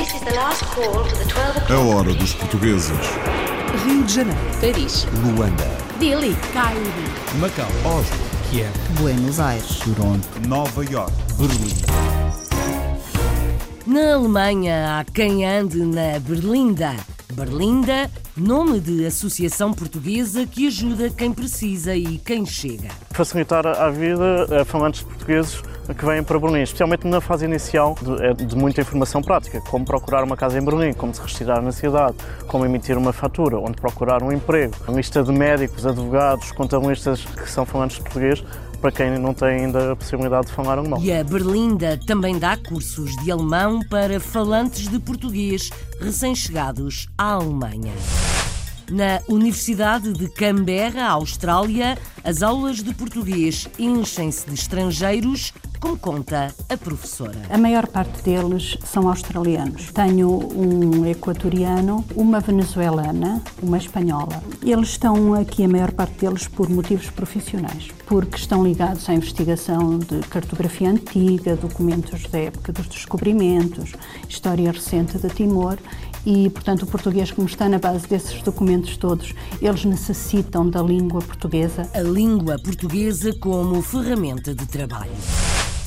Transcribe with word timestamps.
A 0.00 0.02
o'clock. 0.02 1.70
hora 1.94 2.14
dos 2.14 2.32
portugueses. 2.32 2.90
Rio 3.84 4.02
de 4.02 4.10
Janeiro, 4.14 4.40
Paris, 4.58 5.06
Luanda, 5.22 5.76
Delhi, 5.98 6.34
Cairo, 6.54 6.80
Macau, 7.38 7.68
Oslo, 7.84 8.16
Kiev, 8.50 8.72
Buenos 8.98 9.38
Aires, 9.38 9.78
Toronto, 9.80 10.26
Nova 10.48 10.82
York. 10.90 11.12
Berlim. 11.36 11.76
Na 13.86 14.14
Alemanha 14.14 15.00
há 15.00 15.04
quem 15.04 15.44
ande 15.44 15.84
na 15.84 16.18
Berlinda. 16.20 16.96
Berlinda, 17.34 18.10
nome 18.36 18.80
de 18.80 19.04
associação 19.06 19.72
portuguesa 19.72 20.46
que 20.46 20.66
ajuda 20.66 21.10
quem 21.10 21.32
precisa 21.32 21.94
e 21.94 22.18
quem 22.18 22.46
chega. 22.46 22.88
facilitar 23.10 23.66
a 23.66 23.90
vida 23.90 24.60
a 24.60 24.64
falantes 24.64 25.02
portugueses 25.02 25.62
que 25.94 26.04
vêm 26.04 26.22
para 26.22 26.38
Berlim, 26.38 26.62
especialmente 26.62 27.06
na 27.06 27.20
fase 27.20 27.44
inicial 27.44 27.96
de, 28.00 28.24
é 28.24 28.32
de 28.32 28.56
muita 28.56 28.80
informação 28.80 29.20
prática, 29.20 29.60
como 29.62 29.84
procurar 29.84 30.22
uma 30.22 30.36
casa 30.36 30.58
em 30.58 30.64
Berlim, 30.64 30.92
como 30.92 31.12
se 31.12 31.20
registrar 31.20 31.60
na 31.60 31.72
cidade, 31.72 32.16
como 32.46 32.64
emitir 32.64 32.96
uma 32.96 33.12
fatura, 33.12 33.58
onde 33.58 33.80
procurar 33.80 34.22
um 34.22 34.32
emprego, 34.32 34.74
a 34.86 34.92
lista 34.92 35.22
de 35.22 35.32
médicos, 35.32 35.84
advogados, 35.84 36.52
contabilistas 36.52 37.24
que 37.24 37.50
são 37.50 37.66
falantes 37.66 37.96
de 37.96 38.04
português, 38.04 38.44
para 38.80 38.90
quem 38.90 39.18
não 39.18 39.34
tem 39.34 39.48
ainda 39.48 39.92
a 39.92 39.96
possibilidade 39.96 40.46
de 40.46 40.52
falar 40.52 40.78
alemão. 40.78 41.00
E 41.02 41.12
a 41.12 41.22
Berlinda 41.22 41.98
também 42.06 42.38
dá 42.38 42.56
cursos 42.56 43.14
de 43.22 43.30
alemão 43.30 43.80
para 43.88 44.18
falantes 44.18 44.88
de 44.88 44.98
português 44.98 45.70
recém-chegados 46.00 47.08
à 47.16 47.32
Alemanha. 47.34 47.92
Na 48.90 49.20
Universidade 49.28 50.12
de 50.12 50.28
Canberra, 50.28 51.06
Austrália, 51.10 51.96
as 52.24 52.42
aulas 52.42 52.82
de 52.82 52.92
português 52.92 53.68
enchem-se 53.78 54.48
de 54.48 54.54
estrangeiros, 54.54 55.54
como 55.78 55.96
conta 55.96 56.52
a 56.68 56.76
professora. 56.76 57.40
A 57.48 57.56
maior 57.56 57.86
parte 57.86 58.20
deles 58.22 58.76
são 58.84 59.08
australianos. 59.08 59.92
Tenho 59.92 60.28
um 60.28 61.06
equatoriano, 61.06 62.04
uma 62.16 62.40
venezuelana, 62.40 63.40
uma 63.62 63.78
espanhola. 63.78 64.42
Eles 64.60 64.88
estão 64.88 65.34
aqui, 65.34 65.62
a 65.64 65.68
maior 65.68 65.92
parte 65.92 66.26
deles, 66.26 66.48
por 66.48 66.68
motivos 66.68 67.08
profissionais, 67.10 67.88
porque 68.06 68.36
estão 68.36 68.64
ligados 68.64 69.08
à 69.08 69.14
investigação 69.14 70.00
de 70.00 70.18
cartografia 70.28 70.90
antiga, 70.90 71.54
documentos 71.54 72.24
da 72.24 72.40
época 72.40 72.72
dos 72.72 72.88
descobrimentos, 72.88 73.92
história 74.28 74.72
recente 74.72 75.16
de 75.16 75.28
Timor 75.28 75.78
e, 76.24 76.50
portanto, 76.50 76.82
o 76.82 76.86
português, 76.86 77.30
como 77.30 77.46
está 77.46 77.68
na 77.68 77.78
base 77.78 78.06
desses 78.06 78.42
documentos 78.42 78.96
todos, 78.96 79.34
eles 79.60 79.84
necessitam 79.84 80.68
da 80.68 80.82
língua 80.82 81.20
portuguesa. 81.20 81.88
A 81.94 82.00
língua 82.00 82.58
portuguesa 82.58 83.32
como 83.40 83.80
ferramenta 83.82 84.54
de 84.54 84.66
trabalho. 84.66 85.10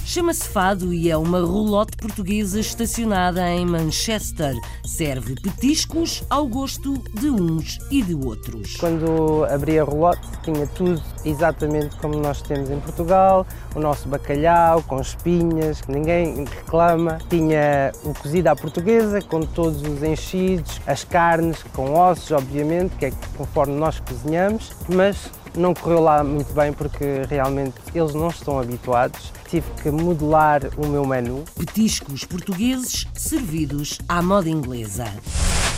Chama-se 0.05 0.47
Fado 0.49 0.93
e 0.93 1.09
é 1.09 1.15
uma 1.15 1.39
roulotte 1.39 1.95
portuguesa 1.95 2.59
estacionada 2.59 3.49
em 3.49 3.65
Manchester. 3.65 4.53
Serve 4.85 5.35
petiscos 5.35 6.23
ao 6.29 6.45
gosto 6.45 7.01
de 7.13 7.29
uns 7.29 7.79
e 7.89 8.01
de 8.01 8.13
outros. 8.13 8.75
Quando 8.75 9.45
abri 9.45 9.79
a 9.79 9.83
rolote 9.83 10.27
tinha 10.43 10.67
tudo 10.67 11.01
exatamente 11.23 11.95
como 11.95 12.17
nós 12.17 12.41
temos 12.41 12.69
em 12.69 12.79
Portugal, 12.81 13.47
o 13.73 13.79
nosso 13.79 14.07
bacalhau 14.09 14.83
com 14.83 14.99
espinhas, 14.99 15.81
que 15.81 15.91
ninguém 15.91 16.43
reclama. 16.43 17.17
Tinha 17.29 17.93
o 18.03 18.13
cozido 18.13 18.49
à 18.49 18.55
portuguesa 18.55 19.21
com 19.21 19.41
todos 19.41 19.81
os 19.81 20.03
enchidos, 20.03 20.81
as 20.85 21.05
carnes 21.05 21.63
com 21.73 21.93
ossos, 21.93 22.29
obviamente, 22.31 22.95
que 22.97 23.05
é 23.05 23.11
conforme 23.37 23.73
nós 23.75 23.99
cozinhamos, 24.01 24.71
mas 24.89 25.31
não 25.55 25.73
correu 25.73 26.01
lá 26.01 26.23
muito 26.23 26.53
bem 26.53 26.73
porque 26.73 27.23
realmente 27.29 27.75
eles 27.93 28.13
não 28.13 28.27
estão 28.27 28.59
habituados. 28.59 29.31
Tive 29.49 29.69
que 29.81 29.91
modelar 29.91 30.61
o 30.77 30.87
meu 30.87 31.05
menu. 31.05 31.43
Petiscos 31.55 32.23
portugueses 32.23 33.05
servidos 33.13 33.99
à 34.07 34.21
moda 34.21 34.49
inglesa. 34.49 35.05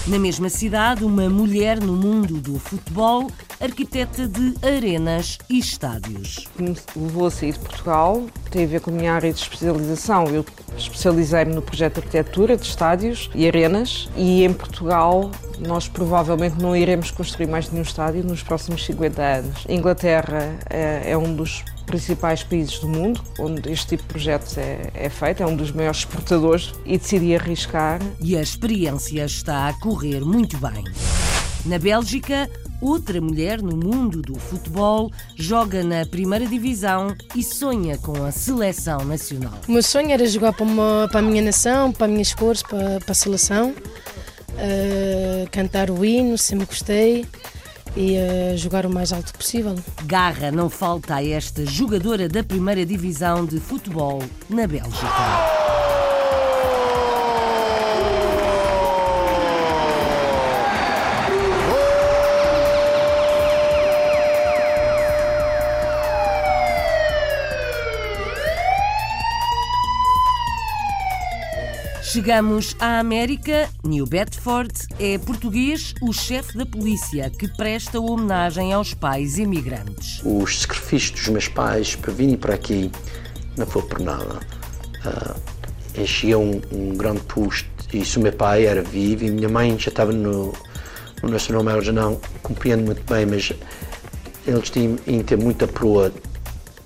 Na 0.07 0.19
mesma 0.19 0.49
cidade, 0.49 1.03
uma 1.03 1.27
mulher 1.27 1.81
no 1.81 1.93
mundo 1.93 2.39
do 2.39 2.59
futebol, 2.59 3.27
arquiteta 3.59 4.27
de 4.27 4.53
arenas 4.63 5.39
e 5.49 5.57
estádios. 5.57 6.47
que 6.55 6.61
me 6.61 6.75
levou 6.95 7.25
a 7.25 7.31
sair 7.31 7.53
de 7.53 7.59
Portugal 7.59 8.23
tem 8.51 8.65
a 8.65 8.67
ver 8.67 8.81
com 8.81 8.91
a 8.91 8.93
minha 8.93 9.11
área 9.11 9.33
de 9.33 9.39
especialização. 9.39 10.25
Eu 10.27 10.45
especializei-me 10.77 11.55
no 11.55 11.61
projeto 11.61 11.95
de 11.95 11.99
arquitetura 12.01 12.55
de 12.55 12.67
estádios 12.67 13.31
e 13.33 13.47
arenas 13.47 14.07
e 14.15 14.43
em 14.43 14.53
Portugal 14.53 15.31
nós 15.59 15.87
provavelmente 15.87 16.61
não 16.61 16.75
iremos 16.75 17.09
construir 17.09 17.47
mais 17.47 17.71
nenhum 17.71 17.81
estádio 17.81 18.23
nos 18.23 18.43
próximos 18.43 18.85
50 18.85 19.21
anos. 19.23 19.65
A 19.67 19.73
Inglaterra 19.73 20.55
é, 20.69 21.11
é 21.11 21.17
um 21.17 21.35
dos 21.35 21.63
principais 21.85 22.43
países 22.43 22.79
do 22.79 22.87
mundo 22.87 23.21
onde 23.39 23.71
este 23.71 23.87
tipo 23.89 24.03
de 24.03 24.09
projetos 24.09 24.57
é, 24.57 24.89
é 24.93 25.09
feito, 25.09 25.43
é 25.43 25.45
um 25.45 25.55
dos 25.55 25.71
maiores 25.71 25.99
exportadores 25.99 26.73
e 26.85 26.97
decidi 26.97 27.35
arriscar 27.35 27.99
E 28.21 28.35
a 28.37 28.41
experiência 28.41 29.23
está 29.25 29.67
a 29.69 29.73
correr 29.73 30.21
muito 30.21 30.57
bem. 30.57 30.83
Na 31.65 31.79
Bélgica, 31.79 32.47
outra 32.79 33.19
mulher 33.19 33.59
no 33.61 33.75
mundo 33.75 34.21
do 34.21 34.35
futebol 34.37 35.11
joga 35.35 35.83
na 35.83 36.05
primeira 36.05 36.45
divisão 36.45 37.15
e 37.35 37.41
sonha 37.41 37.97
com 37.97 38.23
a 38.23 38.31
seleção 38.31 38.99
nacional. 39.03 39.53
O 39.67 39.71
meu 39.71 39.81
sonho 39.81 40.11
era 40.11 40.25
jogar 40.27 40.53
para, 40.53 40.63
uma- 40.65 41.07
para 41.11 41.19
a 41.21 41.23
minha 41.23 41.41
nação, 41.41 41.91
para 41.91 42.05
as 42.05 42.11
minhas 42.11 42.33
cores, 42.35 42.61
para, 42.61 42.99
para 42.99 43.11
a 43.11 43.15
seleção, 43.15 43.73
eh, 44.57 45.47
cantar 45.51 45.89
o 45.89 46.05
hino, 46.05 46.37
sempre 46.37 46.65
gostei, 46.65 47.25
e 47.95 48.15
eh, 48.15 48.53
jogar 48.57 48.85
o 48.85 48.89
mais 48.89 49.13
alto 49.13 49.33
possível. 49.33 49.75
Garra 50.05 50.51
não 50.51 50.69
falta 50.69 51.15
a 51.15 51.25
esta 51.25 51.65
jogadora 51.65 52.27
da 52.27 52.43
primeira 52.43 52.85
divisão 52.85 53.45
de 53.45 53.59
futebol 53.59 54.21
na 54.49 54.67
Bélgica. 54.67 55.54
Chegamos 72.15 72.77
à 72.79 72.99
América. 72.99 73.67
New 73.83 74.05
Bedford 74.05 74.71
é 74.97 75.17
português 75.17 75.93
o 76.01 76.13
chefe 76.13 76.57
da 76.57 76.65
polícia 76.65 77.29
que 77.29 77.45
presta 77.45 77.99
homenagem 77.99 78.71
aos 78.71 78.93
pais 78.93 79.37
imigrantes. 79.37 80.21
Os 80.23 80.61
sacrifícios 80.61 81.11
dos 81.11 81.27
meus 81.27 81.49
pais 81.49 81.93
para 81.93 82.13
virem 82.13 82.37
para 82.37 82.55
aqui 82.55 82.89
não 83.57 83.67
foi 83.67 83.81
por 83.81 83.99
nada. 83.99 84.39
Ah, 85.03 85.35
eu 85.93 86.07
cheguei 86.07 86.35
a 86.35 86.37
um, 86.37 86.61
um 86.71 86.95
grande 86.95 87.19
posto 87.23 87.67
e 87.93 88.05
se 88.05 88.17
o 88.17 88.21
meu 88.21 88.31
pai 88.31 88.65
era 88.65 88.81
vivo 88.81 89.25
e 89.25 89.31
minha 89.31 89.49
mãe 89.49 89.77
já 89.77 89.89
estava 89.89 90.13
no, 90.13 90.53
no 91.21 91.29
Nacional 91.29 91.65
Maior 91.65 91.81
já 91.83 91.91
não 91.91 92.17
compreendo 92.41 92.85
muito 92.85 93.03
bem, 93.13 93.25
mas 93.25 93.51
eles 94.47 94.69
tinham 94.69 94.95
ter 95.25 95.37
muita 95.37 95.67
proa 95.67 96.13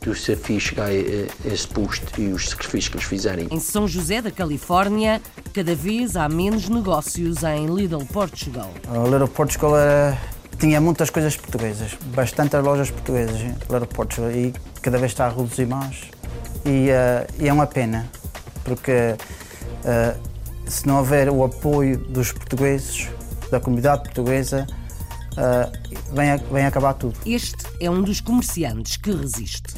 do 0.01 0.13
desafio 0.13 0.59
chegar 0.59 0.85
a, 0.87 0.89
a 0.89 1.53
esse 1.53 1.67
posto 1.67 2.19
e 2.21 2.31
os 2.31 2.49
sacrifícios 2.49 2.87
que 2.89 2.95
eles 2.97 3.07
fizerem. 3.07 3.47
Em 3.51 3.59
São 3.59 3.87
José 3.87 4.21
da 4.21 4.31
Califórnia, 4.31 5.21
cada 5.53 5.75
vez 5.75 6.15
há 6.15 6.29
menos 6.29 6.69
negócios 6.69 7.43
em 7.43 7.65
Lidl, 7.73 8.05
Portugal. 8.05 8.71
O 8.87 9.03
Little 9.09 9.27
Portugal 9.27 9.77
era- 9.77 10.17
tinha 10.57 10.79
muitas 10.81 11.09
coisas 11.09 11.35
portuguesas, 11.37 11.93
bastantes 12.15 12.61
lojas 12.61 12.89
portuguesas 12.91 13.39
em 13.41 13.49
Little 13.71 13.87
Portugal 13.87 14.31
e 14.31 14.53
cada 14.81 14.97
vez 14.97 15.11
está 15.11 15.25
a 15.27 15.29
reduzir 15.29 15.65
mais. 15.65 16.01
E, 16.65 16.89
eh, 16.89 17.27
e 17.39 17.47
é 17.47 17.53
uma 17.53 17.65
pena, 17.67 18.09
porque 18.63 19.15
eh, 19.85 20.15
se 20.65 20.85
não 20.87 20.97
houver 20.97 21.29
o 21.29 21.43
apoio 21.43 21.97
dos 21.97 22.31
portugueses, 22.33 23.07
da 23.49 23.59
comunidade 23.59 24.03
portuguesa, 24.03 24.67
eh, 25.37 25.71
vem, 26.13 26.31
a- 26.31 26.37
vem 26.37 26.65
acabar 26.65 26.93
tudo. 26.93 27.17
Este 27.25 27.65
é 27.79 27.89
um 27.89 28.01
dos 28.01 28.19
comerciantes 28.19 28.97
que 28.97 29.11
resiste. 29.11 29.73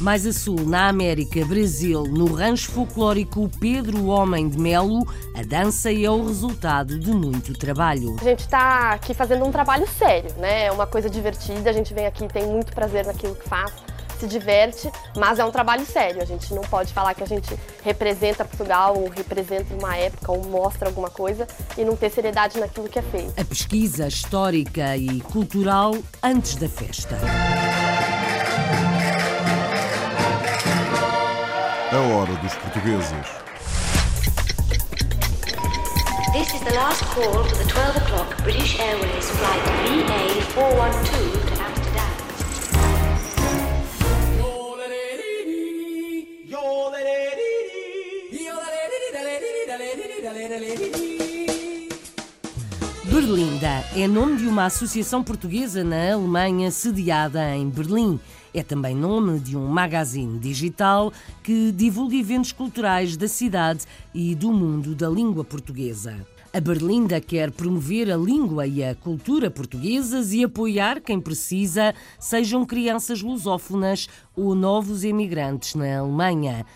Mais 0.00 0.26
a 0.26 0.32
sul, 0.32 0.66
na 0.66 0.88
América, 0.88 1.44
Brasil, 1.44 2.02
no 2.02 2.26
rancho 2.34 2.70
folclórico 2.72 3.48
Pedro 3.60 4.06
Homem 4.06 4.48
de 4.48 4.58
Melo, 4.58 5.06
a 5.36 5.42
dança 5.42 5.92
é 5.92 6.10
o 6.10 6.26
resultado 6.26 6.98
de 6.98 7.12
muito 7.12 7.52
trabalho. 7.52 8.16
A 8.20 8.24
gente 8.24 8.40
está 8.40 8.90
aqui 8.90 9.14
fazendo 9.14 9.44
um 9.44 9.52
trabalho 9.52 9.86
sério, 9.86 10.34
né? 10.36 10.66
É 10.66 10.72
uma 10.72 10.86
coisa 10.86 11.08
divertida, 11.08 11.70
a 11.70 11.72
gente 11.72 11.94
vem 11.94 12.06
aqui 12.06 12.26
tem 12.26 12.46
muito 12.46 12.72
prazer 12.72 13.06
naquilo 13.06 13.36
que 13.36 13.48
faz, 13.48 13.72
se 14.18 14.26
diverte, 14.26 14.90
mas 15.16 15.38
é 15.38 15.44
um 15.44 15.50
trabalho 15.50 15.86
sério. 15.86 16.20
A 16.20 16.24
gente 16.24 16.52
não 16.52 16.62
pode 16.62 16.92
falar 16.92 17.14
que 17.14 17.22
a 17.22 17.26
gente 17.26 17.56
representa 17.82 18.44
Portugal 18.44 18.98
ou 18.98 19.08
representa 19.08 19.74
uma 19.74 19.96
época 19.96 20.32
ou 20.32 20.44
mostra 20.44 20.88
alguma 20.88 21.08
coisa 21.08 21.46
e 21.78 21.84
não 21.84 21.94
ter 21.94 22.10
seriedade 22.10 22.58
naquilo 22.58 22.88
que 22.88 22.98
é 22.98 23.02
feito. 23.02 23.32
A 23.40 23.44
pesquisa 23.44 24.08
histórica 24.08 24.96
e 24.96 25.20
cultural 25.20 25.96
antes 26.22 26.56
da 26.56 26.68
festa. 26.68 27.16
A 31.94 31.96
hora 31.96 32.34
dos 32.42 32.52
portugueses. 32.56 33.26
This 36.32 36.52
is 36.52 36.60
the 36.62 36.74
last 36.74 37.04
call 37.04 37.44
for 37.44 37.54
the 37.54 37.70
12 37.70 37.96
o'clock 37.98 38.36
British 38.42 38.80
Airways 38.80 39.30
flight 39.30 39.62
VA412 39.62 41.54
to 41.54 41.62
Amsterdam. 41.62 42.24
Berlinda 53.14 53.84
é 53.94 54.08
nome 54.08 54.38
de 54.38 54.48
uma 54.48 54.64
associação 54.64 55.22
portuguesa 55.22 55.84
na 55.84 56.14
Alemanha 56.14 56.68
sediada 56.72 57.54
em 57.54 57.70
Berlim. 57.70 58.18
É 58.52 58.60
também 58.60 58.92
nome 58.92 59.38
de 59.38 59.56
um 59.56 59.68
magazine 59.68 60.36
digital 60.40 61.12
que 61.40 61.70
divulga 61.70 62.16
eventos 62.16 62.50
culturais 62.50 63.16
da 63.16 63.28
cidade 63.28 63.84
e 64.12 64.34
do 64.34 64.52
mundo 64.52 64.96
da 64.96 65.08
língua 65.08 65.44
portuguesa. 65.44 66.26
A 66.52 66.60
Berlinda 66.60 67.20
quer 67.20 67.52
promover 67.52 68.10
a 68.10 68.16
língua 68.16 68.66
e 68.66 68.82
a 68.82 68.96
cultura 68.96 69.48
portuguesas 69.48 70.32
e 70.32 70.42
apoiar 70.42 71.00
quem 71.00 71.20
precisa, 71.20 71.94
sejam 72.18 72.66
crianças 72.66 73.22
lusófonas 73.22 74.08
ou 74.36 74.56
novos 74.56 75.04
emigrantes 75.04 75.76
na 75.76 75.98
Alemanha. 75.98 76.66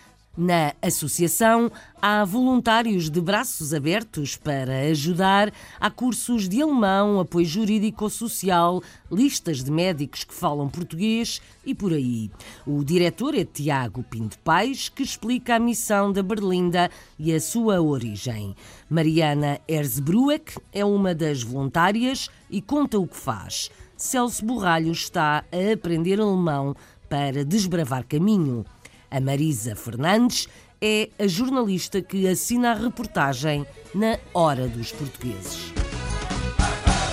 Na 0.41 0.73
associação, 0.81 1.69
há 2.01 2.23
voluntários 2.23 3.09
de 3.09 3.19
braços 3.19 3.73
abertos 3.73 4.37
para 4.37 4.83
ajudar. 4.89 5.51
Há 5.77 5.91
cursos 5.91 6.47
de 6.47 6.61
alemão, 6.61 7.19
apoio 7.19 7.45
jurídico-social, 7.45 8.81
listas 9.11 9.61
de 9.61 9.69
médicos 9.69 10.23
que 10.23 10.33
falam 10.33 10.69
português 10.69 11.41
e 11.65 11.75
por 11.75 11.91
aí. 11.91 12.31
O 12.65 12.85
diretor 12.85 13.35
é 13.35 13.43
Tiago 13.43 14.01
Pinto 14.01 14.39
Pais, 14.39 14.87
que 14.87 15.03
explica 15.03 15.57
a 15.57 15.59
missão 15.59 16.09
da 16.09 16.23
Berlinda 16.23 16.89
e 17.19 17.33
a 17.33 17.41
sua 17.41 17.81
origem. 17.81 18.55
Mariana 18.89 19.59
Erzbrueck 19.67 20.57
é 20.71 20.85
uma 20.85 21.13
das 21.13 21.43
voluntárias 21.43 22.29
e 22.49 22.61
conta 22.61 22.97
o 22.97 23.05
que 23.05 23.17
faz. 23.17 23.69
Celso 23.97 24.45
Borralho 24.45 24.93
está 24.93 25.43
a 25.51 25.73
aprender 25.73 26.21
alemão 26.21 26.73
para 27.09 27.43
desbravar 27.43 28.05
caminho. 28.07 28.63
A 29.11 29.19
Marisa 29.19 29.75
Fernandes 29.75 30.47
é 30.81 31.09
a 31.19 31.27
jornalista 31.27 32.01
que 32.01 32.27
assina 32.27 32.71
a 32.71 32.75
reportagem 32.75 33.65
na 33.93 34.17
Hora 34.33 34.67
dos 34.67 34.91
Portugueses. 34.91 35.73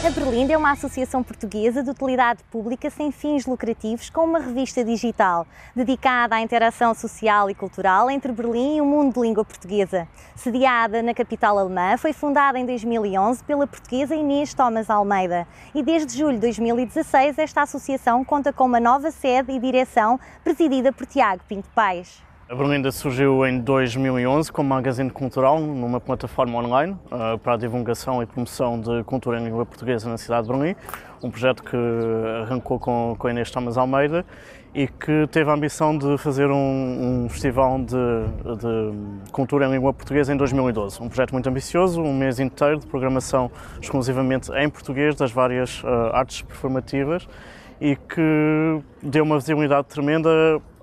A 0.06 0.10
Berlinda 0.10 0.52
é 0.52 0.56
uma 0.56 0.70
associação 0.70 1.20
portuguesa 1.20 1.82
de 1.82 1.90
utilidade 1.90 2.40
pública 2.44 2.88
sem 2.88 3.10
fins 3.10 3.44
lucrativos, 3.44 4.08
com 4.08 4.20
uma 4.20 4.38
revista 4.38 4.84
digital 4.84 5.44
dedicada 5.74 6.36
à 6.36 6.40
interação 6.40 6.94
social 6.94 7.50
e 7.50 7.54
cultural 7.56 8.08
entre 8.08 8.30
Berlim 8.30 8.76
e 8.76 8.80
o 8.80 8.86
mundo 8.86 9.14
de 9.14 9.20
língua 9.20 9.44
portuguesa. 9.44 10.06
Sediada 10.36 11.02
na 11.02 11.12
capital 11.12 11.58
alemã, 11.58 11.96
foi 11.96 12.12
fundada 12.12 12.56
em 12.56 12.64
2011 12.64 13.42
pela 13.42 13.66
portuguesa 13.66 14.14
Inês 14.14 14.54
Thomas 14.54 14.88
Almeida 14.88 15.44
e 15.74 15.82
desde 15.82 16.16
julho 16.16 16.34
de 16.34 16.42
2016 16.42 17.36
esta 17.38 17.62
associação 17.62 18.24
conta 18.24 18.52
com 18.52 18.66
uma 18.66 18.78
nova 18.78 19.10
sede 19.10 19.50
e 19.50 19.58
direção 19.58 20.20
presidida 20.44 20.92
por 20.92 21.04
Tiago 21.04 21.42
Pinto 21.48 21.68
Paes. 21.74 22.25
A 22.48 22.54
Berlinda 22.54 22.92
surgiu 22.92 23.44
em 23.44 23.58
2011 23.58 24.52
como 24.52 24.68
magazine 24.68 25.10
cultural 25.10 25.58
numa 25.58 26.00
plataforma 26.00 26.60
online 26.60 26.96
uh, 27.06 27.36
para 27.38 27.54
a 27.54 27.56
divulgação 27.56 28.22
e 28.22 28.26
promoção 28.26 28.80
de 28.80 29.02
cultura 29.02 29.40
em 29.40 29.44
língua 29.44 29.66
portuguesa 29.66 30.08
na 30.08 30.16
cidade 30.16 30.46
de 30.46 30.52
Berlim, 30.52 30.76
um 31.24 31.28
projeto 31.28 31.64
que 31.64 31.76
arrancou 32.44 32.78
com, 32.78 33.16
com 33.18 33.28
Inês 33.28 33.50
Thomas 33.50 33.76
Almeida 33.76 34.24
e 34.72 34.86
que 34.86 35.26
teve 35.32 35.50
a 35.50 35.54
ambição 35.54 35.98
de 35.98 36.16
fazer 36.18 36.48
um, 36.48 37.24
um 37.24 37.28
festival 37.28 37.80
de, 37.80 37.96
de, 37.96 39.32
cultura 39.32 39.66
em 39.66 39.72
língua 39.72 39.92
portuguesa 39.92 40.32
em 40.32 40.36
2012. 40.36 41.02
Um 41.02 41.08
projeto 41.08 41.32
muito 41.32 41.48
ambicioso, 41.48 42.00
um 42.00 42.16
mês 42.16 42.38
inteiro 42.38 42.78
de 42.78 42.86
programação 42.86 43.50
exclusivamente 43.82 44.52
em 44.52 44.70
português 44.70 45.16
das 45.16 45.32
várias 45.32 45.82
uh, 45.82 45.88
artes 46.12 46.42
performativas 46.42 47.26
e 47.80 47.96
que 47.96 48.80
deu 49.02 49.24
uma 49.24 49.36
visibilidade 49.36 49.88
tremenda 49.88 50.30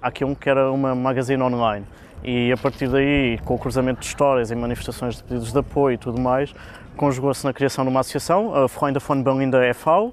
àquilo 0.03 0.35
que 0.35 0.49
era 0.49 0.69
uma 0.71 0.93
magazine 0.93 1.41
online. 1.41 1.85
E 2.23 2.51
a 2.51 2.57
partir 2.57 2.87
daí, 2.87 3.39
com 3.45 3.55
o 3.55 3.57
cruzamento 3.57 4.01
de 4.01 4.05
histórias 4.05 4.51
e 4.51 4.55
manifestações 4.55 5.17
de 5.17 5.23
pedidos 5.23 5.51
de 5.51 5.59
apoio 5.59 5.95
e 5.95 5.97
tudo 5.97 6.21
mais, 6.21 6.53
conjugou-se 6.95 7.43
na 7.43 7.51
criação 7.51 7.83
de 7.83 7.89
uma 7.89 8.01
associação, 8.01 8.53
a 8.53 8.67
Freunde 8.67 8.99
von 8.99 9.21
Berlinda 9.21 9.65
e.V., 9.65 10.11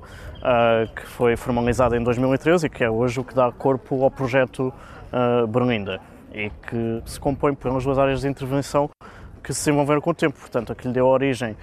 que 0.97 1.07
foi 1.07 1.37
formalizada 1.37 1.97
em 1.97 2.03
2013 2.03 2.67
e 2.67 2.71
que 2.71 2.83
é 2.83 2.91
hoje 2.91 3.21
o 3.21 3.25
que 3.25 3.35
dá 3.35 3.53
corpo 3.53 4.03
ao 4.03 4.11
projeto 4.11 4.73
Berlinda 5.49 6.01
e 6.33 6.51
que 6.51 7.03
se 7.05 7.19
compõe 7.19 7.55
pelas 7.55 7.85
duas 7.85 7.99
áreas 7.99 8.21
de 8.23 8.29
intervenção 8.29 8.89
que 9.43 9.53
se 9.53 9.61
desenvolveram 9.61 10.01
com 10.01 10.11
o 10.11 10.15
tempo. 10.15 10.39
Portanto, 10.39 10.73
a 10.73 10.75
que 10.75 10.87
lhe 10.87 10.95
deu 10.95 11.07
origem, 11.07 11.57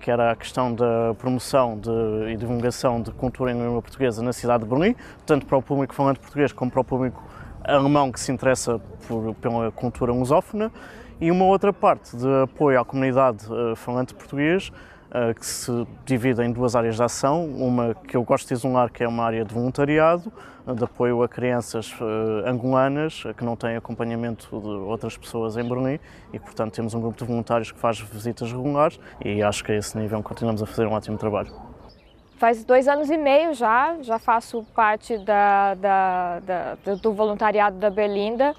que 0.00 0.10
era 0.10 0.32
a 0.32 0.36
questão 0.36 0.74
da 0.74 1.14
promoção 1.18 1.78
de, 1.78 2.32
e 2.32 2.36
divulgação 2.36 3.00
de 3.00 3.10
cultura 3.12 3.52
em 3.52 3.60
língua 3.60 3.80
portuguesa 3.82 4.22
na 4.22 4.32
cidade 4.32 4.64
de 4.64 4.70
Berlim, 4.70 4.94
tanto 5.24 5.46
para 5.46 5.56
o 5.56 5.62
público 5.62 5.94
falante 5.94 6.20
português 6.20 6.52
como 6.52 6.70
para 6.70 6.80
o 6.80 6.84
público 6.84 7.22
alemão 7.74 8.10
que 8.12 8.20
se 8.20 8.32
interessa 8.32 8.80
por, 9.06 9.34
pela 9.36 9.70
cultura 9.70 10.12
lusófona 10.12 10.70
e 11.20 11.30
uma 11.30 11.44
outra 11.44 11.72
parte 11.72 12.16
de 12.16 12.26
apoio 12.42 12.80
à 12.80 12.84
comunidade 12.84 13.44
uh, 13.52 13.76
falante 13.76 14.14
português 14.14 14.72
uh, 15.10 15.34
que 15.34 15.44
se 15.44 15.86
divide 16.06 16.42
em 16.42 16.50
duas 16.50 16.74
áreas 16.74 16.96
de 16.96 17.02
ação, 17.02 17.44
uma 17.44 17.94
que 17.94 18.16
eu 18.16 18.22
gosto 18.22 18.48
de 18.48 18.54
isolar 18.54 18.90
que 18.90 19.04
é 19.04 19.08
uma 19.08 19.24
área 19.24 19.44
de 19.44 19.52
voluntariado, 19.52 20.32
uh, 20.66 20.74
de 20.74 20.82
apoio 20.82 21.22
a 21.22 21.28
crianças 21.28 21.94
angolanas 22.46 23.22
que 23.36 23.44
não 23.44 23.54
têm 23.54 23.76
acompanhamento 23.76 24.48
de 24.48 24.68
outras 24.68 25.16
pessoas 25.16 25.56
em 25.56 25.68
Berlim 25.68 25.98
e 26.32 26.38
portanto 26.38 26.72
temos 26.72 26.94
um 26.94 27.00
grupo 27.00 27.18
de 27.18 27.24
voluntários 27.24 27.70
que 27.70 27.78
faz 27.78 28.00
visitas 28.00 28.50
regulares 28.50 28.98
e 29.22 29.42
acho 29.42 29.62
que 29.62 29.72
a 29.72 29.76
esse 29.76 29.98
nível 29.98 30.22
continuamos 30.22 30.62
a 30.62 30.66
fazer 30.66 30.86
um 30.86 30.92
ótimo 30.92 31.18
trabalho. 31.18 31.69
Faz 32.40 32.64
dois 32.64 32.88
anos 32.88 33.10
e 33.10 33.18
meio 33.18 33.52
já, 33.52 33.98
já 34.00 34.18
faço 34.18 34.66
parte 34.74 35.18
da, 35.18 35.74
da, 35.74 36.40
da, 36.40 36.94
do 36.94 37.12
voluntariado 37.12 37.76
da 37.76 37.90
Berlinda. 37.90 38.54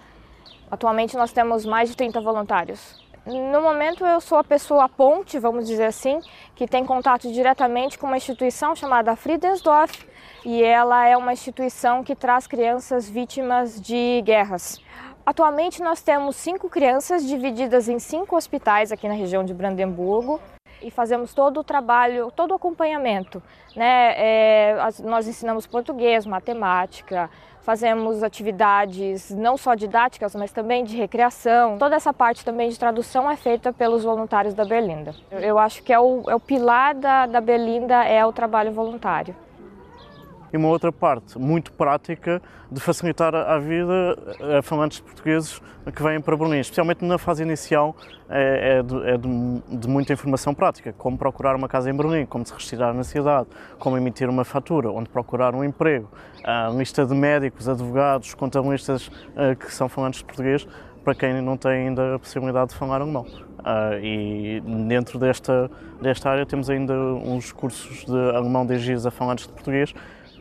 Atualmente 0.69 1.17
nós 1.17 1.31
temos 1.31 1.65
mais 1.65 1.89
de 1.89 1.97
30 1.97 2.21
voluntários. 2.21 3.03
No 3.25 3.59
momento 3.59 4.05
eu 4.05 4.21
sou 4.21 4.37
a 4.37 4.43
pessoa 4.43 4.87
ponte, 4.87 5.39
vamos 5.39 5.65
dizer 5.65 5.85
assim, 5.85 6.19
que 6.53 6.67
tem 6.67 6.85
contato 6.85 7.31
diretamente 7.31 7.97
com 7.97 8.05
uma 8.05 8.17
instituição 8.17 8.75
chamada 8.75 9.15
Friedensdorf 9.15 10.07
e 10.45 10.61
ela 10.61 11.07
é 11.07 11.17
uma 11.17 11.33
instituição 11.33 12.03
que 12.03 12.15
traz 12.15 12.45
crianças 12.45 13.09
vítimas 13.09 13.81
de 13.81 14.21
guerras. 14.23 14.79
Atualmente 15.25 15.81
nós 15.81 16.03
temos 16.03 16.35
cinco 16.35 16.69
crianças 16.69 17.25
divididas 17.25 17.89
em 17.89 17.97
cinco 17.97 18.35
hospitais 18.35 18.91
aqui 18.91 19.07
na 19.07 19.15
região 19.15 19.43
de 19.43 19.55
Brandemburgo 19.55 20.39
e 20.81 20.91
fazemos 20.91 21.33
todo 21.33 21.59
o 21.59 21.63
trabalho, 21.63 22.31
todo 22.35 22.51
o 22.51 22.55
acompanhamento. 22.55 23.41
Né? 23.75 24.13
É, 24.17 24.77
nós 25.03 25.27
ensinamos 25.27 25.65
português, 25.67 26.25
matemática, 26.25 27.29
fazemos 27.61 28.23
atividades 28.23 29.31
não 29.31 29.55
só 29.57 29.75
didáticas, 29.75 30.35
mas 30.35 30.51
também 30.51 30.83
de 30.83 30.97
recreação. 30.97 31.77
Toda 31.77 31.95
essa 31.95 32.13
parte 32.13 32.43
também 32.43 32.69
de 32.69 32.77
tradução 32.77 33.29
é 33.29 33.35
feita 33.35 33.71
pelos 33.71 34.03
voluntários 34.03 34.53
da 34.53 34.65
Berlinda. 34.65 35.15
Eu 35.31 35.57
acho 35.57 35.83
que 35.83 35.93
é 35.93 35.99
o, 35.99 36.23
é 36.29 36.35
o 36.35 36.39
pilar 36.39 36.95
da, 36.95 37.25
da 37.25 37.39
Berlinda 37.39 38.03
é 38.03 38.25
o 38.25 38.33
trabalho 38.33 38.71
voluntário 38.71 39.35
e 40.51 40.57
uma 40.57 40.67
outra 40.67 40.91
parte 40.91 41.39
muito 41.39 41.71
prática 41.71 42.41
de 42.71 42.79
facilitar 42.79 43.33
a 43.33 43.57
vida 43.59 44.17
a 44.57 44.61
falantes 44.61 44.99
portugueses 44.99 45.61
que 45.93 46.03
vêm 46.03 46.21
para 46.21 46.37
Berlim, 46.37 46.59
especialmente 46.59 47.03
na 47.03 47.17
fase 47.17 47.43
inicial 47.43 47.95
é, 48.29 48.79
é, 48.79 48.83
de, 48.83 49.09
é 49.09 49.17
de, 49.17 49.77
de, 49.79 49.87
muita 49.87 50.13
informação 50.13 50.53
prática, 50.53 50.93
como 50.97 51.17
procurar 51.17 51.55
uma 51.55 51.67
casa 51.67 51.89
em 51.89 51.93
Berlim, 51.93 52.25
como 52.25 52.45
se 52.45 52.53
registrar 52.53 52.93
na 52.93 53.03
cidade, 53.03 53.47
como 53.79 53.97
emitir 53.97 54.29
uma 54.29 54.45
fatura, 54.45 54.89
onde 54.89 55.09
procurar 55.09 55.53
um 55.55 55.63
emprego, 55.63 56.09
a 56.43 56.69
lista 56.69 57.05
de 57.05 57.13
médicos, 57.13 57.67
advogados, 57.67 58.33
contabilistas 58.33 59.07
uh, 59.07 59.55
que 59.59 59.73
são 59.73 59.89
falantes 59.89 60.19
de 60.19 60.25
português, 60.25 60.67
para 61.03 61.15
quem 61.15 61.41
não 61.41 61.57
tem 61.57 61.87
ainda 61.87 62.15
a 62.15 62.19
possibilidade 62.19 62.71
de 62.71 62.75
falar 62.75 63.01
alemão. 63.01 63.25
Uh, 63.59 63.99
e 64.01 64.61
dentro 64.87 65.19
desta, 65.19 65.69
desta 66.01 66.29
área 66.29 66.45
temos 66.45 66.69
ainda 66.69 66.93
uns 66.93 67.51
cursos 67.51 68.05
de 68.05 68.35
alemão 68.35 68.65
dirigidos 68.65 69.05
a 69.05 69.11
falantes 69.11 69.45
de 69.45 69.53
português 69.53 69.93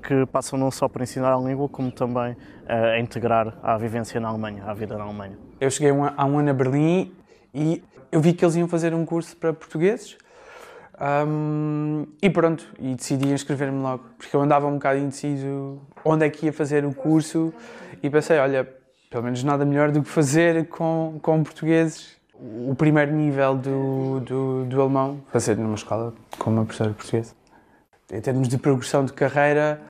que 0.02 0.26
passam 0.26 0.58
não 0.58 0.70
só 0.70 0.88
por 0.88 1.02
ensinar 1.02 1.32
a 1.32 1.38
língua, 1.38 1.68
como 1.68 1.90
também 1.90 2.36
a 2.66 2.98
integrar 2.98 3.54
a 3.62 3.76
vivência 3.76 4.20
na 4.20 4.28
Alemanha, 4.28 4.64
a 4.66 4.74
vida 4.74 4.96
na 4.96 5.04
Alemanha. 5.04 5.36
Eu 5.60 5.70
cheguei 5.70 5.90
há 5.90 6.24
um 6.24 6.38
ano 6.38 6.50
a 6.50 6.54
Berlim 6.54 7.12
e 7.54 7.82
eu 8.10 8.20
vi 8.20 8.32
que 8.32 8.44
eles 8.44 8.56
iam 8.56 8.68
fazer 8.68 8.94
um 8.94 9.04
curso 9.04 9.36
para 9.36 9.52
portugueses 9.52 10.16
um, 11.26 12.06
e 12.20 12.28
pronto, 12.28 12.66
e 12.78 12.94
decidi 12.94 13.28
inscrever-me 13.28 13.80
logo, 13.80 14.04
porque 14.18 14.36
eu 14.36 14.40
andava 14.40 14.66
um 14.66 14.74
bocado 14.74 14.98
indeciso 14.98 15.80
onde 16.04 16.26
é 16.26 16.30
que 16.30 16.46
ia 16.46 16.52
fazer 16.52 16.84
o 16.84 16.92
curso 16.92 17.52
e 18.02 18.10
pensei, 18.10 18.38
olha, 18.38 18.68
pelo 19.10 19.24
menos 19.24 19.42
nada 19.42 19.64
melhor 19.64 19.90
do 19.90 20.02
que 20.02 20.08
fazer 20.08 20.68
com, 20.68 21.18
com 21.22 21.42
portugueses 21.42 22.20
o 22.34 22.74
primeiro 22.74 23.12
nível 23.12 23.56
do, 23.56 24.20
do, 24.20 24.64
do 24.64 24.80
alemão, 24.80 25.20
fazer 25.30 25.56
numa 25.56 25.74
escola 25.74 26.14
com 26.38 26.50
uma 26.50 26.64
professora 26.64 26.92
portuguesa. 26.92 27.34
Em 28.12 28.20
termos 28.20 28.48
de 28.48 28.58
progressão 28.58 29.04
de 29.04 29.12
carreira, 29.12 29.80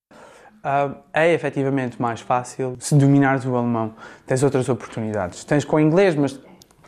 Uh, 0.61 0.95
é 1.14 1.33
efetivamente 1.33 2.00
mais 2.00 2.21
fácil 2.21 2.76
se 2.79 2.95
dominares 2.95 3.47
o 3.47 3.57
alemão. 3.57 3.95
Tens 4.26 4.43
outras 4.43 4.69
oportunidades. 4.69 5.43
Tens 5.43 5.64
com 5.64 5.76
o 5.76 5.81
inglês, 5.81 6.14
mas 6.14 6.38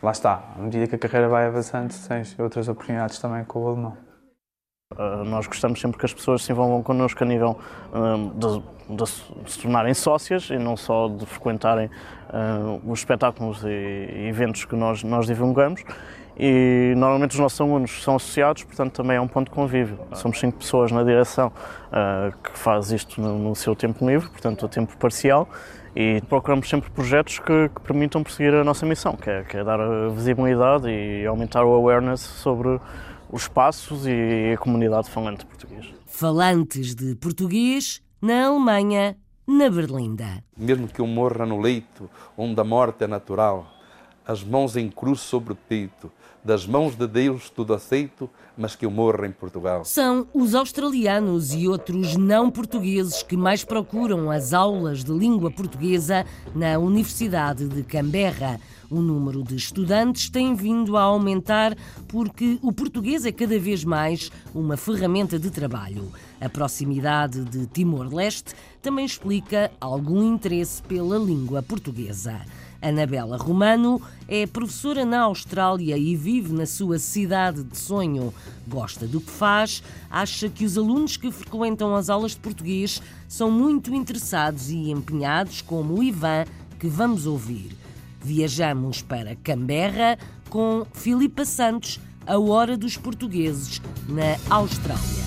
lá 0.02 0.10
está, 0.10 0.44
à 0.54 0.60
medida 0.60 0.86
que 0.86 0.94
a 0.94 0.98
carreira 0.98 1.26
vai 1.26 1.46
avançando, 1.46 1.90
tens 2.06 2.38
outras 2.38 2.68
oportunidades 2.68 3.18
também 3.18 3.44
com 3.44 3.60
o 3.60 3.68
alemão. 3.68 3.96
Uh, 4.92 5.24
nós 5.24 5.46
gostamos 5.46 5.80
sempre 5.80 5.98
que 5.98 6.04
as 6.04 6.12
pessoas 6.12 6.44
se 6.44 6.52
envolvam 6.52 6.82
connosco 6.82 7.24
a 7.24 7.26
nível 7.26 7.58
uh, 7.94 8.30
de, 8.34 8.94
de, 8.94 9.08
se 9.50 9.58
tornarem 9.58 9.94
sócias 9.94 10.50
e 10.50 10.58
não 10.58 10.76
só 10.76 11.08
de 11.08 11.24
frequentarem 11.24 11.88
os 12.86 13.00
espetáculos 13.00 13.62
e, 13.62 13.68
e 13.68 14.26
eventos 14.28 14.64
que 14.64 14.74
nós, 14.74 15.02
nós 15.02 15.26
divulgamos 15.26 15.84
e 16.38 16.94
normalmente 16.96 17.32
os 17.32 17.38
nossos 17.38 17.60
alunos 17.60 18.02
são 18.02 18.16
associados, 18.16 18.64
portanto 18.64 18.92
também 18.92 19.16
é 19.16 19.20
um 19.20 19.28
ponto 19.28 19.48
de 19.48 19.54
convívio. 19.54 19.98
Somos 20.14 20.38
cinco 20.38 20.58
pessoas 20.58 20.90
na 20.90 21.02
direção 21.02 21.48
uh, 21.48 22.36
que 22.42 22.58
faz 22.58 22.90
isto 22.90 23.20
no, 23.20 23.38
no, 23.38 23.54
seu 23.54 23.76
tempo 23.76 24.06
livre, 24.06 24.28
portanto 24.28 24.64
a 24.64 24.68
tempo 24.68 24.96
parcial, 24.96 25.48
e 25.94 26.22
procuramos 26.28 26.68
sempre 26.68 26.90
projetos 26.90 27.38
que, 27.38 27.68
que 27.68 27.80
permitam 27.82 28.22
prosseguir 28.22 28.54
a 28.54 28.64
nossa 28.64 28.86
missão, 28.86 29.14
que 29.14 29.28
é, 29.28 29.42
que 29.42 29.56
é 29.58 29.64
dar 29.64 29.78
visibilidade 30.10 30.88
e 30.88 31.26
aumentar 31.26 31.64
o 31.64 31.74
awareness 31.74 32.20
sobre 32.20 32.80
os 33.30 33.42
espaços 33.42 34.06
e 34.06 34.52
a 34.54 34.58
comunidade 34.58 35.10
falante 35.10 35.44
português. 35.44 35.92
Falantes 36.06 36.94
de 36.94 37.14
português 37.14 38.02
na 38.20 38.46
Alemanha, 38.46 39.16
na 39.46 39.68
Berlinda. 39.68 40.44
Mesmo 40.56 40.86
que 40.86 41.00
eu 41.00 41.06
morra 41.06 41.44
no 41.44 41.60
leito 41.60 42.08
onde 42.36 42.60
a 42.60 42.64
morte 42.64 43.04
é 43.04 43.06
natural, 43.06 43.66
as 44.26 44.44
mãos 44.44 44.76
em 44.76 44.88
cruz 44.88 45.20
sobre 45.20 45.52
o 45.52 45.56
peito, 45.56 46.10
das 46.44 46.66
mãos 46.66 46.96
de 46.96 47.06
Deus 47.06 47.50
tudo 47.50 47.72
aceito, 47.74 48.28
mas 48.56 48.74
que 48.74 48.84
eu 48.84 48.90
morra 48.90 49.26
em 49.26 49.32
Portugal. 49.32 49.84
São 49.84 50.26
os 50.34 50.54
australianos 50.54 51.54
e 51.54 51.68
outros 51.68 52.16
não 52.16 52.50
portugueses 52.50 53.22
que 53.22 53.36
mais 53.36 53.64
procuram 53.64 54.30
as 54.30 54.52
aulas 54.52 55.04
de 55.04 55.12
língua 55.12 55.50
portuguesa 55.50 56.26
na 56.54 56.78
Universidade 56.78 57.68
de 57.68 57.82
Canberra. 57.82 58.60
O 58.90 59.00
número 59.00 59.42
de 59.42 59.56
estudantes 59.56 60.28
tem 60.28 60.54
vindo 60.54 60.98
a 60.98 61.02
aumentar 61.02 61.74
porque 62.08 62.58
o 62.60 62.72
português 62.72 63.24
é 63.24 63.32
cada 63.32 63.58
vez 63.58 63.84
mais 63.84 64.30
uma 64.54 64.76
ferramenta 64.76 65.38
de 65.38 65.50
trabalho. 65.50 66.12
A 66.38 66.48
proximidade 66.48 67.42
de 67.44 67.66
Timor-Leste 67.68 68.54
também 68.82 69.06
explica 69.06 69.70
algum 69.80 70.34
interesse 70.34 70.82
pela 70.82 71.16
língua 71.16 71.62
portuguesa. 71.62 72.42
Anabela 72.82 73.36
Romano 73.36 74.02
é 74.26 74.44
professora 74.44 75.04
na 75.04 75.20
Austrália 75.20 75.96
e 75.96 76.16
vive 76.16 76.52
na 76.52 76.66
sua 76.66 76.98
cidade 76.98 77.62
de 77.62 77.78
sonho. 77.78 78.34
Gosta 78.66 79.06
do 79.06 79.20
que 79.20 79.30
faz, 79.30 79.84
acha 80.10 80.48
que 80.48 80.64
os 80.64 80.76
alunos 80.76 81.16
que 81.16 81.30
frequentam 81.30 81.94
as 81.94 82.10
aulas 82.10 82.32
de 82.32 82.38
português 82.38 83.00
são 83.28 83.50
muito 83.50 83.94
interessados 83.94 84.68
e 84.68 84.90
empenhados, 84.90 85.62
como 85.62 85.94
o 85.94 86.02
Ivan, 86.02 86.44
que 86.80 86.88
vamos 86.88 87.24
ouvir. 87.24 87.76
Viajamos 88.20 89.00
para 89.00 89.36
Canberra 89.36 90.18
com 90.50 90.84
Filipa 90.92 91.44
Santos, 91.44 92.00
a 92.26 92.38
hora 92.38 92.76
dos 92.76 92.96
portugueses, 92.96 93.80
na 94.08 94.36
Austrália. 94.54 95.22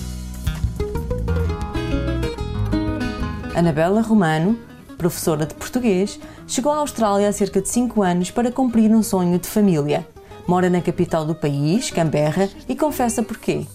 Anabela 3.54 4.02
Romano 4.02 4.58
professora 4.96 5.46
de 5.46 5.54
português, 5.54 6.18
chegou 6.46 6.72
à 6.72 6.78
Austrália 6.78 7.28
há 7.28 7.32
cerca 7.32 7.60
de 7.60 7.68
5 7.68 8.02
anos 8.02 8.30
para 8.30 8.50
cumprir 8.50 8.90
um 8.90 9.02
sonho 9.02 9.38
de 9.38 9.48
família. 9.48 10.06
Mora 10.46 10.70
na 10.70 10.80
capital 10.80 11.24
do 11.24 11.34
país, 11.34 11.90
Canberra, 11.90 12.48
e 12.68 12.76
confessa 12.76 13.22
porquê. 13.22 13.66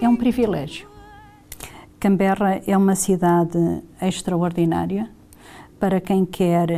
É 0.00 0.08
um 0.08 0.16
privilégio. 0.16 0.86
Canberra 1.98 2.60
é 2.66 2.76
uma 2.76 2.94
cidade 2.94 3.82
extraordinária 4.00 5.08
para 5.80 6.00
quem 6.00 6.24
quer 6.24 6.70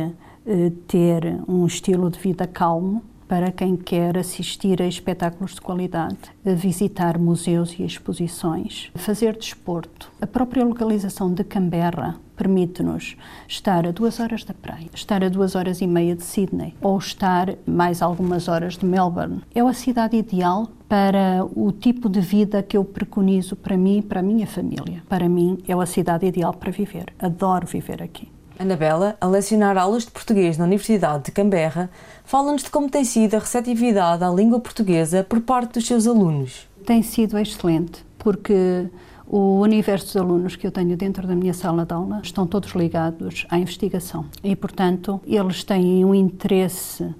eh, 0.45 0.71
ter 0.87 1.39
um 1.47 1.65
estilo 1.65 2.09
de 2.09 2.19
vida 2.19 2.47
calmo, 2.47 3.03
para 3.29 3.51
quem 3.51 3.77
quer 3.77 4.17
assistir 4.17 4.81
a 4.81 4.87
espetáculos 4.87 5.53
de 5.53 5.61
qualidade, 5.61 6.17
visitar 6.43 7.19
museus 7.19 7.77
e 7.77 7.83
exposições, 7.83 8.89
fazer 8.95 9.37
desporto. 9.37 10.11
A 10.19 10.25
própria 10.25 10.65
localização 10.65 11.31
de 11.31 11.43
Canberra 11.43 12.19
permite-nos 12.35 13.15
estar 13.47 13.85
a 13.85 13.91
duas 13.91 14.19
horas 14.19 14.43
da 14.43 14.55
praia, 14.55 14.87
estar 14.95 15.23
a 15.23 15.29
duas 15.29 15.53
horas 15.53 15.79
e 15.79 15.85
meia 15.85 16.15
de 16.15 16.23
Sydney 16.23 16.73
ou 16.81 16.97
estar 16.97 17.53
mais 17.67 18.01
algumas 18.01 18.47
horas 18.47 18.75
de 18.75 18.85
Melbourne. 18.85 19.41
É 19.53 19.61
a 19.61 19.73
cidade 19.73 20.17
ideal 20.17 20.67
para 20.87 21.45
o 21.55 21.71
tipo 21.71 22.09
de 22.09 22.21
vida 22.21 22.63
que 22.63 22.75
eu 22.75 22.83
preconizo 22.83 23.55
para 23.55 23.77
mim 23.77 23.99
e 23.99 24.01
para 24.01 24.21
a 24.21 24.23
minha 24.23 24.47
família. 24.47 25.03
Para 25.07 25.29
mim, 25.29 25.59
é 25.67 25.73
a 25.73 25.85
cidade 25.85 26.25
ideal 26.25 26.53
para 26.55 26.71
viver. 26.71 27.13
Adoro 27.19 27.67
viver 27.67 28.01
aqui. 28.01 28.27
Anabela, 28.59 29.15
a 29.21 29.25
lecionar 29.25 29.77
aulas 29.77 30.03
de 30.03 30.11
português 30.11 30.57
na 30.57 30.65
Universidade 30.65 31.23
de 31.23 31.31
Canberra, 31.31 31.89
fala-nos 32.25 32.63
de 32.63 32.69
como 32.69 32.89
tem 32.89 33.05
sido 33.05 33.35
a 33.35 33.39
receptividade 33.39 34.21
à 34.21 34.29
língua 34.29 34.59
portuguesa 34.59 35.23
por 35.23 35.39
parte 35.39 35.75
dos 35.75 35.87
seus 35.87 36.05
alunos. 36.05 36.67
Tem 36.85 37.01
sido 37.01 37.37
excelente, 37.37 38.05
porque 38.17 38.89
o 39.25 39.61
universo 39.61 40.07
dos 40.07 40.17
alunos 40.17 40.57
que 40.57 40.67
eu 40.67 40.71
tenho 40.71 40.97
dentro 40.97 41.25
da 41.25 41.35
minha 41.35 41.53
sala 41.53 41.85
de 41.85 41.93
aula 41.93 42.19
estão 42.21 42.45
todos 42.45 42.71
ligados 42.71 43.47
à 43.49 43.57
investigação 43.57 44.25
e, 44.43 44.53
portanto, 44.57 45.21
eles 45.25 45.63
têm 45.63 46.03
um 46.03 46.13
interesse 46.13 47.15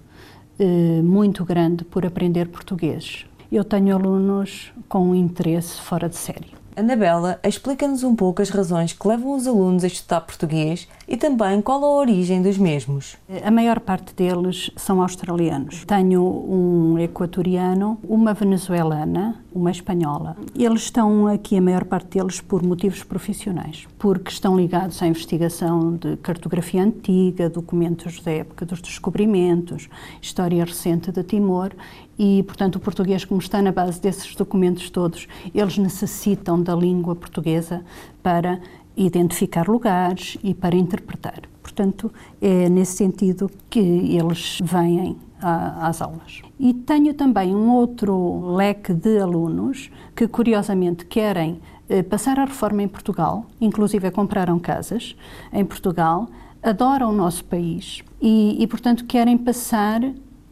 eh, 0.60 1.02
muito 1.02 1.46
grande 1.46 1.86
por 1.86 2.06
aprender 2.06 2.50
português. 2.50 3.26
Eu 3.50 3.64
tenho 3.64 3.96
alunos 3.96 4.74
com 4.90 5.12
um 5.12 5.16
interesse 5.16 5.80
fora 5.80 6.10
de 6.10 6.18
série. 6.18 6.60
Anabela 6.80 7.40
explica-nos 7.44 8.04
um 8.04 8.16
pouco 8.16 8.42
as 8.42 8.50
razões 8.50 8.94
que 8.94 9.06
levam 9.06 9.36
os 9.36 9.46
alunos 9.46 9.84
a 9.84 9.88
estudar 9.88 10.22
português 10.22 10.88
e 11.10 11.18
também 11.18 11.60
qual 11.60 11.84
a 11.84 11.90
origem 11.90 12.40
dos 12.40 12.60
mesmos. 12.60 13.18
A 13.44 13.50
maior 13.50 13.80
parte 13.80 14.14
deles 14.14 14.70
são 14.76 15.02
australianos. 15.02 15.84
Tenho 15.84 16.22
um 16.22 17.00
equatoriano, 17.00 17.98
uma 18.08 18.32
venezuelana, 18.36 19.44
uma 19.52 19.72
espanhola. 19.72 20.38
Eles 20.56 20.84
estão 20.84 21.26
aqui, 21.26 21.58
a 21.58 21.62
maior 21.62 21.84
parte 21.84 22.20
deles, 22.20 22.40
por 22.40 22.62
motivos 22.62 23.04
profissionais, 23.04 23.88
porque 23.98 24.30
estão 24.30 24.56
ligados 24.56 25.02
à 25.02 25.08
investigação 25.08 25.96
de 25.96 26.16
cartografia 26.18 26.84
antiga, 26.84 27.50
documentos 27.50 28.22
da 28.22 28.32
época 28.32 28.64
dos 28.64 28.80
descobrimentos, 28.80 29.90
história 30.22 30.64
recente 30.64 31.12
de 31.12 31.24
Timor 31.24 31.72
e, 32.20 32.44
portanto, 32.44 32.76
o 32.76 32.80
português, 32.82 33.24
como 33.26 33.40
está 33.40 33.62
na 33.62 33.72
base 33.72 34.00
desses 34.00 34.36
documentos 34.36 34.90
todos, 34.90 35.26
eles 35.56 35.78
necessitam 35.78 36.62
da 36.62 36.76
língua 36.76 37.16
portuguesa 37.16 37.84
para 38.22 38.60
identificar 39.06 39.68
lugares 39.68 40.38
e 40.44 40.54
para 40.54 40.76
interpretar. 40.76 41.42
Portanto, 41.62 42.12
é 42.42 42.68
nesse 42.70 42.98
sentido 42.98 43.50
que 43.70 43.80
eles 43.80 44.60
vêm 44.62 45.18
às 45.42 46.02
aulas. 46.02 46.42
E 46.60 46.74
tenho 46.74 47.14
também 47.14 47.56
um 47.56 47.72
outro 47.72 48.56
leque 48.56 48.94
de 48.94 49.20
alunos 49.20 49.90
que, 50.14 50.28
curiosamente, 50.28 51.06
querem 51.06 51.62
eh, 51.88 52.04
passar 52.04 52.38
a 52.40 52.46
reforma 52.46 52.84
em 52.84 52.88
Portugal, 52.88 53.46
inclusive 53.62 54.12
compraram 54.12 54.60
casas 54.60 55.16
em 55.54 55.64
Portugal, 55.64 56.28
adoram 56.62 57.10
o 57.10 57.14
nosso 57.14 57.46
país 57.46 58.04
e, 58.22 58.62
e 58.62 58.68
portanto, 58.68 59.06
querem 59.06 59.38
passar 59.38 60.02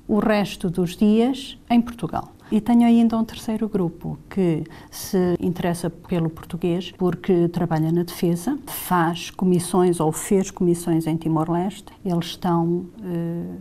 o 0.08 0.20
resto 0.20 0.70
dos 0.70 0.96
dias 0.96 1.58
em 1.70 1.82
Portugal. 1.82 2.32
E 2.52 2.62
tenho 2.62 2.86
ainda 2.86 3.18
um 3.18 3.26
terceiro 3.26 3.68
grupo 3.68 4.18
que 4.30 4.64
se 4.90 5.36
interessa 5.40 5.90
pelo 5.90 6.30
português 6.30 6.94
porque 6.98 7.50
trabalha 7.50 7.92
na 7.92 8.04
defesa, 8.04 8.58
faz 8.68 9.30
comissões 9.30 10.00
ou 10.00 10.12
fez 10.12 10.50
comissões 10.50 11.08
em 11.08 11.18
Timor-Leste. 11.18 11.92
Eles 12.06 12.28
estão 12.28 12.86
eh, 13.04 13.56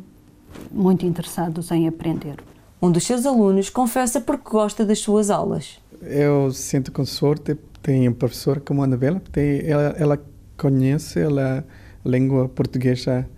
muito 0.70 1.04
interessados 1.04 1.70
em 1.72 1.88
aprender. 1.88 2.36
Um 2.80 2.92
dos 2.92 3.04
seus 3.04 3.26
alunos 3.26 3.70
confessa 3.70 4.20
porque 4.20 4.48
gosta 4.48 4.84
das 4.84 5.00
suas 5.00 5.30
aulas. 5.30 5.78
Eu 6.00 6.52
sinto 6.52 6.92
com 6.92 7.04
sorte, 7.04 7.56
tenho 7.82 8.10
um 8.10 8.14
professor 8.14 8.60
como 8.60 8.82
a 8.82 8.84
Anabela, 8.84 9.20
ela, 9.64 9.96
ela 9.98 10.24
conhece 10.56 11.20
a 11.22 11.64
língua 12.04 12.48
portuguesa 12.48 13.28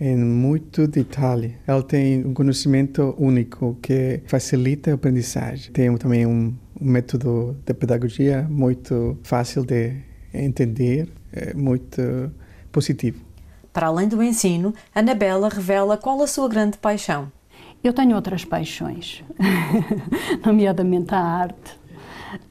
em 0.00 0.16
muito 0.16 0.88
detalhe. 0.88 1.56
Ela 1.66 1.82
tem 1.82 2.24
um 2.24 2.32
conhecimento 2.32 3.14
único 3.18 3.76
que 3.82 4.22
facilita 4.26 4.90
a 4.90 4.94
aprendizagem. 4.94 5.70
Tem 5.72 5.94
também 5.98 6.26
um, 6.26 6.54
um 6.80 6.90
método 6.90 7.56
de 7.66 7.74
pedagogia 7.74 8.46
muito 8.48 9.18
fácil 9.22 9.64
de 9.64 9.94
entender, 10.32 11.08
é 11.32 11.52
muito 11.52 12.30
positivo. 12.72 13.20
Para 13.72 13.88
além 13.88 14.08
do 14.08 14.22
ensino, 14.22 14.74
Anabela 14.94 15.48
revela 15.48 15.96
qual 15.96 16.22
a 16.22 16.26
sua 16.26 16.48
grande 16.48 16.78
paixão. 16.78 17.30
Eu 17.84 17.92
tenho 17.92 18.16
outras 18.16 18.44
paixões, 18.44 19.22
nomeadamente 20.44 21.14
a 21.14 21.20
arte. 21.20 21.78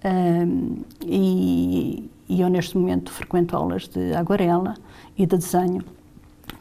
Um, 0.04 0.84
e, 1.06 2.10
e 2.28 2.42
eu, 2.42 2.50
neste 2.50 2.78
momento, 2.78 3.12
frequento 3.12 3.56
aulas 3.56 3.88
de 3.88 4.14
aguarela 4.14 4.76
e 5.18 5.26
de 5.26 5.38
desenho 5.38 5.84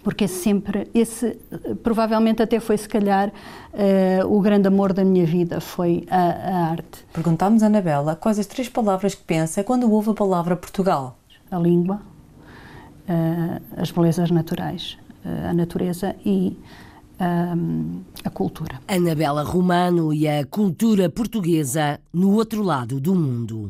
porque 0.03 0.25
é 0.25 0.29
sempre 0.29 0.89
esse 0.95 1.39
provavelmente 1.83 2.43
até 2.43 2.61
foi 2.61 2.77
se 2.77 2.89
calhar 2.89 3.29
uh, 3.29 4.27
o 4.27 4.41
grande 4.41 4.69
amor 4.69 4.93
da 4.93 5.05
minha 5.05 5.27
vida 5.27 5.61
foi 5.61 6.07
a, 6.11 6.17
a 6.17 6.71
arte. 6.71 7.05
Perguntámos 7.13 7.63
a 7.63 7.67
Anabela 7.67 8.17
quais 8.17 8.39
as 8.39 8.47
três 8.47 8.69
palavras 8.69 9.15
que 9.15 9.25
pensa 9.25 9.65
quando 9.65 9.91
ouve 9.91 10.11
a 10.11 10.15
palavra 10.15 10.57
Portugal. 10.57 11.19
A 11.51 11.59
língua, 11.59 12.01
uh, 13.09 13.63
as 13.77 13.91
belezas 13.91 14.31
naturais, 14.31 14.99
uh, 15.25 15.49
a 15.51 15.55
natureza 15.55 16.15
e 16.25 16.57
a 18.25 18.31
cultura. 18.31 18.81
Anabela 18.87 19.43
Romano 19.43 20.15
e 20.15 20.29
a 20.29 20.45
cultura 20.47 21.11
portuguesa 21.11 21.99
no 22.13 22.33
outro 22.33 22.63
lado 22.63 23.01
do 23.01 23.15
mundo. 23.15 23.69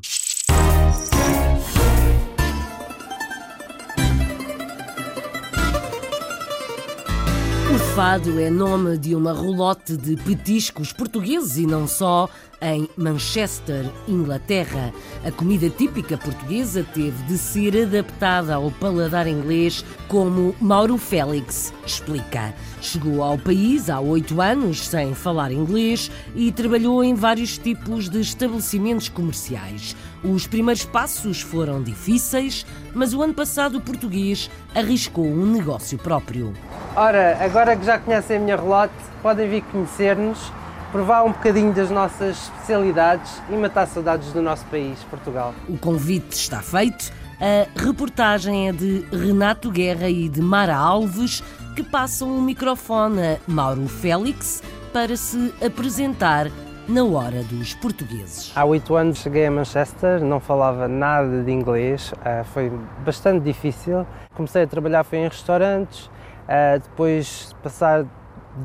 Fado 7.99 8.39
é 8.39 8.49
nome 8.49 8.97
de 8.97 9.13
uma 9.13 9.33
rolote 9.33 9.97
de 9.97 10.15
petiscos 10.15 10.93
portugueses 10.93 11.57
e 11.57 11.67
não 11.67 11.89
só, 11.89 12.29
em 12.61 12.89
Manchester, 12.97 13.87
Inglaterra. 14.07 14.93
A 15.25 15.31
comida 15.31 15.71
típica 15.71 16.17
portuguesa 16.17 16.85
teve 16.95 17.23
de 17.25 17.39
ser 17.39 17.83
adaptada 17.83 18.55
ao 18.55 18.71
paladar 18.71 19.27
inglês, 19.27 19.85
como 20.09 20.55
Mauro 20.61 20.99
Félix 20.99 21.73
explica. 21.87 22.55
Chegou 22.81 23.23
ao 23.23 23.39
país 23.39 23.91
há 23.91 24.01
oito 24.01 24.41
anos 24.41 24.87
sem 24.87 25.15
falar 25.15 25.53
inglês 25.53 26.11
e 26.35 26.51
trabalhou 26.53 27.03
em 27.03 27.15
vários 27.15 27.59
tipos 27.59 28.09
de 28.09 28.21
estabelecimentos 28.21 29.09
comerciais. 29.09 29.97
Os 30.23 30.47
primeiros 30.47 30.85
passos 30.85 31.41
foram 31.41 31.83
difíceis, 31.83 32.67
mas 32.93 33.15
o 33.15 33.23
ano 33.23 33.35
passado 33.35 33.79
o 33.79 33.81
português 33.81 34.51
arriscou 34.75 35.27
um 35.27 35.47
negócio 35.47 35.97
próprio. 35.99 36.53
Ora, 36.97 37.39
agora 37.41 37.77
que 37.77 37.87
já 37.87 37.99
conhecem 37.99 38.39
a 38.39 38.41
minha 38.41 38.57
relote, 38.57 38.95
podem 39.23 39.49
vir 39.49 39.63
conhecer-nos, 39.71 40.53
provar 40.91 41.25
um 41.25 41.33
bocadinho 41.33 41.73
das 41.73 41.91
nossas 41.91 42.45
especialidades 42.45 43.43
e 43.51 43.57
matar 43.57 43.87
saudades 43.87 44.33
do 44.33 44.41
nosso 44.41 44.65
país, 44.67 44.99
Portugal. 45.05 45.55
O 45.69 45.77
convite 45.77 46.33
está 46.33 46.61
feito. 46.61 47.13
A 47.41 47.81
reportagem 47.81 48.69
é 48.69 48.73
de 48.73 49.07
Renato 49.13 49.71
Guerra 49.71 50.09
e 50.09 50.29
de 50.29 50.41
Mara 50.41 50.77
Alves, 50.77 51.43
que 51.77 51.83
passam 51.83 52.37
o 52.37 52.43
microfone 52.43 53.21
a 53.21 53.39
Mauro 53.47 53.87
Félix 53.87 54.63
para 54.93 55.17
se 55.17 55.55
apresentar 55.65 56.51
na 56.89 57.05
hora 57.05 57.43
dos 57.45 57.75
portugueses. 57.75 58.51
Há 58.57 58.65
oito 58.65 58.97
anos 58.97 59.19
cheguei 59.19 59.47
a 59.47 59.51
Manchester, 59.51 60.25
não 60.25 60.41
falava 60.41 60.89
nada 60.89 61.45
de 61.45 61.53
inglês, 61.53 62.13
ah, 62.25 62.43
foi 62.43 62.73
bastante 63.05 63.45
difícil. 63.45 64.07
Comecei 64.35 64.63
a 64.63 64.67
trabalhar 64.67 65.05
foi 65.05 65.19
em 65.19 65.29
restaurantes, 65.29 66.11
ah, 66.49 66.79
depois 66.79 67.55
passar 67.63 68.07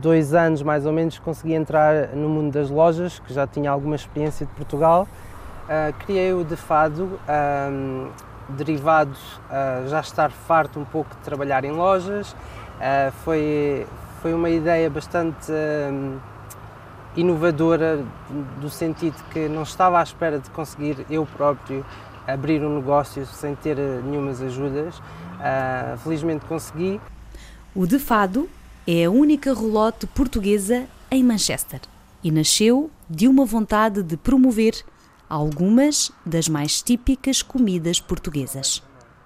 dois 0.02 0.34
anos 0.34 0.62
mais 0.62 0.86
ou 0.86 0.94
menos 0.94 1.20
consegui 1.20 1.54
entrar 1.54 2.10
no 2.10 2.28
mundo 2.30 2.52
das 2.52 2.70
lojas, 2.70 3.20
que 3.20 3.34
já 3.34 3.46
tinha 3.46 3.72
alguma 3.72 3.96
experiência 3.96 4.46
de 4.46 4.52
Portugal. 4.54 5.08
Uh, 5.64 5.94
criei 6.06 6.34
o 6.34 6.44
de 6.44 6.56
fado, 6.56 7.20
um, 7.72 8.10
derivado 8.50 9.16
a 9.50 9.88
já 9.88 10.00
estar 10.02 10.32
farto 10.32 10.80
um 10.80 10.86
pouco 10.86 11.10
de 11.16 11.22
trabalhar 11.22 11.64
em 11.64 11.72
lojas. 11.72 12.32
Uh, 12.32 13.12
foi, 13.24 13.88
foi 14.22 14.34
uma 14.34 14.50
ideia 14.50 14.90
bastante 14.90 15.52
um, 15.52 16.18
inovadora, 17.16 18.04
do 18.60 18.70
sentido 18.70 19.16
que 19.32 19.48
não 19.48 19.64
estava 19.64 20.00
à 20.00 20.04
espera 20.04 20.40
de 20.40 20.50
conseguir 20.50 21.06
eu 21.10 21.26
próprio 21.26 21.86
abrir 22.28 22.64
um 22.64 22.78
negócio 22.78 23.26
sem 23.26 23.56
ter 23.56 23.78
nenhumas 23.78 24.42
ajudas. 24.42 24.98
Uh, 24.98 25.98
felizmente 26.00 26.46
consegui. 26.46 27.00
O 27.76 27.88
de 27.88 28.00
fado 28.00 28.50
é 28.86 29.06
a 29.06 29.12
única 29.12 29.54
rolote 29.54 30.06
portuguesa 30.08 30.86
em 31.10 31.24
Manchester 31.24 31.80
e 32.22 32.30
nasceu 32.30 32.92
de 33.10 33.28
uma 33.28 33.46
vontade 33.46 34.04
de 34.04 34.18
promover 34.18 34.74
algumas 35.30 36.12
das 36.26 36.50
mais 36.50 36.82
típicas 36.82 37.42
comidas 37.42 38.02
portuguesas. 38.02 38.84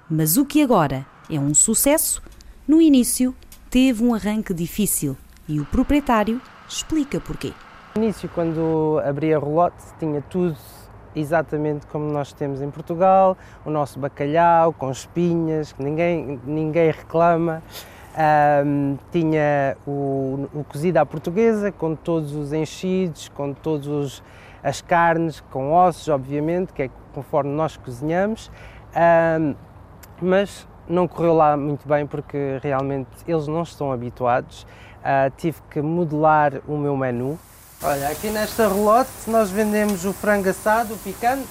Mas 0.10 0.38
o 0.38 0.46
que 0.46 0.62
agora 0.62 1.06
é 1.30 1.40
um 1.40 1.54
sucesso, 1.54 2.22
no 2.68 2.80
início 2.80 3.36
teve 3.70 4.04
um 4.04 4.14
arranque 4.14 4.54
difícil 4.54 5.18
e 5.48 5.60
o 5.60 5.66
proprietário 5.66 6.40
explica 6.70 7.20
porquê. 7.20 7.52
No 7.96 8.04
início, 8.04 8.30
quando 8.30 9.02
abri 9.04 9.34
a 9.34 9.40
tinha 10.00 10.22
tudo 10.22 10.56
exatamente 11.16 11.88
como 11.88 12.12
nós 12.12 12.32
temos 12.32 12.62
em 12.62 12.70
Portugal, 12.70 13.36
o 13.66 13.72
nosso 13.72 14.00
bacalhau 14.00 14.72
com 14.72 14.92
espinhas, 14.92 15.74
que 15.74 15.82
ninguém, 15.82 16.40
ninguém 16.46 16.92
reclama. 16.92 17.64
Um, 18.18 18.98
tinha 19.12 19.78
o, 19.86 20.50
o, 20.52 20.64
cozido 20.64 20.98
à 20.98 21.06
portuguesa, 21.06 21.72
com 21.72 21.94
todos 21.94 22.34
os 22.34 22.52
enchidos, 22.52 23.30
com 23.30 23.54
todas 23.54 24.24
as 24.64 24.82
carnes, 24.82 25.40
com 25.52 25.72
ossos, 25.72 26.10
obviamente, 26.10 26.74
que 26.74 26.84
é 26.84 26.90
conforme 27.14 27.52
nós 27.52 27.78
cozinhamos, 27.78 28.52
um, 29.40 29.56
mas 30.20 30.68
não 30.88 31.08
correu 31.08 31.36
lá 31.36 31.56
muito 31.56 31.88
bem 31.88 32.08
porque 32.08 32.60
realmente 32.62 33.10
eles 33.28 33.48
não 33.48 33.62
estão 33.62 33.92
habituados. 33.92 34.64
Uh, 34.64 35.32
tive 35.38 35.62
que 35.70 35.82
modelar 35.82 36.54
o 36.68 36.78
meu 36.78 36.98
menu. 36.98 37.40
Olha, 37.84 38.10
aqui 38.10 38.30
nesta 38.30 38.68
relote 38.68 39.10
nós 39.28 39.52
vendemos 39.52 40.06
o 40.06 40.12
frango 40.12 40.50
assado, 40.50 40.96
o 40.96 40.98
picante, 40.98 41.48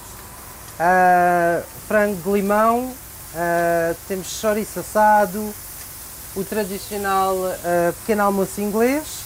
uh, 0.80 1.62
frango 1.86 2.20
de 2.20 2.30
limão, 2.30 2.86
uh, 2.86 3.96
temos 4.08 4.26
chouriço 4.40 4.80
assado, 4.80 5.54
o 6.36 6.44
tradicional 6.44 7.34
uh, 7.34 7.92
pequeno 8.00 8.22
almoço 8.22 8.60
inglês. 8.60 9.24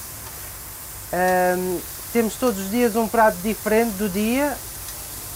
Temos 2.12 2.34
todos 2.34 2.60
os 2.60 2.70
dias 2.70 2.94
um 2.96 3.08
prato 3.08 3.36
diferente 3.42 3.92
do 3.94 4.08
dia, 4.08 4.56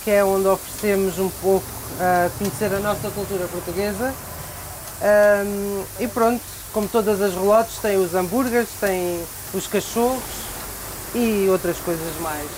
que 0.05 0.11
é 0.11 0.25
onde 0.25 0.47
oferecemos 0.47 1.19
um 1.19 1.29
pouco 1.43 1.67
a 2.01 2.29
uh, 2.29 2.31
conhecer 2.39 2.73
a 2.75 2.79
nossa 2.79 3.11
cultura 3.11 3.47
portuguesa. 3.49 4.15
E 5.99 6.09
pronto, 6.09 6.41
como 6.73 6.89
todas 6.89 7.21
as 7.21 7.35
relotes, 7.35 7.79
tem 7.79 7.97
os 7.97 8.15
hambúrgueres, 8.15 8.69
tem 8.81 9.23
os 9.53 9.67
cachorros 9.67 10.23
e 11.15 11.47
outras 11.49 11.77
coisas 11.79 12.17
mais. 12.21 12.49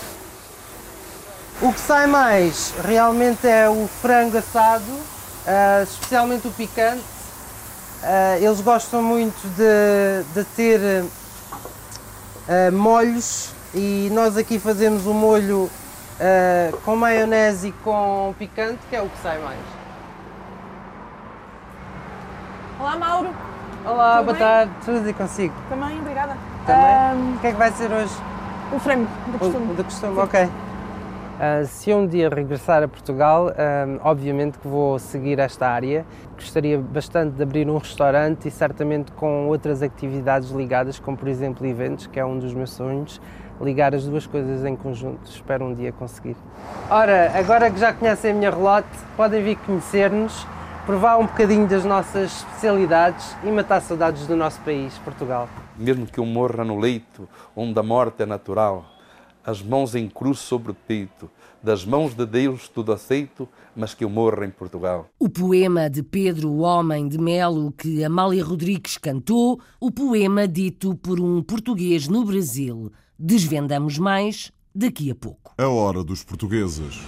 O 1.61 1.73
que 1.73 1.81
sai 1.81 2.07
mais 2.07 2.73
realmente 2.85 3.47
é 3.49 3.69
o 3.69 3.89
frango 4.01 4.37
assado, 4.37 4.93
uh, 4.93 5.83
especialmente 5.83 6.47
o 6.47 6.51
picante, 6.51 7.03
Uh, 8.07 8.37
eles 8.41 8.61
gostam 8.61 9.03
muito 9.03 9.49
de, 9.57 10.23
de 10.33 10.45
ter 10.55 11.03
uh, 11.03 12.73
molhos 12.73 13.53
e 13.75 14.09
nós 14.13 14.37
aqui 14.37 14.61
fazemos 14.61 15.07
o 15.07 15.13
molho 15.13 15.65
uh, 15.65 16.77
com 16.85 16.95
maionese 16.95 17.67
e 17.67 17.73
com 17.73 18.33
picante, 18.39 18.79
que 18.89 18.95
é 18.95 19.03
o 19.03 19.09
que 19.09 19.19
sai 19.21 19.41
mais. 19.41 19.59
Olá, 22.79 22.97
Mauro. 22.97 23.31
Olá, 23.85 24.23
boa 24.23 24.37
tarde. 24.37 24.71
Tudo 24.85 25.11
e 25.11 25.13
consigo? 25.13 25.55
Também, 25.69 25.99
obrigada. 25.99 26.37
Também? 26.65 27.35
O 27.35 27.39
que 27.41 27.47
é 27.49 27.51
que 27.51 27.59
vai 27.59 27.73
ser 27.73 27.91
hoje? 27.91 28.15
O 28.73 28.79
frango, 28.79 29.09
de 29.33 29.39
costume. 29.39 29.73
O, 29.73 29.75
de 29.75 29.83
costume, 29.83 30.19
ok. 30.21 30.49
Uh, 31.37 31.67
se 31.67 31.93
um 31.93 32.07
dia 32.07 32.31
regressar 32.31 32.83
a 32.83 32.89
Portugal, 32.89 33.49
uh, 33.49 34.01
obviamente 34.03 34.59
que 34.59 34.67
vou 34.67 34.99
seguir 34.99 35.39
esta 35.39 35.69
área. 35.69 36.07
Gostaria 36.35 36.79
bastante 36.79 37.35
de 37.35 37.43
abrir 37.43 37.69
um 37.69 37.77
restaurante 37.77 38.49
e 38.49 38.51
certamente 38.51 39.13
com 39.13 39.47
outras 39.47 39.83
atividades 39.83 40.51
ligadas, 40.51 40.99
como 40.99 41.15
por 41.15 41.29
exemplo 41.29 41.67
eventos, 41.67 42.07
que 42.07 42.19
é 42.19 42.25
um 42.25 42.39
dos 42.39 42.55
meus 42.55 42.71
sonhos, 42.71 43.21
ligar 43.61 43.95
as 43.95 44.07
duas 44.07 44.27
coisas 44.27 44.65
em 44.65 44.75
conjunto. 44.75 45.29
Espero 45.29 45.67
um 45.67 45.75
dia 45.75 45.93
conseguir. 45.93 46.37
Ora, 46.91 47.31
agora 47.39 47.71
que 47.71 47.79
já 47.79 47.93
conhecem 47.93 48.31
a 48.31 48.35
minha 48.35 48.51
relote, 48.51 48.89
podem 49.15 49.45
vir 49.45 49.57
conhecer-nos, 49.59 50.47
provar 50.87 51.19
um 51.19 51.27
bocadinho 51.27 51.67
das 51.67 51.85
nossas 51.85 52.33
especialidades 52.39 53.37
e 53.45 53.51
matar 53.51 53.83
saudades 53.83 54.27
do 54.27 54.35
nosso 54.35 54.59
país, 54.63 54.97
Portugal. 55.05 55.51
Mesmo 55.77 56.07
que 56.07 56.19
eu 56.19 56.25
morra 56.25 56.65
no 56.65 56.79
leito 56.79 57.29
onde 57.55 57.79
a 57.79 57.83
morte 57.83 58.23
é 58.23 58.27
natural, 58.27 58.96
as 59.47 59.63
mãos 59.63 59.95
em 59.95 60.09
cruz 60.09 60.41
sobre 60.41 60.73
o 60.73 60.75
peito, 60.75 61.31
das 61.63 61.85
mãos 61.85 62.15
de 62.15 62.27
Deus 62.27 62.69
tudo 62.69 62.93
aceito, 62.93 63.49
mas 63.77 63.95
que 63.95 64.03
eu 64.03 64.11
morra 64.11 64.45
em 64.45 64.51
Portugal. 64.51 65.09
O 65.21 65.29
poema 65.29 65.89
de 65.89 66.03
Pedro 66.03 66.51
o 66.51 66.59
Homem 66.59 67.09
de 67.09 67.17
Melo 67.17 67.71
que 67.71 68.03
Amália 68.03 68.45
Rodrigues 68.45 68.99
cantou, 68.99 69.61
o 69.81 69.93
poema 69.93 70.49
dito 70.49 70.97
por 70.97 71.21
um 71.21 71.41
português 71.43 72.09
no 72.09 72.25
Brasil. 72.25 72.91
Desvendamos 73.17 73.99
mais 73.99 74.51
daqui 74.75 75.13
a 75.13 75.15
pouco. 75.15 75.55
A 75.57 75.69
hora 75.69 76.03
dos 76.03 76.25
portugueses. 76.25 76.99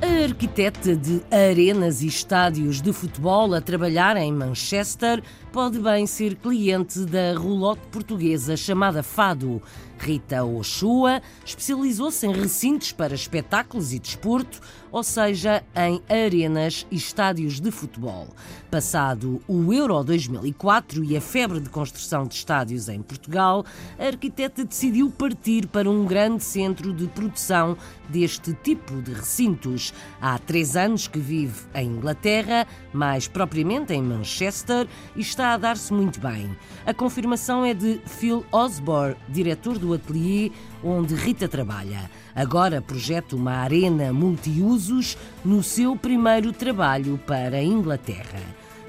A 0.00 0.24
arquiteta 0.24 0.94
de 0.94 1.22
arenas 1.30 2.02
e 2.02 2.06
estádios 2.06 2.80
de 2.80 2.92
futebol 2.92 3.52
a 3.54 3.60
trabalhar 3.60 4.16
em 4.16 4.32
Manchester 4.32 5.22
pode 5.52 5.80
bem 5.80 6.06
ser 6.06 6.36
cliente 6.36 7.00
da 7.00 7.34
roulotte 7.36 7.86
portuguesa 7.88 8.56
chamada 8.56 9.02
Fado. 9.02 9.60
Rita 9.98 10.42
Ochoa 10.42 11.20
especializou-se 11.44 12.26
em 12.26 12.32
recintos 12.32 12.90
para 12.90 13.14
espetáculos 13.14 13.92
e 13.92 13.98
desporto, 13.98 14.58
ou 14.90 15.02
seja, 15.02 15.62
em 15.76 16.00
arenas 16.08 16.86
e 16.90 16.96
estádios 16.96 17.60
de 17.60 17.70
futebol. 17.70 18.28
Passado 18.70 19.42
o 19.46 19.72
Euro 19.74 20.02
2004 20.02 21.04
e 21.04 21.16
a 21.16 21.20
febre 21.20 21.60
de 21.60 21.68
construção 21.68 22.26
de 22.26 22.34
estádios 22.34 22.88
em 22.88 23.02
Portugal, 23.02 23.64
a 23.98 24.06
arquiteta 24.06 24.64
decidiu 24.64 25.10
partir 25.10 25.66
para 25.66 25.90
um 25.90 26.06
grande 26.06 26.42
centro 26.42 26.94
de 26.94 27.06
produção 27.08 27.76
deste 28.08 28.54
tipo 28.54 29.02
de 29.02 29.12
recintos. 29.12 29.92
Há 30.20 30.38
três 30.38 30.76
anos 30.76 31.06
que 31.06 31.18
vive 31.18 31.60
em 31.74 31.88
Inglaterra, 31.88 32.66
mais 32.92 33.28
propriamente 33.28 33.92
em 33.92 34.02
Manchester, 34.02 34.88
e 35.14 35.20
está 35.20 35.39
a 35.40 35.56
dar-se 35.56 35.92
muito 35.92 36.20
bem. 36.20 36.56
A 36.86 36.94
confirmação 36.94 37.64
é 37.64 37.74
de 37.74 38.00
Phil 38.06 38.44
Osborne, 38.52 39.16
diretor 39.28 39.78
do 39.78 39.92
atelier 39.92 40.50
onde 40.82 41.14
Rita 41.14 41.48
trabalha. 41.48 42.10
Agora 42.34 42.80
projeta 42.80 43.36
uma 43.36 43.52
arena 43.52 44.12
multiusos 44.12 45.16
no 45.44 45.62
seu 45.62 45.96
primeiro 45.96 46.52
trabalho 46.52 47.18
para 47.26 47.56
a 47.56 47.62
Inglaterra. 47.62 48.40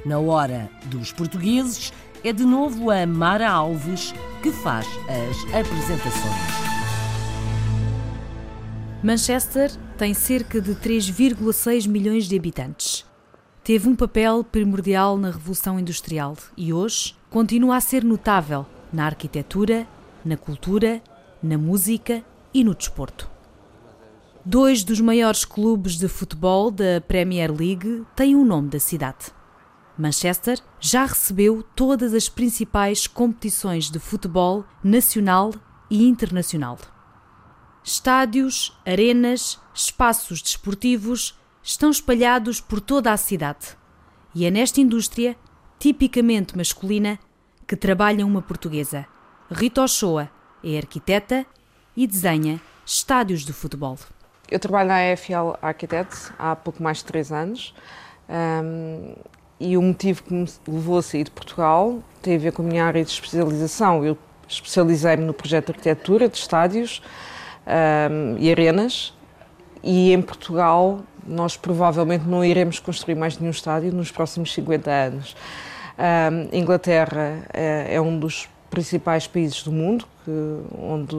Na 0.05 0.19
hora 0.19 0.69
dos 0.85 1.11
portugueses, 1.11 1.93
é 2.23 2.31
de 2.31 2.45
novo 2.45 2.91
a 2.91 3.05
Mara 3.05 3.49
Alves 3.49 4.13
que 4.41 4.51
faz 4.51 4.87
as 5.07 5.43
apresentações. 5.53 6.71
Manchester 9.03 9.71
tem 9.97 10.13
cerca 10.13 10.61
de 10.61 10.75
3,6 10.75 11.87
milhões 11.87 12.25
de 12.25 12.35
habitantes. 12.35 13.10
Teve 13.63 13.87
um 13.87 13.95
papel 13.95 14.43
primordial 14.43 15.17
na 15.17 15.29
Revolução 15.29 15.79
Industrial 15.79 16.35
e 16.57 16.73
hoje 16.73 17.15
continua 17.29 17.75
a 17.75 17.81
ser 17.81 18.03
notável 18.03 18.65
na 18.91 19.05
arquitetura, 19.05 19.87
na 20.25 20.35
cultura, 20.35 20.99
na 21.43 21.59
música 21.59 22.23
e 22.51 22.63
no 22.63 22.73
desporto. 22.73 23.29
Dois 24.43 24.83
dos 24.83 24.99
maiores 24.99 25.45
clubes 25.45 25.99
de 25.99 26.07
futebol 26.07 26.71
da 26.71 26.99
Premier 27.07 27.51
League 27.51 28.03
têm 28.15 28.35
o 28.35 28.43
nome 28.43 28.69
da 28.69 28.79
cidade. 28.79 29.27
Manchester 29.95 30.59
já 30.79 31.05
recebeu 31.05 31.61
todas 31.75 32.15
as 32.15 32.27
principais 32.27 33.05
competições 33.05 33.91
de 33.91 33.99
futebol 33.99 34.65
nacional 34.83 35.53
e 35.87 36.07
internacional. 36.07 36.79
Estádios, 37.83 38.75
arenas, 38.83 39.59
espaços 39.71 40.41
desportivos 40.41 41.39
estão 41.63 41.89
espalhados 41.89 42.59
por 42.59 42.79
toda 42.79 43.11
a 43.11 43.17
cidade. 43.17 43.77
E 44.33 44.45
é 44.45 44.51
nesta 44.51 44.79
indústria, 44.81 45.35
tipicamente 45.77 46.57
masculina, 46.57 47.19
que 47.67 47.75
trabalha 47.75 48.25
uma 48.25 48.41
portuguesa. 48.41 49.05
Rita 49.49 49.83
Ochoa 49.83 50.29
é 50.63 50.77
arquiteta 50.77 51.45
e 51.95 52.07
desenha 52.07 52.59
estádios 52.85 53.45
de 53.45 53.53
futebol. 53.53 53.97
Eu 54.49 54.59
trabalho 54.59 54.89
na 54.89 55.01
EFL 55.03 55.55
Architects 55.61 56.31
há 56.37 56.55
pouco 56.55 56.83
mais 56.83 56.97
de 56.97 57.05
três 57.05 57.31
anos 57.31 57.73
um, 58.29 59.15
e 59.59 59.77
o 59.77 59.81
motivo 59.81 60.23
que 60.23 60.33
me 60.33 60.45
levou 60.67 60.97
a 60.97 61.01
sair 61.01 61.23
de 61.23 61.31
Portugal 61.31 62.03
tem 62.21 62.35
a 62.35 62.39
ver 62.39 62.51
com 62.51 62.61
a 62.61 62.65
minha 62.65 62.85
área 62.85 63.03
de 63.03 63.11
especialização. 63.11 64.03
Eu 64.03 64.17
especializei-me 64.47 65.23
no 65.23 65.33
projeto 65.33 65.67
de 65.67 65.71
arquitetura 65.71 66.27
de 66.27 66.37
estádios 66.37 67.01
um, 67.65 68.37
e 68.37 68.51
arenas. 68.51 69.13
E 69.83 70.11
em 70.11 70.21
Portugal 70.21 71.01
nós 71.27 71.57
provavelmente 71.57 72.25
não 72.25 72.43
iremos 72.43 72.79
construir 72.79 73.15
mais 73.15 73.37
nenhum 73.37 73.51
estádio 73.51 73.93
nos 73.93 74.11
próximos 74.11 74.53
50 74.53 74.91
anos. 74.91 75.35
Um, 75.97 76.57
Inglaterra 76.57 77.45
é, 77.53 77.95
é, 77.95 78.01
um 78.01 78.17
dos 78.17 78.49
principais 78.69 79.27
países 79.27 79.63
do 79.63 79.71
mundo 79.71 80.05
que, 80.23 80.31
onde, 80.79 81.15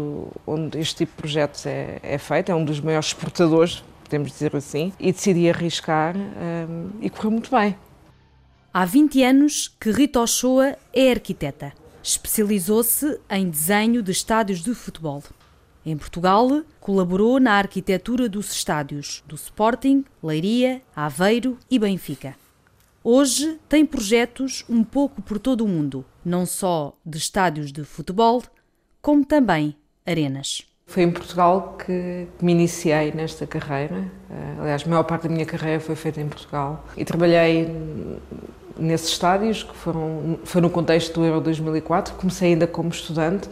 onde 0.46 0.78
este 0.78 0.96
tipo 0.96 1.12
de 1.12 1.18
projetos 1.18 1.66
é, 1.66 1.98
é, 2.02 2.18
feito, 2.18 2.50
é 2.50 2.54
um 2.54 2.64
dos 2.64 2.80
maiores 2.80 3.08
exportadores, 3.08 3.84
podemos 4.02 4.30
dizer 4.30 4.56
assim, 4.56 4.92
e 4.98 5.12
decidi 5.12 5.48
arriscar 5.48 6.16
e 7.00 7.10
correu 7.10 7.30
muito 7.30 7.50
bem. 7.50 7.76
Há 8.72 8.86
20 8.86 9.22
anos 9.22 9.68
que 9.78 9.90
Rita 9.90 10.20
Ochoa 10.20 10.76
é 10.94 11.10
arquiteta. 11.10 11.72
Especializou-se 12.02 13.20
em 13.30 13.48
desenho 13.50 14.02
de 14.02 14.10
estádios 14.10 14.62
de 14.62 14.74
futebol. 14.74 15.22
Em 15.84 15.96
Portugal, 15.96 16.62
colaborou 16.78 17.40
na 17.40 17.54
arquitetura 17.54 18.28
dos 18.28 18.52
estádios 18.52 19.22
do 19.26 19.34
Sporting, 19.34 20.04
Leiria, 20.22 20.80
Aveiro 20.94 21.58
e 21.68 21.76
Benfica. 21.76 22.36
Hoje 23.02 23.58
tem 23.68 23.84
projetos 23.84 24.64
um 24.68 24.84
pouco 24.84 25.20
por 25.20 25.40
todo 25.40 25.64
o 25.64 25.68
mundo, 25.68 26.04
não 26.24 26.46
só 26.46 26.94
de 27.04 27.18
estádios 27.18 27.72
de 27.72 27.82
futebol, 27.82 28.44
como 29.00 29.24
também 29.24 29.74
arenas. 30.06 30.64
Foi 30.86 31.02
em 31.02 31.10
Portugal 31.10 31.76
que 31.84 32.28
me 32.40 32.52
iniciei 32.52 33.10
nesta 33.10 33.44
carreira. 33.44 34.08
Eh, 34.30 34.56
aliás, 34.60 34.84
a 34.84 34.88
maior 34.88 35.02
parte 35.02 35.26
da 35.26 35.30
minha 35.30 35.46
carreira 35.46 35.80
foi 35.80 35.96
feita 35.96 36.20
em 36.20 36.28
Portugal. 36.28 36.86
E 36.96 37.04
trabalhei 37.04 37.68
nesses 38.78 39.08
estádios, 39.08 39.64
que 39.64 39.74
foram, 39.74 40.38
foi 40.44 40.60
no 40.60 40.70
contexto 40.70 41.14
do 41.14 41.26
Euro 41.26 41.40
2004. 41.40 42.14
Comecei 42.14 42.52
ainda 42.52 42.68
como 42.68 42.90
estudante 42.90 43.48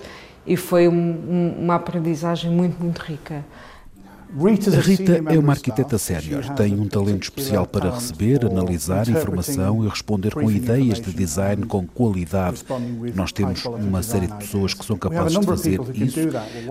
e 0.47 0.57
foi 0.57 0.89
um, 0.89 1.55
uma 1.59 1.77
aprendizagem 1.77 2.51
muito, 2.51 2.83
muito 2.83 2.99
rica. 2.99 3.45
A 4.33 4.81
Rita 4.81 5.25
é 5.29 5.37
uma 5.37 5.55
arquiteta 5.55 5.99
sénior, 5.99 6.49
tem 6.51 6.79
um 6.79 6.87
talento 6.87 7.25
especial 7.25 7.67
para 7.67 7.91
receber, 7.91 8.47
analisar 8.47 9.09
informação 9.09 9.85
e 9.85 9.89
responder 9.89 10.33
com 10.33 10.49
ideias 10.49 11.01
de 11.01 11.13
design 11.13 11.67
com 11.67 11.85
qualidade. 11.85 12.63
Nós 13.13 13.33
temos 13.33 13.65
uma 13.65 14.05
série 14.05 14.29
de 14.29 14.35
pessoas 14.35 14.73
que 14.73 14.85
são 14.85 14.97
capazes 14.97 15.37
de 15.37 15.45
fazer 15.45 15.81
isso, 15.95 16.21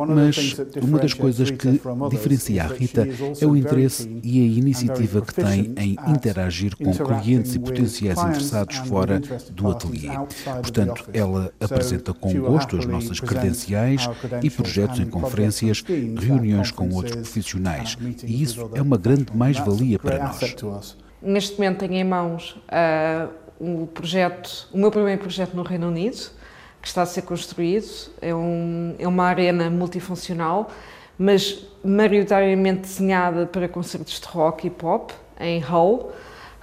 mas 0.07 0.55
uma 0.81 0.99
das 0.99 1.13
coisas 1.13 1.51
que 1.51 1.81
diferencia 2.09 2.63
a 2.63 2.67
Rita 2.67 3.05
é 3.41 3.45
o 3.45 3.57
interesse 3.57 4.09
e 4.23 4.39
a 4.39 4.45
iniciativa 4.45 5.21
que 5.21 5.33
tem 5.33 5.73
em 5.77 5.97
interagir 6.07 6.77
com 6.77 6.93
clientes 6.93 7.55
e 7.55 7.59
potenciais 7.59 8.19
interessados 8.19 8.77
fora 8.77 9.21
do 9.51 9.69
ateliê. 9.69 10.11
Portanto, 10.61 11.09
ela 11.11 11.51
apresenta 11.59 12.13
com 12.13 12.33
gosto 12.39 12.77
as 12.77 12.85
nossas 12.85 13.19
credenciais 13.19 14.09
e 14.41 14.49
projetos 14.49 14.99
em 15.01 15.07
conferências, 15.07 15.83
reuniões 16.17 16.71
com 16.71 16.89
outros 16.89 17.15
profissionais 17.15 17.48
profissionais 17.49 17.97
e 18.23 18.43
isso 18.43 18.69
é 18.73 18.81
uma 18.81 18.97
grande 18.97 19.35
mais-valia 19.35 19.97
para 19.97 20.19
nós. 20.19 20.97
Neste 21.21 21.57
momento 21.57 21.79
tenho 21.79 21.95
em 21.95 22.03
mãos 22.03 22.51
uh, 22.69 23.29
um 23.59 23.85
projeto, 23.85 24.69
o 24.71 24.77
meu 24.77 24.91
primeiro 24.91 25.19
projeto 25.19 25.53
no 25.53 25.63
Reino 25.63 25.87
Unido, 25.87 26.31
que 26.81 26.87
está 26.87 27.01
a 27.01 27.05
ser 27.05 27.23
construído. 27.23 28.09
É, 28.21 28.33
um, 28.33 28.95
é 28.97 29.07
uma 29.07 29.25
arena 29.25 29.69
multifuncional, 29.69 30.71
mas 31.17 31.65
maioritariamente 31.83 32.81
desenhada 32.81 33.45
para 33.45 33.67
concertos 33.67 34.19
de 34.19 34.27
rock 34.27 34.67
e 34.67 34.69
pop, 34.69 35.13
em 35.39 35.61
Hull. 35.61 36.11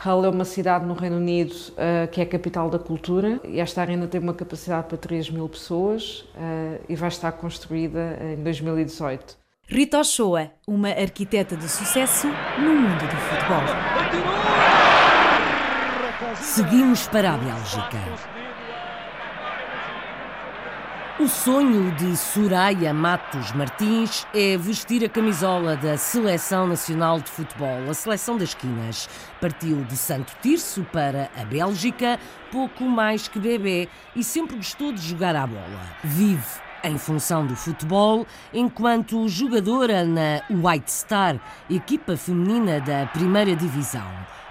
Hull 0.05 0.25
é 0.25 0.29
uma 0.29 0.45
cidade 0.45 0.87
no 0.87 0.95
Reino 0.95 1.17
Unido 1.17 1.53
uh, 1.53 2.09
que 2.11 2.21
é 2.21 2.25
a 2.25 2.27
capital 2.27 2.71
da 2.71 2.79
cultura 2.79 3.41
e 3.45 3.61
esta 3.61 3.81
arena 3.81 4.07
tem 4.07 4.21
uma 4.21 4.35
capacidade 4.35 4.89
para 4.89 4.97
3 4.97 5.31
mil 5.31 5.49
pessoas 5.49 6.21
uh, 6.35 6.81
e 6.89 6.95
vai 6.95 7.09
estar 7.09 7.33
construída 7.33 8.19
em 8.23 8.43
2018. 8.43 9.46
Rita 9.69 9.99
Ochoa, 9.99 10.53
uma 10.65 10.91
arquiteta 10.91 11.57
de 11.57 11.69
sucesso 11.69 12.29
no 12.57 12.73
mundo 12.73 13.01
do 13.01 13.17
futebol. 13.17 13.65
Seguimos 16.37 17.09
para 17.09 17.35
a 17.35 17.37
Bélgica. 17.37 17.99
O 21.19 21.27
sonho 21.27 21.91
de 21.97 22.17
Soraya 22.17 22.95
Matos 22.95 23.51
Martins 23.51 24.25
é 24.33 24.57
vestir 24.57 25.05
a 25.05 25.09
camisola 25.09 25.77
da 25.77 25.99
Seleção 25.99 26.69
Nacional 26.69 27.19
de 27.19 27.29
Futebol, 27.29 27.91
a 27.91 27.95
Seleção 27.95 28.37
das 28.37 28.55
Quinas. 28.55 29.09
Partiu 29.41 29.83
de 29.83 29.97
Santo 29.97 30.33
Tirso 30.41 30.85
para 30.93 31.29
a 31.37 31.45
Bélgica, 31.45 32.21
pouco 32.53 32.85
mais 32.85 33.27
que 33.27 33.41
bebê, 33.41 33.89
e 34.15 34.23
sempre 34.23 34.55
gostou 34.55 34.93
de 34.93 35.01
jogar 35.01 35.35
à 35.35 35.45
bola. 35.45 35.97
Vive 36.05 36.66
em 36.87 36.99
função 36.99 37.47
do 37.47 37.57
futebol, 37.57 38.27
enquanto 38.55 39.29
jogadora 39.29 40.05
na 40.05 40.43
White 40.49 40.93
Star, 40.93 41.41
equipa 41.69 42.17
feminina 42.17 42.81
da 42.81 43.07
primeira 43.07 43.57
divisão. 43.57 44.07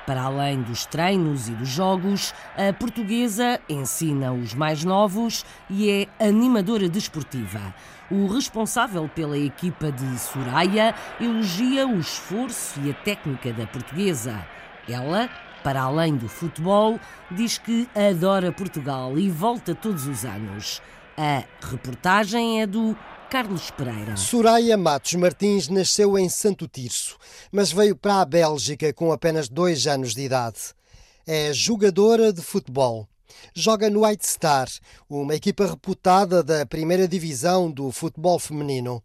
Para 0.06 0.24
além 0.24 0.62
dos 0.62 0.86
treinos 0.86 1.48
e 1.48 1.52
dos 1.52 1.69
jogos, 1.69 2.34
a 2.56 2.71
portuguesa 2.74 3.60
ensina 3.67 4.34
os 4.34 4.54
mais 4.54 4.84
novos 4.84 5.45
e 5.69 5.89
é 5.89 6.08
animadora 6.24 6.88
desportiva. 6.88 7.74
O 8.12 8.28
responsável 8.28 9.10
pela 9.10 9.38
equipa 9.38 9.91
de 9.91 10.19
Soraya 10.19 10.93
elogia 11.19 11.88
o 11.88 11.98
esforço 11.98 12.80
e 12.84 12.91
a 12.91 12.93
técnica 12.93 13.52
da 13.52 13.65
portuguesa. 13.65 14.45
Ela, 14.88 15.28
para 15.63 15.82
além 15.82 16.15
do 16.15 16.30
futebol, 16.30 17.00
diz 17.32 17.58
que 17.58 17.89
adora 17.95 18.52
Portugal 18.52 19.17
e 19.17 19.30
volta 19.30 19.74
todos 19.74 20.06
os 20.06 20.24
anos. 20.24 20.82
A 21.17 21.45
reportagem 21.62 22.62
é 22.62 22.67
do 22.67 22.93
Carlos 23.30 23.71
Pereira. 23.71 24.17
Soraya 24.17 24.75
Matos 24.75 25.13
Martins 25.13 25.69
nasceu 25.69 26.17
em 26.17 26.28
Santo 26.28 26.67
Tirso, 26.67 27.17
mas 27.54 27.71
veio 27.71 27.95
para 27.95 28.19
a 28.19 28.25
Bélgica 28.25 28.91
com 28.91 29.13
apenas 29.13 29.47
dois 29.47 29.88
anos 29.88 30.13
de 30.13 30.23
idade. 30.23 30.60
É 31.25 31.54
jogadora 31.54 32.34
de 32.34 32.41
futebol. 32.41 33.08
Joga 33.54 33.89
no 33.89 34.06
White 34.06 34.28
Star, 34.28 34.67
uma 35.10 35.34
equipa 35.36 35.65
reputada 35.65 36.43
da 36.43 36.65
primeira 36.65 37.08
divisão 37.08 37.71
do 37.71 37.91
futebol 37.91 38.38
feminino. 38.38 39.01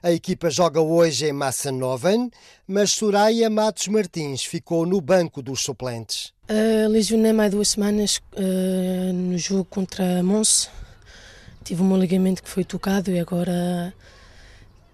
A 0.00 0.12
equipa 0.12 0.50
joga 0.50 0.80
hoje 0.80 1.26
em 1.26 1.32
Massanoven, 1.32 2.30
mas 2.68 2.92
Soraya 2.92 3.50
Matos 3.50 3.88
Martins 3.88 4.44
ficou 4.44 4.86
no 4.86 5.00
banco 5.00 5.42
dos 5.42 5.62
suplentes. 5.62 6.32
Uh, 6.48 6.88
lesionei 6.88 7.32
mais 7.32 7.50
duas 7.50 7.68
semanas 7.68 8.20
uh, 8.36 9.12
no 9.12 9.36
jogo 9.36 9.64
contra 9.64 10.22
Mons 10.22 10.70
Tive 11.68 11.82
um 11.82 11.98
ligamento 11.98 12.42
que 12.42 12.48
foi 12.48 12.64
tocado 12.64 13.10
e 13.10 13.20
agora 13.20 13.92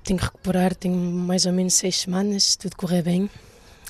tenho 0.03 0.19
que 0.19 0.25
recuperar. 0.25 0.75
Tenho 0.75 0.97
mais 0.97 1.47
ou 1.47 1.53
menos 1.53 1.75
seis 1.75 2.01
semanas, 2.01 2.43
se 2.43 2.59
tudo 2.59 2.75
correr 2.75 3.01
bem. 3.01 3.31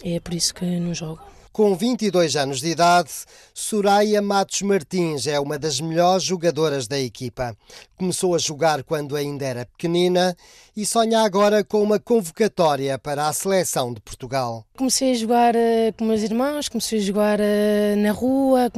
E 0.05 0.13
é 0.13 0.21
por 0.21 0.35
isso 0.35 0.55
que 0.55 0.67
não 0.67 0.93
jogo. 0.93 1.19
Com 1.51 1.75
22 1.75 2.37
anos 2.37 2.61
de 2.61 2.69
idade, 2.69 3.09
Soraya 3.55 4.21
Matos 4.21 4.61
Martins 4.61 5.27
é 5.27 5.41
uma 5.41 5.59
das 5.59 5.81
melhores 5.81 6.25
jogadoras 6.25 6.87
da 6.87 7.01
equipa. 7.01 7.57
Começou 7.97 8.35
a 8.35 8.39
jogar 8.39 8.85
quando 8.85 9.17
ainda 9.17 9.47
era 9.47 9.65
pequenina 9.65 10.37
e 10.77 10.85
sonha 10.85 11.21
agora 11.21 11.65
com 11.65 11.83
uma 11.83 11.99
convocatória 11.99 12.99
para 12.99 13.29
a 13.29 13.33
seleção 13.33 13.95
de 13.95 14.01
Portugal. 14.03 14.63
Comecei 14.77 15.13
a 15.13 15.15
jogar 15.15 15.57
uh, 15.57 15.93
com 15.97 16.05
meus 16.05 16.21
irmãos, 16.21 16.69
comecei 16.69 16.99
a 16.99 17.03
jogar 17.03 17.41
uh, 17.41 17.97
na 17.97 18.13
rua, 18.13 18.71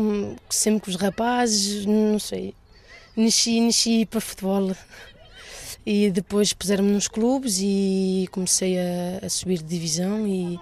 sempre 0.48 0.84
com 0.84 0.90
os 0.90 0.96
rapazes, 0.96 1.84
não 1.84 2.20
sei. 2.20 2.54
Nasci, 3.16 3.60
nasci 3.60 4.04
para 4.04 4.20
futebol. 4.20 4.76
E 5.86 6.10
depois 6.10 6.52
puseram-me 6.52 6.90
nos 6.90 7.08
clubes 7.08 7.58
e 7.60 8.28
comecei 8.30 8.76
a, 8.78 9.24
a, 9.24 9.28
subir 9.30 9.58
de 9.58 9.64
divisão 9.64 10.26
e 10.26 10.58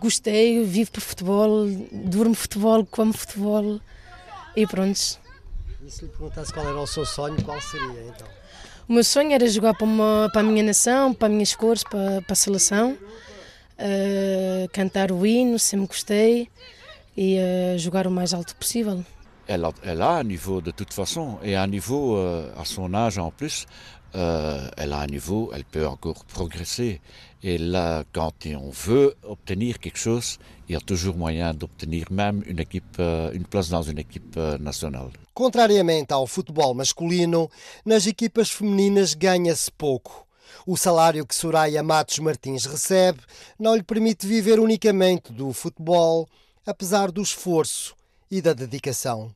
gostei, 0.00 0.62
vivo 0.64 0.90
por 0.90 1.00
futebol, 1.00 1.66
durmo 1.90 2.34
futebol, 2.34 2.84
como 2.84 3.12
futebol 3.12 3.80
e 4.54 4.66
pronto. 4.66 4.98
E 5.86 5.90
se 5.90 6.02
lhe 6.02 6.08
perguntasse 6.08 6.52
qual 6.52 6.66
era 6.66 6.78
o 6.78 6.86
seu 6.86 7.06
sonho, 7.06 7.42
qual 7.44 7.60
seria 7.60 8.08
então? 8.08 8.26
O 8.88 8.92
meu 8.92 9.04
sonho 9.04 9.32
era 9.32 9.48
jogar 9.48 9.74
para, 9.74 9.84
uma, 9.84 10.28
para 10.32 10.42
a 10.42 10.44
minha 10.44 10.62
nação, 10.62 11.14
para 11.14 11.28
as 11.28 11.32
minhas 11.32 11.54
cores, 11.54 11.82
para, 11.82 12.20
para 12.22 12.32
a 12.32 12.36
seleção, 12.36 12.92
uh, 12.92 14.68
cantar 14.72 15.10
o 15.10 15.24
hino, 15.24 15.58
sempre 15.58 15.86
gostei 15.86 16.48
e 17.16 17.38
uh, 17.38 17.78
jogar 17.78 18.06
o 18.06 18.10
mais 18.10 18.34
alto 18.34 18.54
possível. 18.54 19.04
Elle 19.48 19.64
a, 19.64 20.10
un 20.16 20.24
niveau 20.24 20.60
de 20.60 20.72
toute 20.72 20.92
façon, 20.92 21.38
et 21.42 21.54
un 21.54 21.68
niveau 21.68 22.16
euh, 22.16 22.50
à 22.56 22.64
son 22.64 22.92
âge 22.94 23.18
en 23.18 23.30
plus, 23.30 23.66
euh, 24.14 24.68
elle 24.76 24.92
a 24.92 25.00
un 25.00 25.06
niveau, 25.06 25.50
elle 25.54 25.64
peut 25.64 25.86
encore 25.86 26.24
progresser. 26.24 27.00
Et 27.42 27.58
là, 27.58 28.02
quand 28.12 28.32
on 28.46 28.70
veut 28.70 29.14
obtenir 29.22 29.78
quelque 29.78 29.98
chose, 29.98 30.38
il 30.68 30.72
y 30.72 30.76
a 30.76 30.80
toujours 30.80 31.16
moyen 31.16 31.54
d'obtenir 31.54 32.06
même 32.10 32.42
une, 32.46 32.58
équipe, 32.58 32.96
euh, 32.98 33.30
une 33.32 33.44
place 33.44 33.68
dans 33.68 33.82
une 33.82 33.98
équipe 33.98 34.36
nationale. 34.58 35.10
Contrariamente 35.32 36.12
ao 36.12 36.26
futebol 36.26 36.74
masculino, 36.74 37.50
nas 37.84 38.06
equipas 38.06 38.50
femininas 38.50 39.14
ganha-se 39.14 39.70
pouco. 39.70 40.26
O 40.66 40.76
salário 40.76 41.24
que 41.26 41.34
Soraya 41.34 41.82
Matos 41.82 42.18
Martins 42.18 42.64
recebe 42.64 43.20
não 43.58 43.76
lhe 43.76 43.82
permite 43.82 44.26
viver 44.26 44.58
unicamente 44.58 45.32
do 45.32 45.52
futebol, 45.52 46.26
apesar 46.66 47.12
do 47.12 47.22
esforço 47.22 47.95
e 48.30 48.40
da 48.42 48.52
dedicação. 48.52 49.34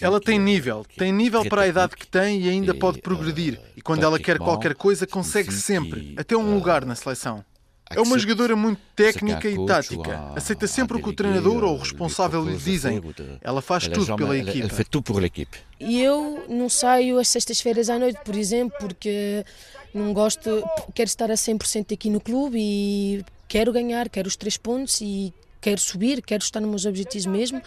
Ela 0.00 0.18
tem 0.18 0.38
nível, 0.38 0.84
tem 0.96 1.12
nível 1.12 1.44
para 1.44 1.62
a 1.62 1.68
idade 1.68 1.94
que 1.94 2.06
tem 2.06 2.40
e 2.40 2.48
ainda 2.48 2.74
pode 2.74 3.00
progredir. 3.00 3.60
E 3.76 3.82
quando 3.82 4.02
ela 4.02 4.18
quer 4.18 4.38
qualquer 4.38 4.74
coisa, 4.74 5.06
consegue 5.06 5.52
sempre, 5.52 6.14
até 6.16 6.34
um 6.36 6.54
lugar 6.54 6.86
na 6.86 6.94
seleção. 6.94 7.44
É 7.90 8.00
uma 8.00 8.18
jogadora 8.18 8.56
muito 8.56 8.80
técnica 8.96 9.50
e 9.50 9.66
tática. 9.66 10.32
Aceita 10.34 10.66
sempre 10.66 10.96
o 10.96 11.02
que 11.02 11.10
o 11.10 11.12
treinador 11.12 11.62
ou 11.62 11.74
o 11.74 11.78
responsável 11.78 12.42
lhe 12.42 12.56
dizem. 12.56 13.00
Ela 13.42 13.60
faz 13.60 13.86
tudo 13.86 14.16
pela 14.16 14.38
equipe. 14.38 15.58
E 15.78 16.00
eu 16.00 16.44
não 16.48 16.70
saio 16.70 17.18
às 17.18 17.28
sextas-feiras 17.28 17.90
à 17.90 17.98
noite, 17.98 18.18
por 18.24 18.34
exemplo, 18.34 18.74
porque 18.80 19.44
não 19.92 20.14
gosto, 20.14 20.64
quero 20.94 21.08
estar 21.08 21.30
a 21.30 21.34
100% 21.34 21.92
aqui 21.92 22.08
no 22.08 22.20
clube 22.20 22.56
e 22.58 23.24
quero 23.46 23.70
ganhar, 23.72 24.08
quero 24.08 24.28
os 24.28 24.36
três 24.36 24.56
pontos 24.56 25.00
e 25.02 25.34
quero 25.62 25.80
subir, 25.80 26.20
quero 26.20 26.42
estar 26.42 26.60
nos 26.60 26.68
meus 26.68 26.84
objetivos 26.84 27.26
mesmo. 27.26 27.62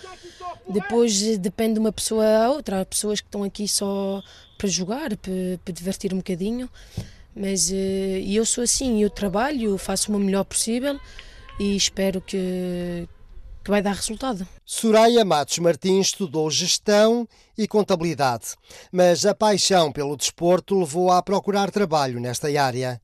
Depois 0.67 1.23
eh, 1.23 1.37
depende 1.37 1.75
de 1.75 1.79
uma 1.79 1.91
pessoa 1.91 2.25
a 2.25 2.49
outra. 2.51 2.81
Há 2.81 2.85
pessoas 2.85 3.21
que 3.21 3.27
estão 3.27 3.43
aqui 3.43 3.67
só 3.67 4.21
para 4.57 4.67
jogar, 4.67 5.15
para, 5.17 5.31
para 5.63 5.73
divertir 5.73 6.13
um 6.13 6.17
bocadinho. 6.17 6.69
Mas 7.35 7.69
uh, 7.69 7.73
eu 7.73 8.45
sou 8.45 8.63
assim, 8.63 9.01
eu 9.01 9.09
trabalho, 9.09 9.77
faço 9.77 10.11
o 10.11 10.19
melhor 10.19 10.45
possível 10.45 10.99
e 11.59 11.75
espero 11.75 12.21
que, 12.21 13.07
que 13.63 13.69
vai 13.69 13.81
dar 13.81 13.93
resultado. 13.93 14.47
Soraya 14.65 15.25
Matos 15.25 15.59
Martins 15.59 16.07
estudou 16.07 16.49
gestão 16.49 17.27
e 17.57 17.67
contabilidade, 17.67 18.55
mas 18.89 19.25
a 19.25 19.35
paixão 19.35 19.91
pelo 19.91 20.15
desporto 20.15 20.79
levou-a 20.79 21.17
a 21.17 21.21
procurar 21.21 21.71
trabalho 21.71 22.21
nesta 22.21 22.47
área. 22.61 23.01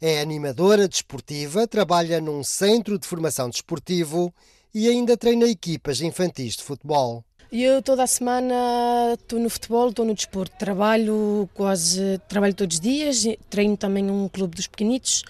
É 0.00 0.20
animadora 0.20 0.86
desportiva, 0.86 1.66
trabalha 1.66 2.20
num 2.20 2.44
centro 2.44 2.98
de 2.98 3.06
formação 3.06 3.48
desportivo 3.48 4.32
e 4.74 4.88
ainda 4.88 5.16
treina 5.16 5.46
equipas 5.46 6.00
infantis 6.00 6.56
de 6.56 6.62
futebol. 6.62 7.24
Eu 7.50 7.80
toda 7.80 8.02
a 8.02 8.06
semana 8.06 9.14
estou 9.14 9.38
no 9.38 9.48
futebol, 9.48 9.88
estou 9.88 10.04
no 10.04 10.14
desporto. 10.14 10.54
Trabalho 10.58 11.48
quase, 11.54 12.20
trabalho 12.28 12.52
todos 12.52 12.76
os 12.76 12.80
dias, 12.80 13.24
treino 13.48 13.76
também 13.76 14.10
um 14.10 14.28
clube 14.28 14.56
dos 14.56 14.66
pequenitos, 14.66 15.22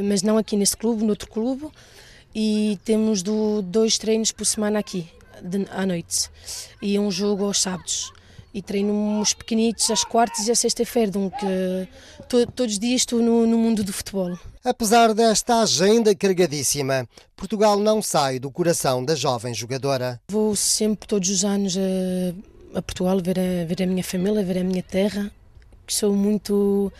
mas 0.00 0.22
não 0.22 0.36
aqui 0.38 0.56
nesse 0.56 0.76
clube, 0.76 1.02
no 1.02 1.10
outro 1.10 1.28
clube. 1.28 1.68
E 2.34 2.78
temos 2.84 3.22
do, 3.22 3.62
dois 3.62 3.98
treinos 3.98 4.30
por 4.30 4.44
semana 4.44 4.78
aqui, 4.78 5.08
de, 5.42 5.66
à 5.70 5.84
noite. 5.84 6.30
E 6.80 6.98
um 6.98 7.10
jogo 7.10 7.44
aos 7.44 7.60
sábados 7.60 8.12
e 8.52 8.62
treino 8.62 8.92
uns 8.92 9.34
pequenitos 9.34 9.90
às 9.90 10.04
quartas 10.04 10.48
e 10.48 10.50
à 10.50 10.54
sexta-feira, 10.54 11.12
que 11.12 11.88
to, 12.28 12.46
todos 12.52 12.74
os 12.74 12.78
dias 12.78 13.02
estou 13.02 13.20
no, 13.20 13.46
no, 13.46 13.58
mundo 13.58 13.84
do 13.84 13.92
futebol. 13.92 14.38
Apesar 14.64 15.12
desta 15.14 15.62
agenda 15.62 16.14
carregadíssima, 16.14 17.06
Portugal 17.36 17.78
não 17.78 18.00
sai 18.02 18.38
do 18.38 18.50
coração 18.50 19.04
da 19.04 19.14
jovem 19.14 19.54
jogadora. 19.54 20.20
Vou 20.30 20.56
sempre, 20.56 21.06
todos 21.06 21.28
os 21.28 21.44
anos, 21.44 21.76
a, 21.76 22.78
a 22.78 22.82
Portugal 22.82 23.20
ver 23.22 23.38
a, 23.38 23.64
ver 23.66 23.82
a 23.82 23.86
minha 23.86 24.04
família, 24.04 24.44
ver 24.44 24.58
a 24.58 24.64
minha 24.64 24.82
terra, 24.82 25.30
que 25.86 25.94
sou 25.94 26.14
muito, 26.14 26.92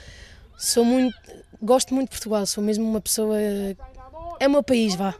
sou 0.56 0.84
muito, 0.84 1.16
gosto 1.62 1.94
muito 1.94 2.08
de 2.08 2.16
Portugal, 2.16 2.46
sou 2.46 2.62
mesmo 2.62 2.88
uma 2.88 3.00
pessoa, 3.00 3.37
é 4.38 4.46
o 4.46 4.50
meu 4.50 4.62
país, 4.62 4.94
vá. 4.94 5.14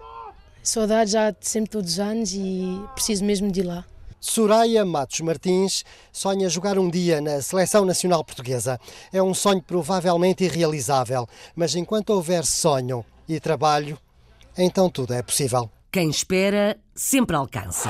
Saudade 0.62 1.12
já 1.12 1.34
sempre 1.40 1.70
todos 1.70 1.92
os 1.92 1.98
anos 1.98 2.32
e 2.34 2.80
preciso 2.94 3.24
mesmo 3.24 3.50
de 3.50 3.60
ir 3.60 3.64
lá. 3.64 3.84
Soraya 4.20 4.85
Matos 4.85 5.20
Martins 5.20 5.85
sonha 6.12 6.48
jogar 6.48 6.78
um 6.78 6.90
dia 6.90 7.20
na 7.20 7.40
Seleção 7.40 7.85
Nacional 7.85 8.24
Portuguesa. 8.24 8.78
É 9.12 9.22
um 9.22 9.33
sonho 9.33 9.62
provavelmente 9.62 10.44
irrealizável, 10.44 11.26
mas 11.54 11.74
enquanto 11.74 12.11
houver 12.11 12.44
sonho 12.44 13.04
e 13.28 13.38
trabalho, 13.38 13.98
então 14.57 14.90
tudo 14.90 15.14
é 15.14 15.22
possível. 15.22 15.70
Quem 15.90 16.11
espera 16.11 16.76
sempre 16.94 17.37
alcança. 17.37 17.88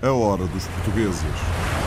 A 0.00 0.12
hora 0.12 0.46
dos 0.46 0.66
portugueses. 0.66 1.77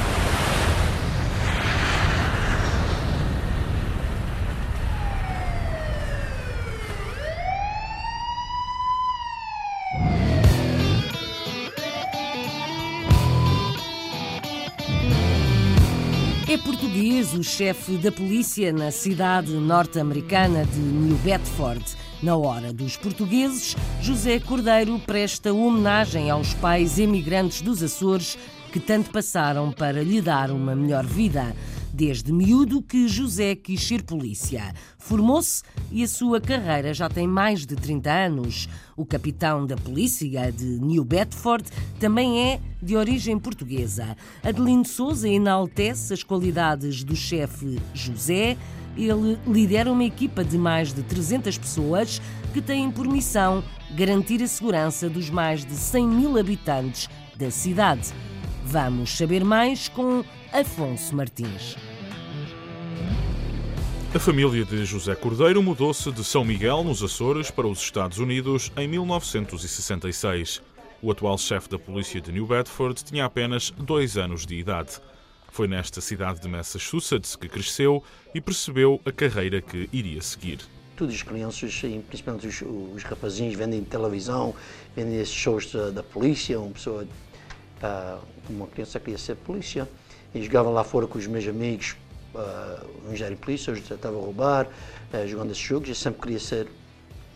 Português 17.12 17.34
o 17.34 17.44
chefe 17.44 17.98
da 17.98 18.10
polícia 18.10 18.72
na 18.72 18.90
cidade 18.90 19.52
norte-americana 19.52 20.64
de 20.64 20.80
New 20.80 21.18
Bedford. 21.18 21.84
Na 22.24 22.38
hora 22.38 22.72
dos 22.72 22.96
portugueses, 22.96 23.76
José 24.02 24.40
Cordeiro 24.40 24.98
presta 25.00 25.52
homenagem 25.52 26.30
aos 26.30 26.54
pais 26.54 26.98
emigrantes 26.98 27.62
dos 27.62 27.84
Açores 27.84 28.38
que 28.72 28.80
tanto 28.80 29.10
passaram 29.10 29.74
para 29.74 30.02
lhe 30.02 30.22
dar 30.22 30.52
uma 30.52 30.74
melhor 30.74 31.06
vida. 31.06 31.54
Desde 31.94 32.32
miúdo 32.32 32.82
que 32.82 33.08
José 33.08 33.54
quis 33.54 33.86
ser 33.86 34.04
polícia. 34.04 34.74
Formou-se 34.98 35.62
e 35.92 36.04
a 36.04 36.08
sua 36.08 36.40
carreira 36.40 36.94
já 36.94 37.10
tem 37.10 37.28
mais 37.28 37.66
de 37.66 37.76
30 37.76 38.10
anos. 38.10 38.70
O 38.96 39.06
capitão 39.06 39.66
da 39.66 39.76
polícia 39.76 40.52
de 40.52 40.80
New 40.80 41.04
Bedford 41.04 41.66
também 42.00 42.52
é 42.52 42.60
de 42.82 42.96
origem 42.96 43.38
portuguesa. 43.38 44.16
Adelino 44.42 44.86
Souza 44.86 45.28
enaltece 45.28 46.14
as 46.14 46.24
qualidades 46.24 47.04
do 47.04 47.16
chefe 47.16 47.78
José. 47.94 48.58
Ele 48.96 49.38
lidera 49.46 49.92
uma 49.92 50.06
equipa 50.06 50.46
de 50.46 50.58
mais 50.58 50.94
de 50.94 51.04
300 51.04 51.58
pessoas 51.58 52.22
que 52.54 52.62
têm 52.62 52.90
por 52.90 53.06
missão 53.06 53.64
garantir 53.96 54.42
a 54.42 54.48
segurança 54.48 55.10
dos 55.10 55.30
mais 55.30 55.66
de 55.66 55.74
100 55.74 56.08
mil 56.08 56.38
habitantes 56.38 57.10
da 57.38 57.52
cidade. 57.52 58.14
Vamos 58.66 59.18
saber 59.18 59.44
mais 59.44 59.90
com 59.90 60.24
Afonso 60.54 61.16
Martins. 61.16 61.78
A 64.14 64.20
família 64.20 64.66
de 64.66 64.84
José 64.84 65.16
Cordeiro 65.16 65.64
mudou-se 65.64 66.12
de 66.12 66.26
São 66.26 66.44
Miguel, 66.44 66.84
nos 66.84 67.02
Açores, 67.02 67.50
para 67.50 67.66
os 67.66 67.80
Estados 67.80 68.18
Unidos 68.18 68.70
em 68.76 68.86
1966. 68.86 70.62
O 71.02 71.10
atual 71.10 71.38
chefe 71.38 71.70
da 71.70 71.80
polícia 71.80 72.20
de 72.20 72.34
New 72.34 72.46
Bedford 72.46 73.02
tinha 73.02 73.24
apenas 73.24 73.72
dois 73.72 74.18
anos 74.18 74.46
de 74.46 74.56
idade. 74.56 75.00
Foi 75.54 75.70
nesta 75.70 76.02
cidade 76.02 76.42
de 76.42 76.50
Massachusetts 76.50 77.38
que 77.38 77.48
cresceu 77.48 78.04
e 78.36 78.42
percebeu 78.42 79.00
a 79.06 79.12
carreira 79.12 79.62
que 79.62 79.88
iria 79.94 80.22
seguir. 80.22 80.60
Todas 80.98 81.16
as 81.16 81.24
crianças, 81.24 81.82
principalmente 82.10 82.48
os, 82.48 82.62
os 82.94 83.04
rapazinhos, 83.04 83.56
vendem 83.56 83.82
televisão, 83.86 84.54
vendem 84.94 85.22
esses 85.22 85.34
shows 85.34 85.72
da, 85.72 85.92
da 85.92 86.04
polícia. 86.04 86.60
Uma 86.60 86.72
pessoa, 86.72 87.04
uh, 87.06 88.22
uma 88.50 88.68
criança 88.68 89.00
queria 89.00 89.18
ser 89.18 89.38
polícia. 89.38 89.88
E 90.34 90.42
jogava 90.42 90.70
lá 90.70 90.84
fora 90.84 91.08
com 91.08 91.18
os 91.18 91.28
meus 91.28 91.48
amigos, 91.48 91.96
uh, 92.34 93.12
engenheiro 93.12 93.36
de 93.36 93.42
polícia, 93.42 93.72
eu 93.72 93.76
já 93.76 93.96
estava 93.96 94.18
a 94.18 94.20
roubar, 94.20 94.68
uh, 95.14 95.28
jogando 95.28 95.52
esses 95.52 95.64
jogos, 95.64 95.90
eu 95.90 95.96
sempre 95.96 96.22
queria 96.22 96.40
ser 96.40 96.68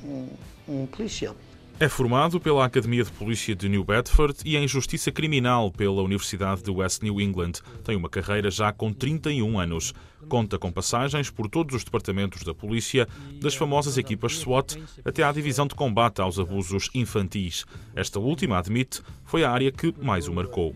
um, 0.03 0.27
um 0.67 0.85
policial. 0.85 1.35
É 1.77 1.89
formado 1.89 2.39
pela 2.39 2.63
Academia 2.63 3.03
de 3.03 3.11
Polícia 3.11 3.53
de 3.53 3.67
New 3.67 3.83
Bedford 3.83 4.37
e 4.45 4.55
em 4.55 4.65
Justiça 4.65 5.11
Criminal 5.11 5.69
pela 5.69 6.01
Universidade 6.01 6.63
de 6.63 6.71
West 6.71 7.01
New 7.01 7.19
England. 7.19 7.51
Tem 7.83 7.97
uma 7.97 8.07
carreira 8.07 8.49
já 8.49 8.71
com 8.71 8.93
31 8.93 9.59
anos. 9.59 9.93
Conta 10.29 10.57
com 10.57 10.71
passagens 10.71 11.29
por 11.29 11.49
todos 11.49 11.75
os 11.75 11.83
departamentos 11.83 12.43
da 12.43 12.53
polícia, 12.53 13.05
das 13.41 13.55
famosas 13.55 13.97
equipas 13.97 14.37
SWAT 14.37 14.77
até 15.03 15.21
à 15.21 15.33
divisão 15.33 15.67
de 15.67 15.75
combate 15.75 16.21
aos 16.21 16.39
abusos 16.39 16.89
infantis. 16.95 17.65
Esta 17.93 18.21
última, 18.21 18.57
admite, 18.57 19.01
foi 19.25 19.43
a 19.43 19.51
área 19.51 19.69
que 19.69 19.93
mais 20.01 20.29
o 20.29 20.33
marcou. 20.33 20.73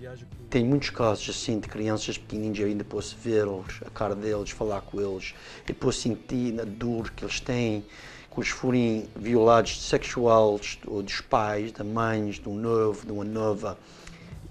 Tem 0.50 0.66
muitos 0.66 0.90
casos 0.90 1.30
assim 1.30 1.60
de 1.60 1.68
crianças 1.68 2.18
pequenininhas, 2.18 2.60
eu 2.60 2.68
ainda 2.68 2.84
posso 2.84 3.16
ver-los, 3.22 3.82
a 3.86 3.90
cara 3.92 4.16
deles, 4.16 4.50
falar 4.50 4.82
com 4.82 5.00
eles, 5.00 5.36
e 5.68 5.74
posso 5.74 6.02
sentir 6.02 6.60
a 6.60 6.66
dor 6.66 7.12
que 7.12 7.24
eles 7.24 7.40
têm 7.40 7.86
que 8.34 8.40
os 8.40 8.50
forem 8.50 9.08
violados 9.16 9.82
sexuais 9.82 10.80
ou 10.86 11.04
dos 11.04 11.22
pais, 11.22 11.72
da 11.72 11.84
mães, 11.84 12.40
de 12.40 12.48
um 12.48 12.56
novo, 12.56 13.06
de 13.06 13.12
uma 13.12 13.24
nova. 13.24 13.78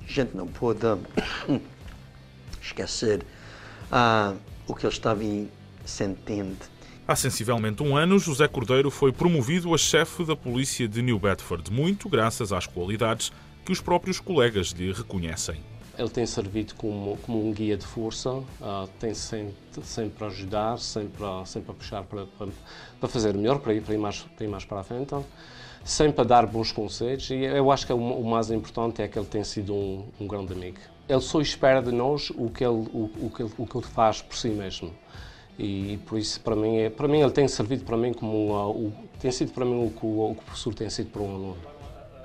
A 0.06 0.10
gente 0.10 0.36
não 0.36 0.46
pode 0.46 0.80
esquecer 2.62 3.24
ah, 3.90 4.34
o 4.66 4.74
que 4.74 4.84
eles 4.84 4.94
estavam 4.94 5.48
sentindo. 5.84 6.58
Há 7.06 7.16
sensivelmente 7.16 7.82
um 7.82 7.96
ano, 7.96 8.18
José 8.18 8.46
Cordeiro 8.46 8.90
foi 8.90 9.12
promovido 9.12 9.72
a 9.74 9.78
chefe 9.78 10.24
da 10.24 10.36
polícia 10.36 10.86
de 10.86 11.00
New 11.00 11.18
Bedford, 11.18 11.72
muito 11.72 12.08
graças 12.08 12.52
às 12.52 12.66
qualidades 12.66 13.32
que 13.64 13.72
os 13.72 13.80
próprios 13.80 14.20
colegas 14.20 14.68
lhe 14.68 14.92
reconhecem. 14.92 15.58
Ele 15.98 16.08
tem 16.08 16.24
servido 16.24 16.74
como, 16.76 17.18
como 17.26 17.44
um 17.44 17.52
guia 17.52 17.76
de 17.76 17.84
força, 17.84 18.30
uh, 18.30 18.44
tem 19.00 19.12
sempre, 19.14 19.54
sempre 19.82 20.24
a 20.24 20.28
ajudar, 20.28 20.78
sempre 20.78 21.24
a, 21.24 21.44
sempre 21.44 21.72
a 21.72 21.74
puxar 21.74 22.04
para, 22.04 22.24
para, 22.38 22.48
para 23.00 23.08
fazer 23.08 23.34
melhor, 23.34 23.58
para 23.58 23.74
ir, 23.74 23.82
para 23.82 23.94
ir, 23.94 23.98
mais, 23.98 24.20
para 24.22 24.44
ir 24.44 24.48
mais 24.48 24.64
para 24.64 24.78
a 24.78 24.84
frente, 24.84 25.12
sempre 25.84 26.20
a 26.20 26.24
dar 26.24 26.46
bons 26.46 26.70
conselhos 26.70 27.28
e 27.30 27.36
eu 27.36 27.72
acho 27.72 27.84
que 27.84 27.90
é 27.90 27.94
o, 27.94 27.98
o 27.98 28.24
mais 28.24 28.48
importante 28.50 29.02
é 29.02 29.08
que 29.08 29.18
ele 29.18 29.26
tem 29.26 29.42
sido 29.42 29.74
um, 29.74 30.06
um, 30.20 30.26
grande 30.28 30.52
amigo. 30.52 30.78
Ele 31.08 31.20
só 31.20 31.40
espera 31.40 31.82
de 31.82 31.90
nós 31.90 32.30
o 32.30 32.48
que 32.48 32.64
ele, 32.64 32.88
o, 32.92 33.10
o, 33.22 33.30
que 33.34 33.42
ele, 33.42 33.52
o 33.58 33.66
que 33.66 33.76
ele 33.76 33.86
faz 33.86 34.22
por 34.22 34.36
si 34.36 34.50
mesmo. 34.50 34.92
E 35.58 35.98
por 36.06 36.18
isso, 36.18 36.40
para 36.40 36.54
mim, 36.54 36.76
é, 36.76 36.90
para 36.90 37.08
mim 37.08 37.20
ele 37.20 37.32
tem 37.32 37.48
servido 37.48 37.84
para 37.84 37.96
mim 37.96 38.12
como 38.12 38.52
uh, 38.52 38.70
o, 38.70 38.92
tem 39.18 39.32
sido 39.32 39.50
para 39.52 39.64
mim 39.64 39.86
o 39.86 39.90
que 39.90 40.06
o, 40.06 40.30
o 40.30 40.34
professor 40.36 40.72
tem 40.72 40.88
sido 40.88 41.10
para 41.10 41.22
um 41.22 41.34
aluno. 41.34 41.77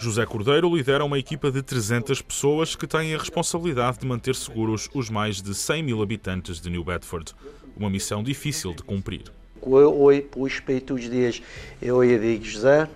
José 0.04 0.26
Cordeiro 0.26 0.76
lidera 0.76 1.06
uma 1.06 1.18
equipa 1.18 1.50
de 1.50 1.62
300 1.62 2.22
pessoas 2.22 2.76
que 2.76 2.86
têm 2.86 3.16
a 3.16 3.18
responsabilidade 3.18 4.00
de 4.00 4.06
manter 4.06 4.36
seguros 4.36 4.90
os 4.94 5.10
mais 5.10 5.42
de 5.42 5.56
100 5.56 5.82
mil 5.82 6.02
habitantes 6.02 6.60
de 6.60 6.70
New 6.70 6.84
Bedford. 6.84 7.34
Uma 7.74 7.90
missão 7.90 8.22
difícil 8.22 8.74
de 8.74 8.84
cumprir. 8.84 9.32
Eu 9.66 10.02
olho 10.02 10.24
para 10.66 10.82
todos 10.82 11.06
os 11.06 11.10
dias, 11.10 11.42
eu 11.82 12.04
digo, 12.20 12.44
José, 12.44 12.90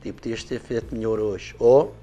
tu 0.00 0.12
podias 0.12 0.44
ter 0.44 0.60
feito 0.60 0.94
melhor 0.94 1.18
hoje. 1.18 1.52
Ou 1.58 1.96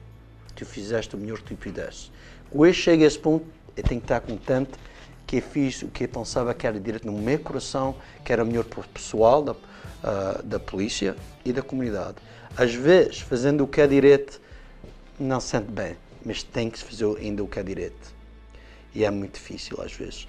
tu 0.58 0.66
fizeste 0.66 1.16
o 1.16 1.18
melhor 1.18 1.38
que 1.38 1.56
tu 1.56 1.56
pudesse. 1.56 2.12
Quando 2.52 2.68
eu 2.68 2.74
chego 2.74 3.04
a 3.04 3.08
esse 3.08 3.18
ponto, 3.18 3.46
eu 3.78 3.84
tenho 3.84 4.02
que 4.02 4.06
estar 4.06 4.20
contente 4.20 4.72
que 5.26 5.38
eu 5.38 5.42
fiz 5.42 5.84
o 5.84 5.88
que 5.88 6.04
eu 6.04 6.10
pensava 6.10 6.54
que 6.54 6.68
era 6.68 6.78
direito 6.78 7.08
no 7.08 7.18
meu 7.18 7.40
coração, 7.40 7.96
que 8.26 8.34
era 8.34 8.44
melhor 8.44 8.66
para 8.66 8.82
o 8.82 8.84
pessoal 8.90 9.42
da, 9.42 9.54
uh, 9.54 10.44
da 10.44 10.60
polícia 10.60 11.16
e 11.46 11.54
da 11.54 11.62
comunidade. 11.62 12.18
Às 12.58 12.74
vezes, 12.74 13.22
fazendo 13.22 13.64
o 13.64 13.68
que 13.68 13.80
é 13.80 13.88
direito, 13.88 14.42
não 15.20 15.40
se 15.40 15.50
sente 15.50 15.72
bem, 15.72 15.96
mas 16.26 16.44
tem 16.44 16.70
que 16.70 16.80
se 16.80 16.86
fazer 16.86 17.06
ainda 17.18 17.44
o 17.44 17.48
que 17.48 17.60
é 17.60 17.64
direito. 17.64 18.14
E 18.94 19.04
é 19.04 19.12
muito 19.12 19.34
difícil 19.34 19.82
às 19.82 19.94
vezes. 19.94 20.28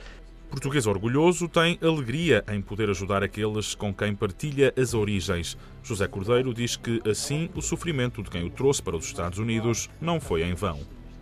Português 0.50 0.85
orgulhoso 0.87 1.48
tem 1.48 1.79
alegria 1.81 2.44
em 2.48 2.61
poder 2.61 2.90
ajudar 2.90 3.22
aqueles 3.22 3.74
com 3.74 3.94
quem 3.94 4.14
partilha 4.16 4.74
as 4.76 4.94
origens. 4.94 5.57
José 5.83 6.09
Cordeiro 6.09 6.53
diz 6.53 6.76
que 6.76 7.00
assim 7.09 7.48
o 7.55 7.62
sofrimento 7.62 8.20
de 8.20 8.31
quem 8.31 8.44
o 8.44 8.50
trouxe 8.50 8.83
para 8.83 8.96
os 8.96 9.05
Estados 9.05 9.38
Unidos 9.38 9.88
não 10.00 10.20
foi 10.20 10.42
em 10.42 10.55
vão. 10.55 10.81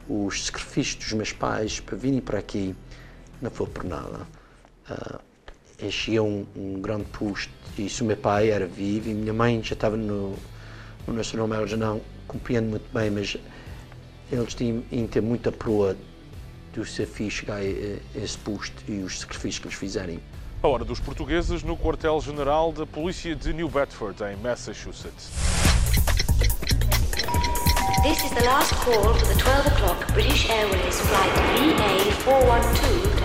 Os 0.09 0.47
sacrifícios 0.47 1.05
dos 1.05 1.13
meus 1.13 1.33
pais 1.33 1.79
para 1.79 1.95
virem 1.95 2.21
para 2.21 2.39
aqui 2.39 2.75
não 3.43 3.51
foi 3.51 3.67
por 3.67 3.85
nada. 3.85 4.27
Uh, 4.91 5.19
enchia 5.87 6.23
um, 6.23 6.47
um 6.57 6.81
grande 6.81 7.05
posto 7.05 7.53
e 7.77 7.89
se 7.89 8.03
o 8.03 8.07
meu 8.07 8.17
pai 8.17 8.49
era 8.49 8.67
vivo 8.67 9.11
e 9.11 9.15
minha 9.15 9.35
mãe 9.35 9.63
já 9.63 9.75
estava 9.75 9.97
no, 9.97 10.35
no 11.07 11.13
Nacional 11.13 11.47
Mel, 11.47 11.67
já 11.67 11.77
não 11.77 12.01
compreendo 12.27 12.71
muito 12.71 12.91
bem, 12.93 13.11
mas 13.11 13.37
eles 14.31 14.55
têm 14.55 14.83
que 14.83 15.09
ter 15.09 15.21
muita 15.21 15.51
proa 15.51 15.97
do 16.73 16.85
desafio 16.85 17.31
chegar 17.31 17.57
a 17.57 17.65
esse 17.65 18.39
posto 18.39 18.83
e 18.87 19.01
os 19.01 19.21
sacrifícios 19.21 19.59
que 19.59 19.67
eles 19.67 19.79
fizerem. 19.79 20.21
A 20.63 20.69
hora 20.69 20.85
dos 20.85 21.01
portugueses 21.01 21.63
no 21.63 21.77
quartel-general 21.77 22.73
da 22.73 22.85
polícia 22.85 23.35
de 23.35 23.53
New 23.53 23.69
Bedford, 23.69 24.23
em 24.25 24.37
Massachusetts. 24.37 25.31
This 28.03 28.25
is 28.25 28.31
the 28.31 28.45
last 28.45 28.73
call 28.75 29.15
for 29.15 29.27
the 29.27 29.35
12 29.35 29.67
o'clock 29.67 30.13
British 30.13 30.49
Airways 30.49 31.01
flight 31.01 31.33
VA412 31.57 33.18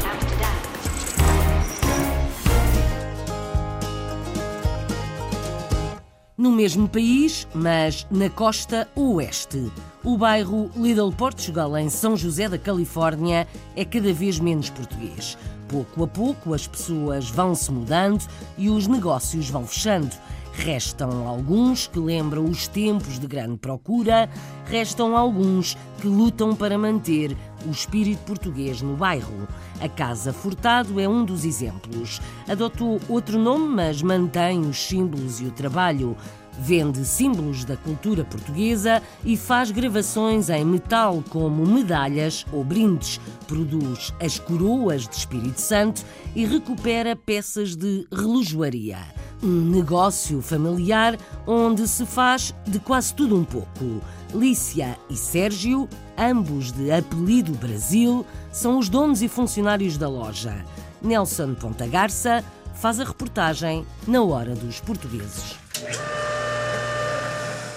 No 6.43 6.51
mesmo 6.51 6.89
país, 6.89 7.47
mas 7.55 8.05
na 8.11 8.29
costa 8.29 8.85
oeste. 8.97 9.71
O 10.03 10.17
bairro 10.17 10.69
Little 10.75 11.13
Portugal, 11.13 11.77
em 11.77 11.89
São 11.89 12.17
José 12.17 12.49
da 12.49 12.57
Califórnia, 12.57 13.47
é 13.77 13.85
cada 13.85 14.11
vez 14.11 14.41
menos 14.41 14.69
português. 14.69 15.37
Pouco 15.69 16.03
a 16.03 16.07
pouco 16.07 16.53
as 16.53 16.67
pessoas 16.67 17.29
vão 17.29 17.55
se 17.55 17.71
mudando 17.71 18.27
e 18.57 18.69
os 18.69 18.87
negócios 18.87 19.49
vão 19.49 19.65
fechando. 19.65 20.13
Restam 20.55 21.27
alguns 21.27 21.87
que 21.87 21.99
lembram 21.99 22.45
os 22.45 22.67
tempos 22.67 23.19
de 23.19 23.27
grande 23.27 23.57
procura, 23.57 24.29
restam 24.65 25.17
alguns 25.17 25.75
que 25.99 26.07
lutam 26.07 26.55
para 26.55 26.77
manter 26.77 27.35
o 27.65 27.71
espírito 27.71 28.23
português 28.23 28.81
no 28.81 28.95
bairro. 28.95 29.47
A 29.81 29.89
Casa 29.89 30.31
Furtado 30.31 30.99
é 30.99 31.09
um 31.09 31.25
dos 31.25 31.43
exemplos. 31.43 32.21
Adotou 32.47 33.01
outro 33.09 33.39
nome, 33.39 33.67
mas 33.67 34.01
mantém 34.01 34.61
os 34.61 34.77
símbolos 34.77 35.41
e 35.41 35.45
o 35.45 35.51
trabalho. 35.51 36.15
Vende 36.59 37.03
símbolos 37.03 37.65
da 37.65 37.75
cultura 37.75 38.23
portuguesa 38.23 39.01
e 39.25 39.35
faz 39.35 39.71
gravações 39.71 40.49
em 40.49 40.63
metal 40.63 41.23
como 41.29 41.65
medalhas 41.65 42.45
ou 42.53 42.63
brindes. 42.63 43.19
Produz 43.47 44.13
as 44.21 44.37
coroas 44.37 45.07
de 45.07 45.15
Espírito 45.15 45.59
Santo 45.59 46.05
e 46.35 46.45
recupera 46.45 47.15
peças 47.15 47.75
de 47.75 48.07
relojoaria. 48.11 48.99
Um 49.43 49.59
negócio 49.69 50.41
familiar 50.41 51.17
onde 51.45 51.85
se 51.85 52.05
faz 52.05 52.55
de 52.65 52.79
quase 52.79 53.13
tudo 53.13 53.35
um 53.35 53.43
pouco. 53.43 54.01
Lícia 54.33 54.97
e 55.09 55.17
Sérgio, 55.17 55.89
ambos 56.17 56.71
de 56.71 56.89
apelido 56.89 57.51
Brasil, 57.51 58.25
são 58.53 58.79
os 58.79 58.87
donos 58.87 59.21
e 59.21 59.27
funcionários 59.27 59.97
da 59.97 60.07
loja. 60.07 60.63
Nelson 61.01 61.55
Ponta 61.55 61.85
Garça 61.85 62.41
faz 62.73 63.01
a 63.01 63.03
reportagem 63.03 63.85
na 64.07 64.23
Hora 64.23 64.55
dos 64.55 64.79
Portugueses. 64.79 65.57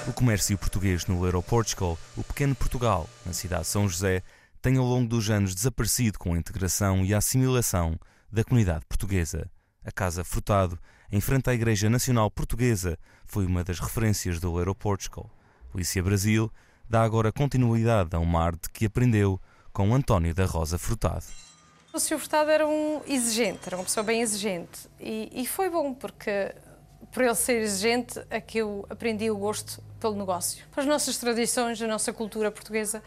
O 0.07 0.12
comércio 0.12 0.57
português 0.57 1.05
no 1.07 1.24
Europortugal, 1.24 1.98
o 2.16 2.22
pequeno 2.22 2.55
Portugal, 2.55 3.11
na 3.24 3.33
cidade 3.33 3.62
de 3.62 3.68
São 3.68 3.88
José, 3.88 4.22
tem 4.62 4.76
ao 4.76 4.85
longo 4.85 5.09
dos 5.09 5.29
anos 5.31 5.52
desaparecido 5.52 6.16
com 6.16 6.35
a 6.35 6.38
integração 6.38 7.05
e 7.05 7.12
a 7.12 7.18
assimilação 7.18 7.98
da 8.31 8.44
comunidade 8.44 8.85
portuguesa. 8.88 9.50
A 9.85 9.90
Casa 9.90 10.22
Frutado, 10.22 10.79
em 11.11 11.21
frente 11.21 11.51
à 11.51 11.55
Igreja 11.55 11.88
Nacional 11.88 12.31
Portuguesa, 12.31 12.99
foi 13.25 13.47
uma 13.47 13.62
das 13.62 13.79
referências 13.79 14.40
do 14.40 14.59
Europortugal. 14.59 15.31
Polícia 15.71 16.03
Brasil 16.03 16.51
dá 16.88 17.03
agora 17.03 17.33
continuidade 17.33 18.14
a 18.14 18.19
uma 18.19 18.42
arte 18.42 18.71
que 18.71 18.87
aprendeu 18.87 19.40
com 19.73 19.95
António 19.95 20.35
da 20.35 20.45
Rosa 20.45 20.79
Frutado. 20.79 21.25
O 21.92 21.99
Sr. 21.99 22.19
Frutado 22.19 22.51
era 22.51 22.66
um 22.66 23.01
exigente, 23.07 23.61
era 23.66 23.77
uma 23.77 23.85
pessoa 23.85 24.05
bem 24.05 24.21
exigente. 24.21 24.88
E, 25.01 25.31
e 25.33 25.47
foi 25.47 25.71
bom, 25.71 25.95
porque 25.95 26.55
por 27.11 27.23
ele 27.23 27.35
ser 27.35 27.62
exigente, 27.62 28.23
é 28.29 28.40
que 28.40 28.59
eu 28.59 28.85
aprendi 28.90 29.31
o 29.31 29.37
gosto 29.37 29.83
pelo 29.99 30.14
negócio. 30.14 30.64
As 30.77 30.85
nossas 30.85 31.16
tradições, 31.16 31.81
a 31.81 31.87
nossa 31.87 32.12
cultura 32.12 32.51
portuguesa, 32.51 33.03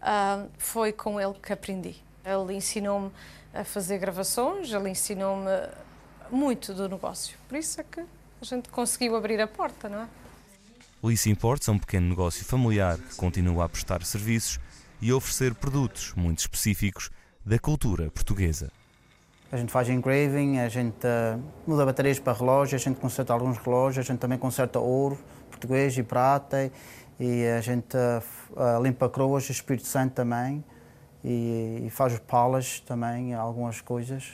uh, 0.00 0.50
foi 0.58 0.92
com 0.92 1.20
ele 1.20 1.34
que 1.34 1.52
aprendi. 1.52 1.96
Ele 2.24 2.54
ensinou-me 2.54 3.10
a 3.54 3.64
fazer 3.64 3.98
gravações, 3.98 4.72
ele 4.72 4.90
ensinou-me 4.90 5.48
muito 6.32 6.72
do 6.72 6.88
negócio. 6.88 7.36
Por 7.48 7.58
isso 7.58 7.80
é 7.80 7.84
que 7.84 8.00
a 8.00 8.44
gente 8.44 8.68
conseguiu 8.70 9.14
abrir 9.14 9.40
a 9.40 9.46
porta, 9.46 9.88
não 9.88 10.00
é? 10.00 10.08
Lice 11.04 11.30
Imports 11.30 11.68
é 11.68 11.72
um 11.72 11.78
pequeno 11.78 12.08
negócio 12.08 12.44
familiar 12.44 12.96
que 12.96 13.16
continua 13.16 13.64
a 13.64 13.68
prestar 13.68 14.02
serviços 14.04 14.58
e 15.00 15.10
a 15.10 15.16
oferecer 15.16 15.54
produtos 15.54 16.14
muito 16.16 16.38
específicos 16.38 17.10
da 17.44 17.58
cultura 17.58 18.10
portuguesa. 18.10 18.70
A 19.50 19.56
gente 19.56 19.70
faz 19.70 19.88
engraving, 19.88 20.60
a 20.60 20.68
gente 20.68 21.04
uh, 21.06 21.42
muda 21.66 21.84
baterias 21.84 22.18
para 22.18 22.32
relógios, 22.32 22.80
a 22.80 22.84
gente 22.84 23.00
conserta 23.00 23.32
alguns 23.32 23.58
relógios, 23.58 24.06
a 24.06 24.12
gente 24.12 24.20
também 24.20 24.38
conserta 24.38 24.78
ouro 24.78 25.18
português 25.50 25.98
e 25.98 26.02
prata 26.02 26.70
e 27.20 27.46
a 27.46 27.60
gente 27.60 27.96
uh, 27.96 28.82
limpa 28.82 29.08
croas, 29.10 29.50
Espírito 29.50 29.86
Santo 29.86 30.14
também 30.14 30.64
e, 31.24 31.82
e 31.86 31.90
faz 31.90 32.18
palas 32.20 32.80
também, 32.80 33.34
algumas 33.34 33.80
coisas. 33.80 34.30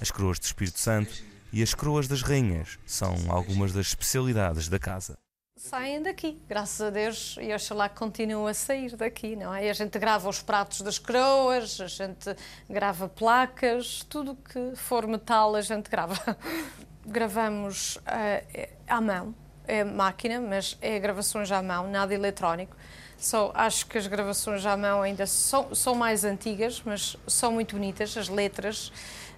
As 0.00 0.10
coroas 0.10 0.38
de 0.38 0.46
Espírito 0.46 0.78
Santo 0.78 1.31
e 1.52 1.62
as 1.62 1.74
coroas 1.74 2.08
das 2.08 2.22
rainhas 2.22 2.78
são 2.86 3.14
algumas 3.28 3.72
das 3.72 3.88
especialidades 3.88 4.68
da 4.68 4.78
casa 4.78 5.16
saem 5.62 6.02
daqui, 6.02 6.42
graças 6.48 6.80
a 6.80 6.90
Deus, 6.90 7.36
e 7.40 7.54
oxalá 7.54 7.88
que 7.88 7.94
continuem 7.96 8.50
a 8.50 8.54
sair 8.54 8.96
daqui, 8.96 9.36
não 9.36 9.54
é? 9.54 9.70
A 9.70 9.72
gente 9.72 9.96
grava 9.96 10.28
os 10.28 10.42
pratos 10.42 10.80
das 10.80 10.98
coroas, 10.98 11.80
a 11.80 11.86
gente 11.86 12.34
grava 12.68 13.08
placas, 13.08 14.04
tudo 14.08 14.34
que 14.34 14.74
for 14.74 15.06
metal 15.06 15.54
a 15.54 15.60
gente 15.60 15.88
grava. 15.88 16.18
Gravamos 17.06 17.96
uh, 17.96 18.68
à 18.88 19.00
mão, 19.00 19.34
é 19.66 19.84
máquina, 19.84 20.40
mas 20.40 20.76
é 20.80 20.98
gravações 20.98 21.50
à 21.50 21.62
mão, 21.62 21.88
nada 21.88 22.12
eletrónico. 22.12 22.76
Só 23.16 23.52
acho 23.54 23.86
que 23.86 23.96
as 23.96 24.08
gravações 24.08 24.66
à 24.66 24.76
mão 24.76 25.00
ainda 25.00 25.26
são, 25.26 25.72
são 25.74 25.94
mais 25.94 26.24
antigas, 26.24 26.82
mas 26.84 27.16
são 27.26 27.52
muito 27.52 27.76
bonitas, 27.76 28.16
as 28.16 28.28
letras, 28.28 28.92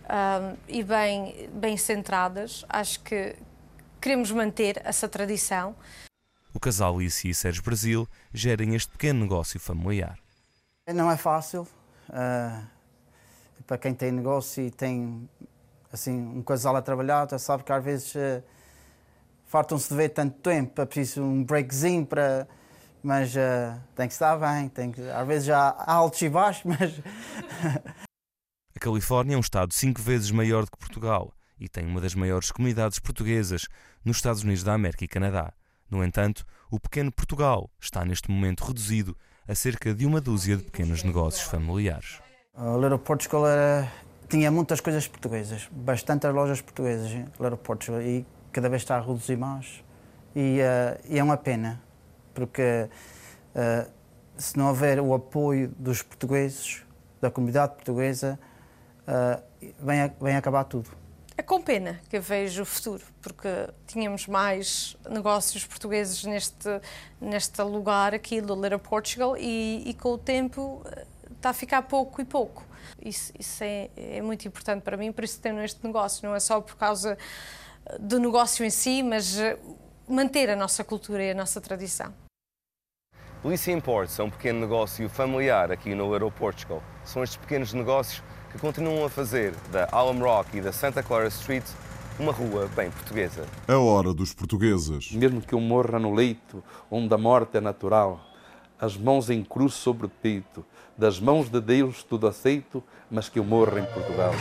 uh, 0.05 0.57
e 0.69 0.83
bem, 0.83 1.49
bem 1.53 1.77
centradas. 1.77 2.65
Acho 2.69 3.01
que 3.01 3.37
queremos 4.01 4.31
manter 4.31 4.81
essa 4.85 5.09
tradição 5.09 5.75
o 6.55 6.61
casal 6.61 6.95
Alice 6.95 7.29
e 7.29 7.35
Sérgio 7.35 7.65
Brasil 7.65 8.09
gerem 8.33 8.77
este 8.77 8.93
pequeno 8.93 9.21
negócio 9.21 9.59
familiar. 9.59 10.17
Não 10.87 11.11
é 11.11 11.17
fácil. 11.17 11.67
Uh, 12.09 12.65
para 13.67 13.77
quem 13.77 13.93
tem 13.93 14.13
negócio 14.13 14.63
e 14.63 14.71
tem 14.71 15.29
assim, 15.93 16.13
um 16.13 16.43
casal 16.43 16.77
a 16.77 16.83
trabalhar, 16.83 17.29
já 17.29 17.39
sabe 17.41 17.65
que 17.65 17.73
às 17.73 17.83
vezes 17.83 18.15
uh, 18.15 18.43
fartam-se 19.47 19.89
de 19.89 19.97
ver 19.97 20.11
tanto 20.11 20.39
tempo, 20.39 20.81
é 20.81 20.87
preciso 20.87 21.23
um 21.23 21.43
breakzinho 21.43 22.07
para. 22.07 22.47
Mas 23.03 23.35
uh, 23.35 23.79
tem 23.95 24.07
que 24.07 24.15
estar 24.15 24.37
bem, 24.39 24.69
tem 24.69 24.93
que, 24.93 25.01
às 25.11 25.27
vezes 25.27 25.47
já 25.47 25.59
há 25.59 25.93
altos 25.93 26.23
e 26.23 26.29
baixos, 26.29 26.65
mas. 26.65 26.93
a 28.77 28.81
Califórnia 28.81 29.35
é 29.35 29.37
um 29.37 29.41
estado 29.41 29.73
cinco 29.73 30.03
vezes 30.03 30.31
maior 30.31 30.65
do 30.65 30.71
que 30.71 30.79
Portugal 30.79 31.33
e 31.61 31.69
tem 31.69 31.87
uma 31.87 32.01
das 32.01 32.15
maiores 32.15 32.51
comunidades 32.51 32.99
portuguesas 32.99 33.69
nos 34.05 34.17
Estados 34.17 34.43
Unidos 34.43 34.65
da 34.65 34.75
América 34.75 35.05
e 35.05 35.09
Canadá. 35.09 35.53
No 35.89 36.03
entanto, 36.03 36.45
o 36.71 36.81
pequeno 36.81 37.13
Portugal 37.13 37.71
está 37.81 38.05
neste 38.05 38.31
momento 38.31 38.65
reduzido 38.65 39.17
a 39.47 39.55
cerca 39.55 39.95
de 39.95 40.05
uma 40.05 40.21
dúzia 40.21 40.57
de 40.57 40.65
pequenos 40.65 41.05
negócios 41.05 41.47
familiares. 41.47 42.21
O 42.57 42.81
Little 42.81 42.99
Portugal 42.99 43.47
era, 43.47 43.93
tinha 44.29 44.51
muitas 44.51 44.81
coisas 44.81 45.07
portuguesas, 45.07 45.69
bastantes 45.71 46.33
lojas 46.33 46.61
portuguesas, 46.61 47.11
Little 47.13 47.57
Portugal, 47.59 48.03
e 48.03 48.27
cada 48.53 48.69
vez 48.69 48.83
está 48.83 48.97
a 48.97 49.01
reduzir 49.01 49.37
mais. 49.37 49.85
E, 50.35 50.59
uh, 50.59 51.01
e 51.09 51.19
é 51.19 51.23
uma 51.23 51.37
pena, 51.37 51.81
porque 52.35 52.89
uh, 53.55 53.91
se 54.37 54.59
não 54.59 54.69
houver 54.69 54.99
o 54.99 55.15
apoio 55.15 55.73
dos 55.79 56.03
portugueses, 56.03 56.83
da 57.21 57.31
comunidade 57.31 57.75
portuguesa, 57.75 58.39
uh, 59.09 59.43
vem, 59.81 60.03
a, 60.03 60.11
vem 60.21 60.37
acabar 60.37 60.65
tudo. 60.65 60.91
É 61.37 61.43
com 61.43 61.61
pena 61.61 62.01
que 62.09 62.17
eu 62.17 62.23
vejo 62.23 62.63
o 62.63 62.67
futuro, 62.67 63.05
porque 63.21 63.49
tínhamos 63.89 64.29
mais 64.29 64.97
negócios 65.09 65.67
portugueses 65.67 66.23
neste, 66.25 66.69
neste 67.21 67.61
lugar 67.63 68.15
aqui 68.15 68.41
do 68.41 68.55
Little 68.55 68.79
Portugal 68.79 69.37
e, 69.37 69.83
e 69.85 69.95
com 69.95 70.11
o 70.11 70.19
tempo 70.19 70.83
está 71.35 71.49
eh, 71.49 71.51
a 71.51 71.53
ficar 71.53 71.83
pouco 71.83 72.21
e 72.21 72.25
pouco. 72.25 72.65
Isso, 73.05 73.33
isso 73.37 73.65
é, 73.65 73.91
é, 73.97 74.23
muito 74.23 74.47
importante 74.47 74.83
para 74.83 74.97
mim, 74.97 75.11
por 75.11 75.25
isso 75.25 75.41
tenho 75.41 75.61
este 75.65 75.85
negócio. 75.85 76.27
Não 76.27 76.37
é 76.37 76.41
só 76.41 76.61
por 76.61 76.77
causa 76.77 77.19
eh, 77.87 77.99
do 77.99 78.21
negócio 78.21 78.65
em 78.65 78.71
si, 78.71 79.03
mas 79.03 79.37
manter 80.09 80.51
a 80.51 80.55
nossa 80.55 80.85
cultura 80.85 81.25
e 81.25 81.33
a 81.33 81.35
nossa 81.35 81.61
tradição. 81.61 82.15
Police 83.43 83.71
Imports 83.71 84.19
é 84.21 84.23
um 84.23 84.31
pequeno 84.31 84.61
negócio 84.61 85.09
familiar 85.09 85.73
aqui 85.73 85.97
no 85.97 86.13
Little 86.13 86.31
Portugal. 86.31 86.81
São 87.05 87.25
estes 87.25 87.37
pequenos 87.37 87.75
negócios 87.75 88.23
que 88.55 88.61
continuam 88.61 89.05
a 89.05 89.11
fazer 89.11 89.53
da 89.73 89.89
Alum 89.91 90.21
Rock 90.21 90.59
e 90.59 90.61
da 90.61 90.73
Santa 90.73 91.03
Clara 91.03 91.27
Street 91.27 91.65
uma 92.21 92.31
rua 92.31 92.71
bem 92.77 92.89
portuguesa. 92.89 93.45
A 93.67 93.77
hora 93.77 94.15
dos 94.15 94.33
portugueses. 94.33 95.11
Mesmo 95.11 95.41
que 95.41 95.55
eu 95.55 95.61
morra 95.61 95.99
no 95.99 96.15
leito 96.15 96.63
onde 96.89 97.13
a 97.13 97.19
morte 97.19 97.57
é 97.57 97.61
natural, 97.61 98.21
as 98.79 98.97
mãos 98.97 99.29
em 99.29 99.43
cruz 99.43 99.75
sobre 99.75 100.07
o 100.07 100.09
peito, 100.09 100.65
das 100.97 101.19
mãos 101.19 101.49
de 101.49 101.61
Deus 101.61 102.05
tudo 102.05 102.29
aceito, 102.29 102.81
mas 103.11 103.29
que 103.29 103.41
eu 103.41 103.45
morra 103.45 103.81
em 103.81 103.87
Portugal. 103.87 104.33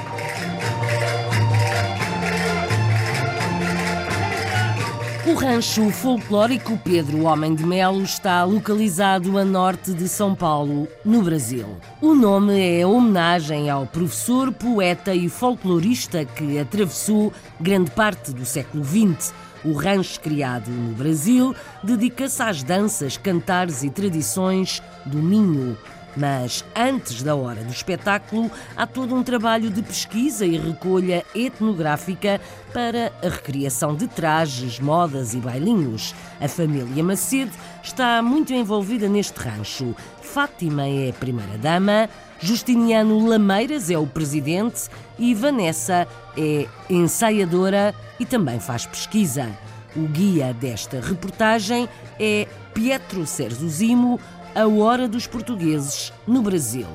O 5.26 5.36
rancho 5.36 5.90
folclórico 5.90 6.78
Pedro 6.84 7.24
Homem 7.24 7.56
de 7.56 7.66
Melo 7.66 8.04
está 8.04 8.44
localizado 8.44 9.38
a 9.38 9.46
norte 9.46 9.94
de 9.94 10.10
São 10.10 10.36
Paulo, 10.36 10.86
no 11.06 11.22
Brasil. 11.22 11.78
O 12.02 12.14
nome 12.14 12.60
é 12.60 12.86
homenagem 12.86 13.70
ao 13.70 13.86
professor, 13.86 14.52
poeta 14.52 15.16
e 15.16 15.30
folclorista 15.30 16.26
que 16.26 16.60
atravessou 16.60 17.32
grande 17.58 17.90
parte 17.92 18.34
do 18.34 18.46
século 18.46 18.84
XX. 18.84 19.34
O 19.64 19.72
rancho 19.72 20.20
criado 20.20 20.70
no 20.70 20.94
Brasil 20.94 21.56
dedica-se 21.82 22.44
às 22.44 22.62
danças, 22.62 23.16
cantares 23.16 23.82
e 23.82 23.90
tradições 23.90 24.84
do 25.06 25.20
Minho, 25.20 25.78
mas 26.16 26.64
antes 26.76 27.24
da 27.24 27.36
hora 27.36 27.64
do 27.64 27.72
espetáculo, 27.72 28.52
há 28.76 28.86
todo 28.86 29.16
um 29.16 29.24
trabalho 29.24 29.70
de 29.70 29.82
pesquisa 29.82 30.46
e 30.46 30.58
recolha 30.58 31.26
etnográfica 31.34 32.40
para 32.74 33.12
a 33.24 33.30
recriação 33.30 33.96
de 33.96 34.08
trajes, 34.08 34.80
modas 34.80 35.34
e 35.34 35.38
bailinhos. 35.38 36.14
A 36.40 36.48
família 36.48 37.04
Macedo 37.04 37.52
está 37.82 38.22
muito 38.22 38.54
envolvida 38.54 39.08
neste 39.08 39.40
rancho. 39.40 39.96
Fátima 40.22 40.88
é 40.88 41.10
a 41.10 41.14
primeira-dama, 41.14 42.10
Justiniano 42.44 43.26
Lameiras 43.26 43.90
é 43.90 43.98
o 43.98 44.06
presidente 44.06 44.90
e 45.18 45.34
Vanessa 45.34 46.06
é 46.38 46.68
ensaiadora 46.90 47.96
e 48.20 48.26
também 48.26 48.60
faz 48.60 48.86
pesquisa. 48.86 49.50
O 49.96 50.08
guia 50.08 50.54
desta 50.54 51.00
reportagem 51.00 51.88
é 52.20 52.46
Pietro 52.74 53.26
Serzuzimo, 53.26 54.20
a 54.56 54.68
Hora 54.68 55.08
dos 55.08 55.26
Portugueses 55.26 56.14
no 56.28 56.42
Brasil. 56.42 56.86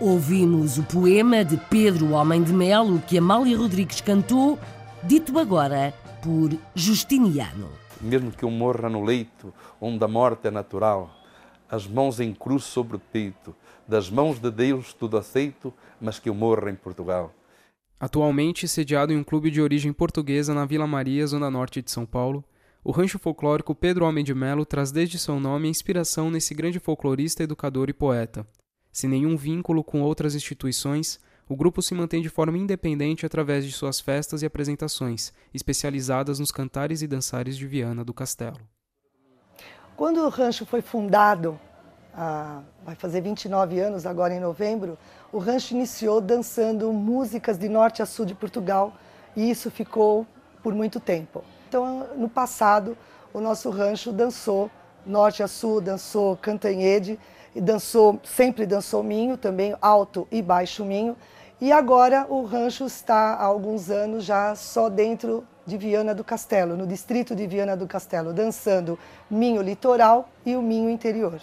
Ouvimos 0.00 0.78
o 0.78 0.84
poema 0.84 1.44
de 1.44 1.56
Pedro 1.56 2.12
Homem 2.12 2.40
de 2.40 2.52
Melo 2.52 3.00
que 3.00 3.18
Amália 3.18 3.58
Rodrigues 3.58 4.00
cantou, 4.00 4.56
dito 5.02 5.36
agora 5.36 5.92
por 6.22 6.56
Justiniano. 6.72 7.68
Mesmo 8.00 8.30
que 8.30 8.44
eu 8.44 8.50
morra 8.50 8.88
no 8.88 9.02
leito 9.02 9.52
onde 9.80 10.04
a 10.04 10.08
morte 10.08 10.46
é 10.46 10.50
natural, 10.52 11.10
as 11.68 11.84
mãos 11.84 12.20
em 12.20 12.32
cruz 12.32 12.62
sobre 12.62 12.96
o 12.96 13.00
peito, 13.00 13.56
das 13.88 14.08
mãos 14.08 14.38
de 14.38 14.50
Deus 14.50 14.92
tudo 14.92 15.16
aceito, 15.16 15.74
mas 16.00 16.20
que 16.20 16.28
eu 16.28 16.34
morra 16.34 16.70
em 16.70 16.76
Portugal. 16.76 17.34
Atualmente 17.98 18.68
sediado 18.68 19.12
em 19.12 19.16
um 19.16 19.24
clube 19.24 19.50
de 19.50 19.60
origem 19.60 19.92
portuguesa 19.92 20.54
na 20.54 20.64
Vila 20.64 20.86
Maria, 20.86 21.26
zona 21.26 21.50
norte 21.50 21.82
de 21.82 21.90
São 21.90 22.06
Paulo, 22.06 22.44
o 22.82 22.90
rancho 22.90 23.18
folclórico 23.18 23.74
Pedro 23.74 24.06
Homem 24.06 24.24
de 24.24 24.34
Melo 24.34 24.64
traz 24.64 24.90
desde 24.90 25.18
seu 25.18 25.38
nome 25.38 25.68
a 25.68 25.70
inspiração 25.70 26.30
nesse 26.30 26.54
grande 26.54 26.78
folclorista, 26.78 27.42
educador 27.42 27.90
e 27.90 27.92
poeta. 27.92 28.46
Sem 28.90 29.10
nenhum 29.10 29.36
vínculo 29.36 29.84
com 29.84 30.00
outras 30.00 30.34
instituições, 30.34 31.20
o 31.48 31.54
grupo 31.54 31.82
se 31.82 31.94
mantém 31.94 32.22
de 32.22 32.30
forma 32.30 32.56
independente 32.56 33.26
através 33.26 33.66
de 33.66 33.72
suas 33.72 34.00
festas 34.00 34.42
e 34.42 34.46
apresentações, 34.46 35.32
especializadas 35.52 36.38
nos 36.38 36.50
cantares 36.50 37.02
e 37.02 37.06
dançares 37.06 37.56
de 37.56 37.66
Viana 37.66 38.02
do 38.02 38.14
Castelo. 38.14 38.58
Quando 39.94 40.20
o 40.20 40.28
rancho 40.30 40.64
foi 40.64 40.80
fundado, 40.80 41.60
ah, 42.14 42.62
vai 42.84 42.94
fazer 42.94 43.20
29 43.20 43.78
anos 43.78 44.06
agora 44.06 44.32
em 44.32 44.40
novembro, 44.40 44.96
o 45.30 45.38
rancho 45.38 45.74
iniciou 45.74 46.20
dançando 46.20 46.90
músicas 46.92 47.58
de 47.58 47.68
norte 47.68 48.00
a 48.00 48.06
sul 48.06 48.24
de 48.24 48.34
Portugal 48.34 48.96
e 49.36 49.50
isso 49.50 49.70
ficou 49.70 50.26
por 50.62 50.74
muito 50.74 50.98
tempo. 50.98 51.44
Então, 51.70 52.08
no 52.16 52.28
passado, 52.28 52.98
o 53.32 53.40
nosso 53.40 53.70
rancho 53.70 54.10
dançou 54.10 54.68
norte 55.06 55.40
a 55.40 55.46
sul, 55.46 55.80
dançou 55.80 56.36
cantanhede, 56.36 57.16
e 57.54 57.60
dançou, 57.60 58.18
sempre 58.24 58.66
dançou 58.66 59.04
minho, 59.04 59.36
também 59.36 59.76
alto 59.80 60.26
e 60.32 60.42
baixo 60.42 60.84
minho. 60.84 61.16
E 61.60 61.70
agora 61.70 62.26
o 62.28 62.42
rancho 62.42 62.86
está 62.86 63.34
há 63.34 63.44
alguns 63.44 63.88
anos 63.88 64.24
já 64.24 64.52
só 64.56 64.88
dentro 64.88 65.46
de 65.64 65.78
Viana 65.78 66.12
do 66.12 66.24
Castelo, 66.24 66.76
no 66.76 66.88
distrito 66.88 67.36
de 67.36 67.46
Viana 67.46 67.76
do 67.76 67.86
Castelo, 67.86 68.32
dançando 68.32 68.98
minho 69.30 69.62
litoral 69.62 70.28
e 70.44 70.56
o 70.56 70.62
minho 70.62 70.90
interior. 70.90 71.40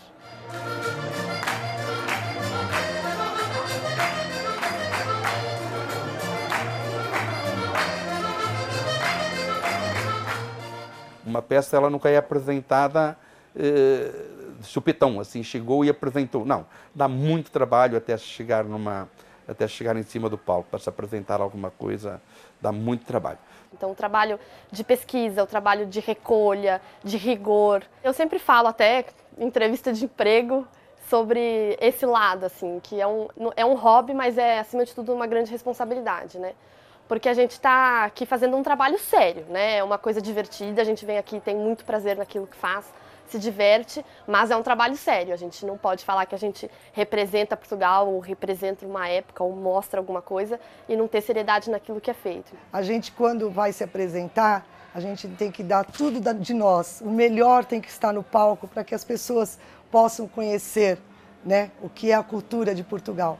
Uma 11.28 11.42
peça 11.42 11.76
ela 11.76 11.90
nunca 11.90 12.10
é 12.10 12.16
apresentada 12.16 13.18
eh, 13.54 14.12
de 14.60 14.66
supetão, 14.66 15.20
assim, 15.20 15.44
chegou 15.44 15.84
e 15.84 15.90
apresentou. 15.90 16.46
Não, 16.46 16.66
dá 16.96 17.10
muito 17.10 17.52
trabalho 17.52 17.98
até 17.98 18.18
chegar 18.18 18.64
numa 18.64 19.10
até 19.46 19.68
chegar 19.68 19.96
em 19.96 20.04
cima 20.04 20.30
do 20.30 20.38
palco 20.38 20.68
para 20.70 20.80
se 20.80 20.90
apresentar 20.90 21.40
alguma 21.40 21.72
coisa, 21.72 22.22
dá 22.62 22.70
muito 22.72 23.06
trabalho. 23.06 23.38
Então, 23.74 23.92
o 23.92 23.96
trabalho 23.96 24.40
de 24.70 24.84
pesquisa, 24.84 25.42
o 25.44 25.48
trabalho 25.48 25.86
de 25.86 26.02
recolha, 26.02 26.82
de 27.02 27.16
rigor. 27.16 27.84
Eu 28.04 28.12
sempre 28.12 28.40
falo 28.40 28.68
até 28.68 29.06
em 29.38 29.46
entrevista 29.46 29.94
de 29.94 30.04
emprego 30.04 30.68
sobre 31.10 31.78
esse 31.80 32.06
lado, 32.06 32.46
assim, 32.46 32.82
que 32.84 33.00
é 33.00 33.08
um, 33.08 33.28
é 33.56 33.66
um 33.66 33.76
hobby, 33.76 34.14
mas 34.14 34.38
é, 34.38 34.60
acima 34.60 34.84
de 34.84 34.94
tudo, 34.94 35.14
uma 35.14 35.28
grande 35.28 35.50
responsabilidade, 35.50 36.38
né? 36.38 36.54
Porque 37.08 37.30
a 37.30 37.34
gente 37.34 37.52
está 37.52 38.06
aqui 38.06 38.26
fazendo 38.26 38.58
um 38.58 38.64
trabalho 38.64 39.00
sério, 39.00 39.46
né? 39.50 39.78
É 39.78 39.84
uma 39.84 39.98
coisa 39.98 40.22
divertida, 40.22 40.82
a 40.82 40.86
gente 40.86 41.06
vem 41.06 41.18
aqui 41.18 41.40
tem 41.40 41.56
muito 41.56 41.86
prazer 41.86 42.18
naquilo 42.18 42.46
que 42.46 42.58
faz, 42.58 42.86
se 43.28 43.40
diverte, 43.40 44.06
mas 44.26 44.52
é 44.52 44.56
um 44.56 44.64
trabalho 44.64 44.96
sério. 44.96 45.34
A 45.34 45.38
gente 45.38 45.66
não 45.66 45.78
pode 45.78 46.04
falar 46.04 46.26
que 46.26 46.36
a 46.36 46.38
gente 46.38 46.70
representa 46.94 47.58
Portugal 47.58 48.08
ou 48.08 48.20
representa 48.20 48.86
uma 48.86 49.08
época 49.08 49.44
ou 49.44 49.54
mostra 49.54 50.00
alguma 50.00 50.22
coisa 50.22 50.60
e 50.88 50.96
não 50.96 51.08
ter 51.08 51.22
seriedade 51.22 51.70
naquilo 51.70 52.02
que 52.02 52.12
é 52.12 52.14
feito. 52.14 52.54
A 52.72 52.82
gente 52.82 53.12
quando 53.12 53.50
vai 53.50 53.72
se 53.72 53.84
apresentar, 53.84 54.66
a 54.94 55.00
gente 55.00 55.28
tem 55.28 55.52
que 55.52 55.64
dar 55.64 55.86
tudo 55.86 56.20
de 56.34 56.54
nós. 56.54 57.02
O 57.02 57.10
melhor 57.10 57.66
tem 57.66 57.80
que 57.80 57.90
estar 57.90 58.14
no 58.14 58.24
palco 58.24 58.68
para 58.68 58.84
que 58.84 58.96
as 58.96 59.04
pessoas 59.04 59.60
possam 59.92 60.28
conhecer, 60.28 60.98
né, 61.46 61.72
o 61.82 61.90
que 61.90 62.12
é 62.12 62.16
a 62.16 62.24
cultura 62.24 62.74
de 62.74 62.84
Portugal. 62.84 63.38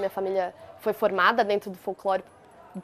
Minha 0.00 0.10
família 0.10 0.54
foi 0.80 0.92
formada 0.92 1.44
dentro 1.44 1.70
do 1.70 1.78
folclore 1.78 2.24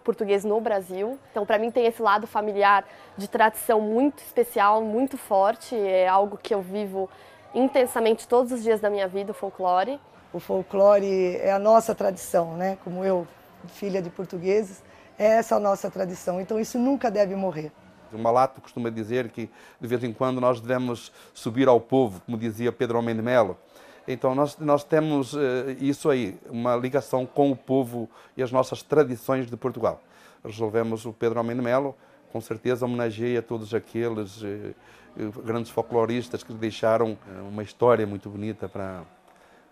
português 0.02 0.44
no 0.44 0.60
Brasil. 0.60 1.18
Então, 1.30 1.46
para 1.46 1.58
mim, 1.58 1.70
tem 1.70 1.86
esse 1.86 2.02
lado 2.02 2.26
familiar 2.26 2.84
de 3.16 3.28
tradição 3.28 3.80
muito 3.80 4.18
especial, 4.18 4.82
muito 4.82 5.16
forte. 5.16 5.76
É 5.76 6.08
algo 6.08 6.36
que 6.36 6.52
eu 6.52 6.60
vivo 6.60 7.08
intensamente 7.54 8.26
todos 8.26 8.50
os 8.52 8.62
dias 8.62 8.80
da 8.80 8.90
minha 8.90 9.06
vida, 9.06 9.30
o 9.30 9.34
folclore. 9.34 10.00
O 10.32 10.40
folclore 10.40 11.36
é 11.36 11.52
a 11.52 11.58
nossa 11.58 11.94
tradição, 11.94 12.56
né? 12.56 12.76
Como 12.82 13.04
eu, 13.04 13.26
filha 13.68 14.02
de 14.02 14.10
portugueses, 14.10 14.82
é 15.18 15.26
essa 15.26 15.56
a 15.56 15.60
nossa 15.60 15.90
tradição. 15.90 16.40
Então, 16.40 16.58
isso 16.58 16.78
nunca 16.78 17.10
deve 17.10 17.34
morrer. 17.36 17.70
O 18.12 18.18
Malato 18.18 18.60
costuma 18.60 18.90
dizer 18.90 19.30
que, 19.30 19.50
de 19.80 19.88
vez 19.88 20.02
em 20.04 20.12
quando, 20.12 20.40
nós 20.40 20.60
devemos 20.60 21.12
subir 21.34 21.68
ao 21.68 21.80
povo, 21.80 22.20
como 22.24 22.36
dizia 22.36 22.70
Pedro 22.70 22.98
Homem 22.98 23.14
de 23.14 23.22
Melo. 23.22 23.56
Então 24.06 24.34
nós, 24.34 24.56
nós 24.58 24.84
temos 24.84 25.32
uh, 25.34 25.40
isso 25.80 26.08
aí, 26.08 26.38
uma 26.48 26.76
ligação 26.76 27.26
com 27.26 27.50
o 27.50 27.56
povo 27.56 28.08
e 28.36 28.42
as 28.42 28.52
nossas 28.52 28.82
tradições 28.82 29.50
de 29.50 29.56
Portugal. 29.56 30.02
Resolvemos 30.44 31.04
o 31.04 31.12
Pedro 31.12 31.42
de 31.42 31.54
Melo, 31.54 31.94
com 32.32 32.40
certeza 32.40 32.84
homenageia 32.84 33.42
todos 33.42 33.74
aqueles 33.74 34.42
uh, 34.42 34.74
grandes 35.44 35.70
folcloristas 35.70 36.42
que 36.42 36.52
deixaram 36.52 37.16
uma 37.48 37.62
história 37.62 38.06
muito 38.06 38.28
bonita 38.28 38.68
para, 38.68 39.02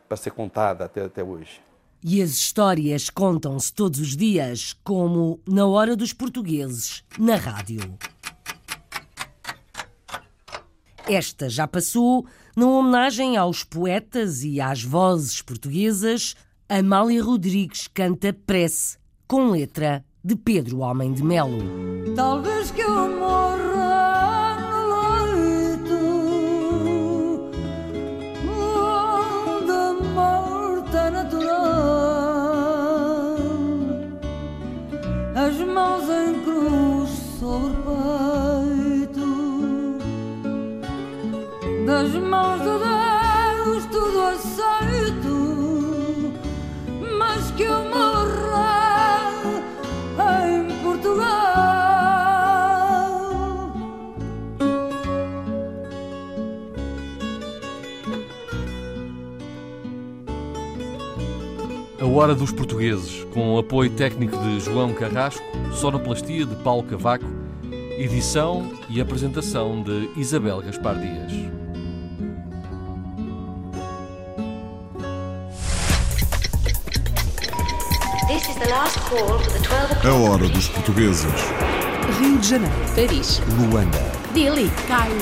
para 0.09 0.17
ser 0.17 0.31
contada 0.31 0.87
até, 0.87 1.05
até 1.05 1.23
hoje. 1.23 1.61
E 2.03 2.21
as 2.21 2.31
histórias 2.31 3.09
contam-se 3.09 3.73
todos 3.73 3.99
os 3.99 4.17
dias, 4.17 4.75
como 4.85 5.41
na 5.49 5.67
Hora 5.67 5.97
dos 5.97 6.13
Portugueses, 6.13 7.03
na 7.19 7.37
rádio. 7.37 7.97
Esta 11.07 11.49
já 11.49 11.67
passou 11.67 12.27
numa 12.57 12.79
homenagem 12.79 13.37
aos 13.37 13.65
poetas 13.65 14.43
e 14.45 14.61
às 14.61 14.83
vozes 14.83 15.43
portuguesas. 15.43 16.35
Amália 16.69 17.23
Rodrigues 17.23 17.89
canta 17.89 18.33
Prece, 18.33 18.97
com 19.27 19.51
letra 19.51 20.05
de 20.25 20.35
Pedro 20.35 20.79
Homem 20.79 21.13
de 21.13 21.23
Melo. 21.23 21.59
Talvez 22.17 22.71
que 22.71 22.81
eu 22.81 22.91
Hora 62.15 62.33
dos 62.33 62.53
Portugueses, 62.53 63.27
com 63.35 63.57
o 63.57 63.59
apoio 63.59 63.91
técnico 63.91 64.39
de 64.39 64.61
João 64.61 64.95
Carrasco, 64.95 65.43
sonoplastia 65.73 66.47
de 66.47 66.55
Paulo 66.55 66.85
Cavaco, 66.85 67.25
edição 67.99 68.71
e 68.89 69.01
apresentação 69.01 69.83
de 69.83 70.09
Isabel 70.17 70.63
Gaspar 70.63 70.95
Dias. 70.95 71.33
A 80.05 80.15
hora 80.15 80.49
dos 80.49 80.69
portugueses. 80.69 81.27
Rio 82.21 82.39
de 82.39 82.49
Janeiro. 82.49 82.75
Paris. 82.95 83.43
Luanda. 83.59 83.99
Delhi. 84.33 84.71
Cairo. 84.87 85.17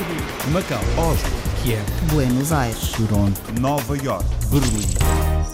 Macau. 0.53 0.83
Oslo. 0.99 1.31
Kiev. 1.63 1.83
Buenos 2.13 2.53
Aires. 2.53 2.93
Toronto. 2.93 3.41
Nova 3.59 3.97
York. 3.97 4.27
Berlim. 4.51 5.52